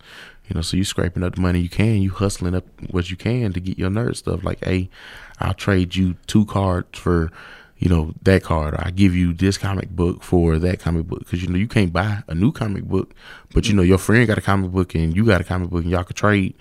You 0.52 0.56
know, 0.56 0.62
so 0.62 0.76
you 0.76 0.84
scraping 0.84 1.24
up 1.24 1.36
the 1.36 1.42
money 1.42 1.62
you 1.62 1.70
can, 1.70 2.02
you 2.02 2.10
hustling 2.10 2.56
up 2.56 2.66
what 2.90 3.10
you 3.10 3.16
can 3.16 3.54
to 3.54 3.62
get 3.62 3.80
your 3.80 3.90
nerd 3.90 4.18
stuff. 4.18 4.44
Like, 4.44 4.62
hey, 4.62 4.90
I'll 5.40 5.54
trade 5.54 5.96
you 5.96 6.18
two 6.28 6.44
cards 6.46 7.00
for, 7.00 7.32
you 7.78 7.88
know, 7.88 8.14
that 8.24 8.44
card. 8.44 8.74
Or 8.74 8.86
I 8.86 8.90
give 8.90 9.16
you 9.16 9.32
this 9.32 9.58
comic 9.58 9.92
book 9.92 10.24
for 10.24 10.60
that 10.60 10.82
comic 10.82 11.08
book 11.08 11.20
because 11.20 11.42
you 11.42 11.48
know 11.48 11.58
you 11.58 11.70
can't 11.70 11.94
buy 11.94 12.24
a 12.28 12.36
new 12.36 12.52
comic 12.52 12.84
book, 12.84 13.16
but 13.54 13.70
you 13.70 13.74
know 13.74 13.82
your 13.82 13.98
friend 13.98 14.28
got 14.28 14.38
a 14.38 14.42
comic 14.42 14.72
book 14.72 14.94
and 14.94 15.16
you 15.16 15.24
got 15.26 15.40
a 15.40 15.46
comic 15.46 15.70
book 15.70 15.84
and 15.84 15.92
y'all 15.92 16.04
could 16.04 16.18
trade. 16.18 16.54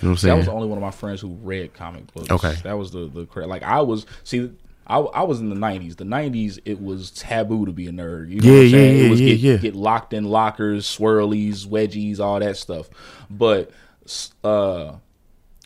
You 0.00 0.08
know 0.08 0.08
what 0.08 0.10
I'm 0.10 0.16
saying? 0.16 0.32
That 0.32 0.36
was 0.38 0.46
the 0.46 0.52
only 0.52 0.66
one 0.66 0.78
of 0.78 0.82
my 0.82 0.90
friends 0.90 1.20
who 1.20 1.34
read 1.34 1.72
comic 1.72 2.12
books. 2.12 2.28
Okay. 2.28 2.54
that 2.64 2.76
was 2.76 2.90
the 2.90 3.06
the 3.06 3.46
like 3.46 3.62
I 3.62 3.80
was 3.80 4.06
see. 4.24 4.50
I, 4.86 4.98
I 4.98 5.22
was 5.22 5.40
in 5.40 5.50
the 5.50 5.56
'90s. 5.56 5.96
The 5.96 6.04
'90s, 6.04 6.58
it 6.64 6.80
was 6.80 7.10
taboo 7.10 7.66
to 7.66 7.72
be 7.72 7.86
a 7.88 7.92
nerd. 7.92 8.30
You 8.30 8.40
know 8.40 8.48
Yeah, 8.48 8.52
what 8.52 8.58
I'm 8.60 8.66
yeah, 8.70 8.70
saying? 8.70 8.96
yeah, 8.98 9.04
it 9.06 9.10
was 9.10 9.20
yeah, 9.20 9.28
get, 9.30 9.38
yeah. 9.40 9.56
get 9.56 9.74
locked 9.74 10.12
in 10.12 10.24
lockers, 10.24 10.86
swirlies, 10.86 11.66
wedgies, 11.66 12.20
all 12.20 12.38
that 12.40 12.56
stuff. 12.56 12.88
But 13.30 13.70
uh, 14.44 14.94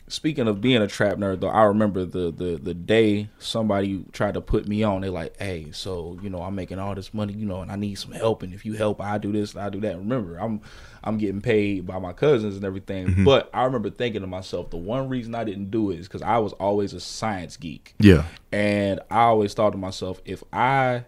speaking 0.08 0.48
of 0.48 0.60
being 0.60 0.82
a 0.82 0.86
trap 0.86 1.16
nerd, 1.18 1.40
though, 1.40 1.48
I 1.48 1.64
remember 1.64 2.04
the 2.04 2.30
the 2.30 2.58
the 2.62 2.74
day 2.74 3.28
somebody 3.38 4.04
tried 4.12 4.34
to 4.34 4.40
put 4.40 4.66
me 4.66 4.82
on. 4.82 5.02
They're 5.02 5.10
like, 5.10 5.36
hey, 5.38 5.70
so 5.72 6.18
you 6.22 6.30
know, 6.30 6.42
I'm 6.42 6.54
making 6.54 6.78
all 6.78 6.94
this 6.94 7.12
money, 7.14 7.32
you 7.34 7.46
know, 7.46 7.60
and 7.62 7.70
I 7.70 7.76
need 7.76 7.96
some 7.96 8.12
help. 8.12 8.42
And 8.42 8.54
if 8.54 8.64
you 8.64 8.74
help, 8.74 9.00
I 9.00 9.18
do 9.18 9.32
this, 9.32 9.56
I 9.56 9.68
do 9.68 9.80
that. 9.80 9.96
Remember, 9.98 10.36
I'm 10.38 10.60
I'm 11.02 11.18
getting 11.18 11.40
paid 11.40 11.86
by 11.86 11.98
my 11.98 12.12
cousins 12.12 12.56
and 12.56 12.64
everything. 12.64 13.06
Mm-hmm. 13.08 13.24
But 13.24 13.50
I 13.54 13.64
remember 13.64 13.90
thinking 13.90 14.20
to 14.20 14.26
myself, 14.26 14.70
the 14.70 14.76
one 14.76 15.08
reason 15.08 15.34
I 15.34 15.44
didn't 15.44 15.70
do 15.70 15.90
it 15.90 15.98
is 15.98 16.08
because 16.08 16.22
I 16.22 16.38
was 16.38 16.52
always 16.54 16.92
a 16.92 17.00
science 17.00 17.56
geek. 17.56 17.94
yeah, 17.98 18.24
And 18.52 19.00
I 19.10 19.20
always 19.20 19.54
thought 19.54 19.70
to 19.70 19.78
myself, 19.78 20.20
if 20.24 20.42
I 20.52 21.04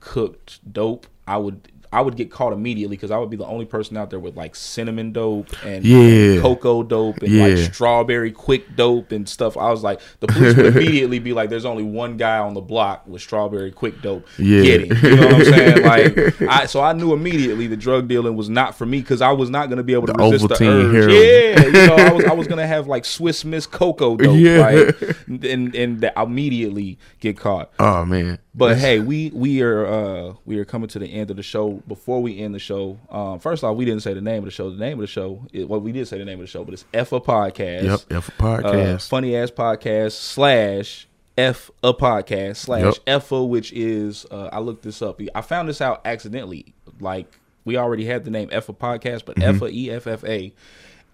cooked 0.00 0.60
dope, 0.72 1.06
I 1.26 1.36
would 1.36 1.70
I 1.92 2.00
would 2.02 2.16
get 2.16 2.30
caught 2.30 2.52
immediately 2.52 2.96
because 2.96 3.10
I 3.10 3.18
would 3.18 3.30
be 3.30 3.36
the 3.36 3.46
only 3.46 3.64
person 3.64 3.96
out 3.96 4.10
there 4.10 4.18
with 4.20 4.36
like 4.36 4.54
cinnamon 4.56 5.12
dope 5.12 5.48
and 5.64 5.84
Yeah. 5.84 6.40
cocoa 6.40 6.82
dope 6.82 7.18
and 7.22 7.32
Yeah. 7.32 7.46
like 7.46 7.58
strawberry 7.72 8.32
Quik 8.32 8.76
dope 8.76 9.10
and 9.12 9.28
stuff. 9.28 9.56
I 9.56 9.70
was 9.70 9.82
like, 9.82 10.00
the 10.20 10.26
police 10.26 10.56
would 10.56 10.66
immediately 10.76 11.18
be 11.18 11.32
like, 11.32 11.48
"There's 11.50 11.64
only 11.64 11.82
one 11.84 12.16
guy 12.16 12.38
on 12.38 12.54
the 12.54 12.60
block 12.60 13.04
with 13.06 13.22
strawberry 13.22 13.72
Quik 13.72 14.02
dope. 14.02 14.26
Yeah. 14.38 14.62
Get 14.62 14.80
him." 14.92 14.98
You 15.02 15.16
know 15.16 15.26
what 15.26 15.34
I'm 15.34 15.44
saying? 15.44 15.82
Like, 15.88 16.42
I 16.42 16.66
so 16.66 16.80
I 16.80 16.92
knew 16.92 17.12
immediately 17.12 17.66
the 17.66 17.76
drug 17.76 18.08
dealing 18.08 18.36
was 18.36 18.48
not 18.50 18.76
for 18.76 18.84
me 18.84 19.00
because 19.00 19.22
I 19.22 19.32
was 19.32 19.48
not 19.50 19.68
going 19.68 19.78
to 19.78 19.82
be 19.82 19.94
able 19.94 20.06
to 20.08 20.12
The 20.12 20.22
resist 20.30 20.48
the 20.48 20.68
urge. 20.68 20.94
heroin. 20.94 21.10
Yeah, 21.10 21.66
you 21.66 21.86
know, 21.88 21.94
I 21.96 22.12
was 22.12 22.24
I 22.24 22.32
was 22.34 22.46
going 22.46 22.58
to 22.58 22.66
have 22.66 22.86
like 22.86 23.04
Swiss 23.04 23.44
Miss 23.44 23.66
cocoa 23.66 24.16
dope, 24.16 24.36
Yeah. 24.36 24.58
right? 24.58 24.94
And 25.28 25.74
and 25.74 26.00
that 26.02 26.12
immediately 26.16 26.98
get 27.20 27.36
caught. 27.38 27.70
oh 27.78 28.04
man, 28.04 28.38
But 28.54 28.78
hey, 28.78 29.00
we 29.00 29.30
we 29.34 29.62
are 29.62 29.86
uh 29.86 30.32
we 30.44 30.58
are 30.58 30.64
coming 30.64 30.88
to 30.88 30.98
the 30.98 31.06
end 31.06 31.30
of 31.30 31.36
the 31.36 31.42
show. 31.42 31.77
Before 31.86 32.20
we 32.22 32.38
end 32.38 32.54
the 32.54 32.58
show, 32.58 32.98
um, 33.10 33.38
first 33.38 33.62
off, 33.64 33.76
we 33.76 33.84
didn't 33.84 34.02
say 34.02 34.14
the 34.14 34.20
name 34.20 34.38
of 34.38 34.44
the 34.46 34.50
show. 34.50 34.70
The 34.70 34.76
name 34.78 34.94
of 34.94 35.00
the 35.02 35.06
show, 35.06 35.46
it, 35.52 35.68
well, 35.68 35.80
we 35.80 35.92
did 35.92 36.08
say 36.08 36.18
the 36.18 36.24
name 36.24 36.38
of 36.40 36.44
the 36.46 36.50
show, 36.50 36.64
but 36.64 36.74
it's 36.74 36.84
F 36.92 37.12
a 37.12 37.20
podcast. 37.20 37.82
yep, 37.84 38.00
F 38.10 38.28
a 38.28 38.32
Uh, 38.44 38.60
podcast. 38.62 39.08
funny 39.08 39.36
ass 39.36 39.50
podcast 39.50 40.12
slash 40.12 41.06
F 41.36 41.70
a 41.84 41.94
podcast 41.94 42.56
slash 42.56 42.82
Yep. 42.84 42.94
F 43.06 43.32
a, 43.32 43.44
which 43.44 43.72
is 43.72 44.26
uh, 44.30 44.48
I 44.52 44.58
looked 44.58 44.82
this 44.82 45.02
up. 45.02 45.20
I 45.34 45.40
found 45.40 45.68
this 45.68 45.80
out 45.80 46.00
accidentally. 46.04 46.74
Like 47.00 47.38
we 47.64 47.76
already 47.76 48.04
had 48.06 48.24
the 48.24 48.30
name 48.30 48.48
F 48.50 48.68
a 48.68 48.72
podcast, 48.72 49.24
but 49.24 49.36
Mm-hmm. 49.36 49.56
F 49.56 49.62
a 49.62 49.68
E 49.68 49.90
F 49.90 50.06
F 50.06 50.24
A 50.24 50.52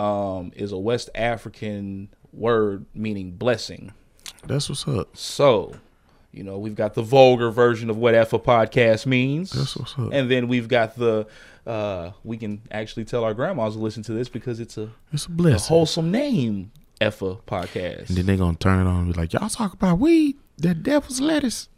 um, 0.02 0.50
is 0.56 0.72
a 0.72 0.78
West 0.78 1.10
African 1.14 2.08
word 2.32 2.86
meaning 2.94 3.32
blessing. 3.32 3.92
That's 4.46 4.68
what's 4.68 4.86
up. 4.88 5.16
So, 5.16 5.74
you 6.34 6.42
know, 6.42 6.58
we've 6.58 6.74
got 6.74 6.94
the 6.94 7.02
vulgar 7.02 7.50
version 7.50 7.88
of 7.90 7.96
what 7.96 8.14
F 8.14 8.32
a 8.32 8.38
podcast 8.38 9.06
means. 9.06 9.50
That's 9.52 9.76
what's 9.76 9.94
up. 9.98 10.10
And 10.12 10.30
then 10.30 10.48
we've 10.48 10.68
got 10.68 10.96
the 10.96 11.26
uh 11.66 12.10
we 12.24 12.36
can 12.36 12.60
actually 12.70 13.04
tell 13.04 13.24
our 13.24 13.32
grandmas 13.34 13.74
to 13.74 13.80
listen 13.80 14.02
to 14.04 14.12
this 14.12 14.28
because 14.28 14.60
it's 14.60 14.76
a, 14.76 14.90
It's 15.12 15.26
a 15.28 15.48
a 15.48 15.58
wholesome 15.58 16.10
name, 16.10 16.72
F 17.00 17.22
a 17.22 17.36
podcast. 17.36 18.08
and 18.08 18.18
then 18.18 18.26
they're 18.26 18.36
gonna 18.36 18.56
turn 18.56 18.84
it 18.86 18.88
on 18.90 19.04
and 19.04 19.14
be 19.14 19.18
like, 19.20 19.32
y'all 19.32 19.48
talk 19.48 19.72
about 19.72 19.98
weed, 19.98 20.36
that 20.58 20.82
devil's 20.82 21.20
lettuce. 21.20 21.68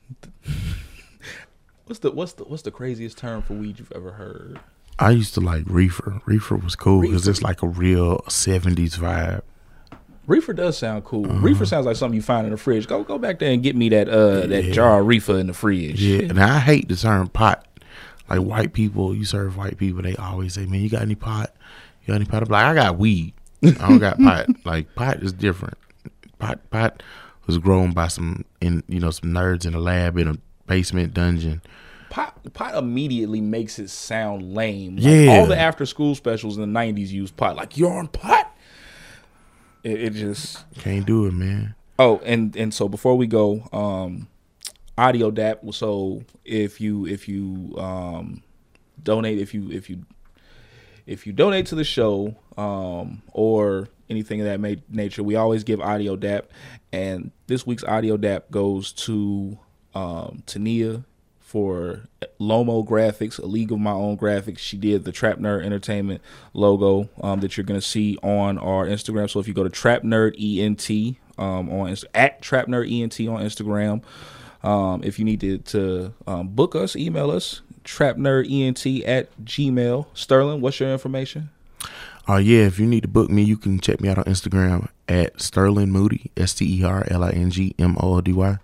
What's 1.85 2.01
the 2.01 2.11
what's 2.11 2.33
the 2.33 2.45
what's 2.45 2.63
the 2.63 2.71
craziest 2.73 3.17
term 3.19 3.43
for 3.43 3.55
weed 3.55 3.79
you've 3.79 3.93
ever 3.95 4.13
heard? 4.13 4.59
I 4.99 5.11
used 5.11 5.35
to 5.35 5.41
like 5.41 5.65
reefer. 5.67 6.21
Reefer 6.25 6.57
was 6.57 6.75
cool 6.75 7.03
because 7.03 7.29
it's 7.29 7.43
like 7.43 7.63
a 7.63 7.69
real 7.69 8.21
'70s 8.29 8.97
vibe. 8.99 9.43
Reefer 10.27 10.53
does 10.53 10.77
sound 10.77 11.05
cool. 11.05 11.27
Uh-huh. 11.27 11.39
Reefer 11.41 11.67
sounds 11.67 11.87
like 11.87 11.97
something 11.97 12.17
you 12.17 12.23
find 12.23 12.47
in 12.47 12.51
the 12.53 12.57
fridge. 12.59 12.87
Go 12.89 13.03
go 13.05 13.19
back 13.19 13.39
there 13.39 13.51
and 13.53 13.63
get 13.63 13.77
me 13.77 13.89
that 13.91 14.09
uh 14.09 14.47
that 14.47 14.73
jar 14.73 15.01
of 15.01 15.07
reefer 15.07 15.39
in 15.39 15.47
the 15.47 15.53
fridge. 15.55 16.03
Yeah, 16.03 16.29
and 16.29 16.41
I 16.41 16.59
hate 16.59 16.89
the 16.89 16.97
term 16.97 17.29
pot. 17.29 17.65
Like 18.29 18.41
white 18.41 18.73
people, 18.73 19.15
you 19.15 19.25
serve 19.25 19.57
white 19.57 19.79
people, 19.79 20.03
they 20.03 20.17
always 20.17 20.55
say, 20.55 20.67
"Man, 20.67 20.81
you 20.81 20.91
got 20.91 21.03
any 21.03 21.15
pot? 21.15 21.55
You 22.03 22.09
got 22.09 22.15
any 22.17 22.25
pot?" 22.25 22.43
I'm 22.43 22.49
like, 22.49 22.65
"I 22.65 22.75
got 22.75 22.99
weed. 22.99 23.35
I 23.63 23.71
don't 23.71 23.99
got 23.99 24.19
pot." 24.23 24.47
Like 24.65 24.93
pot 24.97 25.23
is 25.23 25.33
different. 25.33 25.79
Pot 26.41 26.59
pot 26.71 27.03
was 27.47 27.59
grown 27.59 27.93
by 27.93 28.09
some 28.09 28.45
in 28.61 28.83
you 28.89 28.99
know 28.99 29.11
some 29.13 29.31
nerds 29.31 29.65
in 29.65 29.75
a 29.75 29.79
lab 29.79 30.19
in 30.19 30.27
a 30.27 30.35
basement 30.67 31.15
dungeon. 31.15 31.63
Pot 32.11 32.53
pot 32.53 32.75
immediately 32.75 33.41
makes 33.41 33.79
it 33.79 33.91
sound 33.91 34.55
lame. 34.55 34.97
Like, 34.97 35.05
Yeah. 35.05 35.39
all 35.39 35.47
the 35.47 35.57
after 35.59 35.87
school 35.87 36.17
specials 36.17 36.57
in 36.57 36.61
the 36.63 36.67
nineties 36.67 37.13
used 37.13 37.37
pot. 37.37 37.55
Like 37.55 37.77
you're 37.79 37.93
on 37.93 38.09
pot. 38.09 38.46
It, 39.87 40.03
it 40.03 40.11
just 40.15 40.65
Can't 40.79 41.07
do 41.07 41.27
it, 41.27 41.33
man. 41.33 41.77
Oh, 41.97 42.21
and 42.25 42.57
and 42.57 42.75
so 42.75 42.89
before 42.89 43.17
we 43.17 43.29
go, 43.29 43.69
um, 43.73 44.27
audio 44.99 45.31
dap. 45.31 45.61
So 45.71 46.25
if 46.45 46.81
you 46.81 47.07
if 47.07 47.29
you 47.29 47.73
um 47.79 48.43
donate 49.01 49.39
if 49.39 49.55
you 49.55 49.71
if 49.71 49.89
you 49.89 50.05
if 51.07 51.25
you 51.25 51.33
donate 51.33 51.67
to 51.67 51.77
the 51.77 51.85
show 51.85 52.35
um 52.57 53.23
or 53.33 53.89
anything 54.11 54.41
of 54.41 54.47
that 54.47 54.59
ma- 54.59 54.83
nature, 54.89 55.23
we 55.23 55.37
always 55.37 55.63
give 55.63 55.81
audio 55.81 56.17
dap. 56.17 56.51
And 56.93 57.31
this 57.47 57.65
week's 57.65 57.85
audio 57.85 58.17
dap 58.17 58.51
goes 58.51 58.93
to 58.93 59.57
um 59.95 60.43
Tania 60.47 61.05
for 61.47 62.01
Lomo 62.41 62.85
Graphics, 62.85 63.39
a 63.39 63.47
league 63.47 63.71
of 63.71 63.79
my 63.79 63.93
own 63.93 64.19
graphics. 64.19 64.59
She 64.59 64.77
did 64.77 65.05
the 65.05 65.13
Trap 65.13 65.39
Nerd 65.39 65.65
Entertainment 65.65 66.21
logo 66.53 67.09
um, 67.23 67.39
that 67.39 67.57
you're 67.57 67.65
gonna 67.65 67.81
see 67.81 68.19
on 68.21 68.59
our 68.59 68.85
Instagram. 68.85 69.31
So 69.31 69.39
if 69.39 69.47
you 69.47 69.55
go 69.55 69.63
to 69.63 69.71
Trap 69.71 70.03
Nerd 70.03 70.35
ENT 70.37 71.17
um, 71.39 71.71
on 71.71 71.97
at 72.15 72.43
Trap 72.43 72.67
Nerd 72.67 72.91
ENT 72.91 73.21
on 73.29 73.41
Instagram, 73.45 74.03
um, 74.69 75.05
if 75.05 75.21
you 75.21 75.25
need 75.25 75.41
to, 75.41 75.59
to 75.59 76.13
um, 76.27 76.49
book 76.49 76.75
us, 76.75 76.97
email 76.97 77.31
us 77.31 77.61
Trap 77.85 78.17
Nerd 78.17 78.51
ENT 78.51 79.05
at 79.07 79.29
gmail. 79.45 80.07
Sterling, 80.15 80.61
what's 80.61 80.81
your 80.81 80.91
information? 80.91 81.51
Uh 82.29 82.39
yeah, 82.39 82.67
if 82.67 82.81
you 82.81 82.87
need 82.87 83.03
to 83.03 83.09
book 83.09 83.31
me, 83.31 83.45
you 83.45 83.57
can 83.57 83.79
check 83.79 84.01
me 84.01 84.09
out 84.09 84.19
on 84.19 84.25
Instagram 84.25 84.89
at 85.07 85.41
Sterling 85.41 85.93
Moody, 85.93 86.33
S 86.37 86.55
T 86.55 86.81
E 86.81 86.83
R 86.83 87.07
L 87.09 87.23
I 87.23 87.31
N 87.31 87.51
G 87.51 87.73
M 87.79 87.97
O 88.01 88.17
O 88.17 88.21
D 88.21 88.33
Y. 88.33 88.59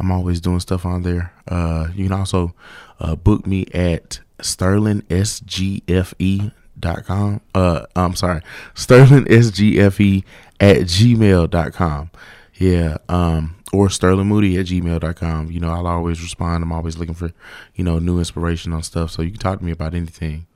I'm 0.00 0.10
always 0.10 0.40
doing 0.40 0.58
stuff 0.60 0.84
on 0.84 1.02
there. 1.02 1.32
Uh 1.46 1.88
you 1.94 2.08
can 2.08 2.12
also 2.12 2.54
uh 2.98 3.14
book 3.14 3.46
me 3.46 3.66
at 3.72 4.18
sterlingsgfe 4.38 6.52
dot 6.78 7.04
com. 7.04 7.40
Uh, 7.54 7.84
I'm 7.94 8.16
sorry, 8.16 8.40
Sterling 8.74 9.26
SGFE 9.26 10.24
at 10.58 10.78
gmail 10.78 11.50
dot 11.50 11.72
com. 11.72 12.10
Yeah. 12.54 12.98
Um, 13.08 13.56
or 13.72 13.88
Sterling 13.88 14.26
Moody 14.26 14.58
at 14.58 14.66
gmail.com. 14.66 15.50
You 15.50 15.60
know, 15.60 15.70
I'll 15.70 15.86
always 15.86 16.20
respond. 16.22 16.62
I'm 16.62 16.72
always 16.72 16.98
looking 16.98 17.14
for, 17.14 17.32
you 17.74 17.84
know, 17.84 17.98
new 17.98 18.18
inspiration 18.18 18.72
on 18.72 18.82
stuff. 18.82 19.12
So 19.12 19.22
you 19.22 19.30
can 19.30 19.38
talk 19.38 19.60
to 19.60 19.64
me 19.64 19.70
about 19.70 19.94
anything. 19.94 20.46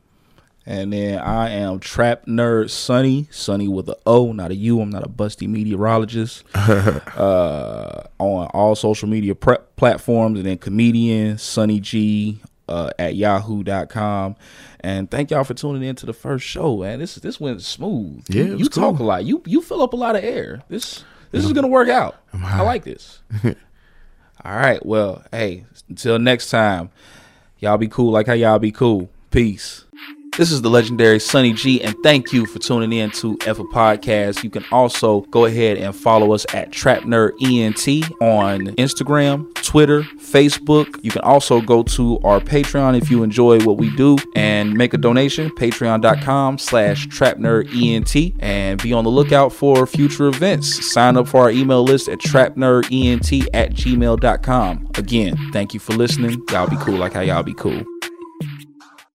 And 0.67 0.93
then 0.93 1.19
I 1.19 1.51
am 1.51 1.79
Trap 1.79 2.25
Nerd 2.25 2.71
Sunny, 2.71 3.29
Sunny 3.31 3.69
with 3.69 3.89
a 3.89 3.99
O, 4.07 4.33
not 4.33 4.51
a 4.51 4.55
U. 4.55 4.81
I'm 4.81 4.89
not 4.89 5.05
a 5.05 5.09
busty 5.09 5.47
meteorologist. 5.47 6.43
uh, 6.55 8.05
on 8.19 8.47
all 8.47 8.75
social 8.75 9.09
media 9.09 9.35
pre- 9.35 9.59
platforms, 9.77 10.39
and 10.39 10.47
then 10.47 10.57
comedian 10.57 11.37
Sunny 11.37 11.81
G 11.81 12.41
uh, 12.69 12.91
at 12.99 13.15
yahoo.com. 13.15 14.37
And 14.81 15.11
thank 15.11 15.31
y'all 15.31 15.45
for 15.45 15.55
tuning 15.55 15.83
in 15.83 15.97
to 15.97 16.07
the 16.07 16.13
first 16.13 16.47
show, 16.47 16.79
man. 16.79 16.99
This 16.99 17.17
this 17.17 17.41
went 17.41 17.63
smooth. 17.63 18.25
Yeah, 18.29 18.45
you, 18.45 18.57
was 18.57 18.69
talk 18.69 18.99
a 18.99 19.03
lot. 19.03 19.25
You 19.25 19.43
you 19.47 19.61
fill 19.61 19.83
up 19.83 19.93
a 19.93 19.97
lot 19.97 20.17
of 20.17 20.25
air. 20.25 20.63
This 20.69 21.05
this 21.31 21.45
is 21.45 21.53
gonna 21.53 21.69
work 21.69 21.89
out. 21.89 22.17
I 22.33 22.63
like 22.63 22.85
this. 22.85 23.21
All 23.45 24.57
right. 24.57 24.85
Well, 24.85 25.25
hey, 25.31 25.65
until 25.89 26.19
next 26.19 26.51
time, 26.51 26.91
y'all 27.59 27.79
be 27.79 27.89
cool 27.89 28.13
like 28.13 28.27
how 28.27 28.35
y'all 28.35 28.59
be 28.59 28.73
cool. 28.73 29.11
Peace. 29.31 29.85
This 30.37 30.51
is 30.51 30.63
the 30.63 30.69
legendary 30.69 31.21
Sunny 31.21 31.53
G, 31.53 31.81
and 31.81 31.95
thank 32.03 32.33
you 32.33 32.45
for 32.45 32.59
tuning 32.59 32.93
in 32.93 33.13
to 33.13 33.37
Effa 33.39 33.65
Podcast. 33.71 34.43
You 34.43 34.51
can 34.51 34.65
also 34.73 35.21
go 35.31 35.45
ahead 35.45 35.79
and 35.79 35.95
follow 35.95 36.33
us 36.33 36.45
at 36.53 36.73
Trap 36.73 37.03
Nerd 37.03 37.35
ENT 37.41 38.11
on 38.21 38.75
Instagram, 38.75 39.55
Twitter, 39.55 40.03
Facebook. 40.03 40.99
You 41.05 41.13
can 41.13 41.23
also 41.23 41.61
go 41.61 41.85
to 41.85 42.19
our 42.25 42.41
Patreon 42.41 43.01
if 43.01 43.13
you 43.13 43.23
enjoy 43.23 43.61
what 43.61 43.77
we 43.77 43.95
do 43.95 44.19
and 44.35 44.75
make 44.75 44.93
a 44.93 44.99
donation. 44.99 45.51
Patreon.com 45.51 46.59
slash 46.59 47.07
Trap 47.07 47.37
Nerd 47.37 47.73
ENT 47.73 48.35
and 48.41 48.83
be 48.83 48.93
on 48.93 49.05
the 49.05 49.11
lookout 49.11 49.53
for 49.53 49.87
future 49.87 50.27
events. 50.27 50.93
Sign 50.93 51.17
up 51.17 51.29
for 51.29 51.43
our 51.43 51.51
email 51.53 51.85
list 51.85 52.09
at 52.09 52.19
trapnerdent 52.19 53.49
at 53.55 53.73
gmail.com. 53.73 54.89
Again, 54.97 55.37
thank 55.53 55.75
you 55.75 55.79
for 55.79 55.93
listening. 55.93 56.43
Y'all 56.51 56.69
be 56.69 56.77
cool 56.79 56.97
like 56.97 57.13
how 57.13 57.21
y'all 57.21 57.45
be 57.45 57.55
cool. 57.55 57.85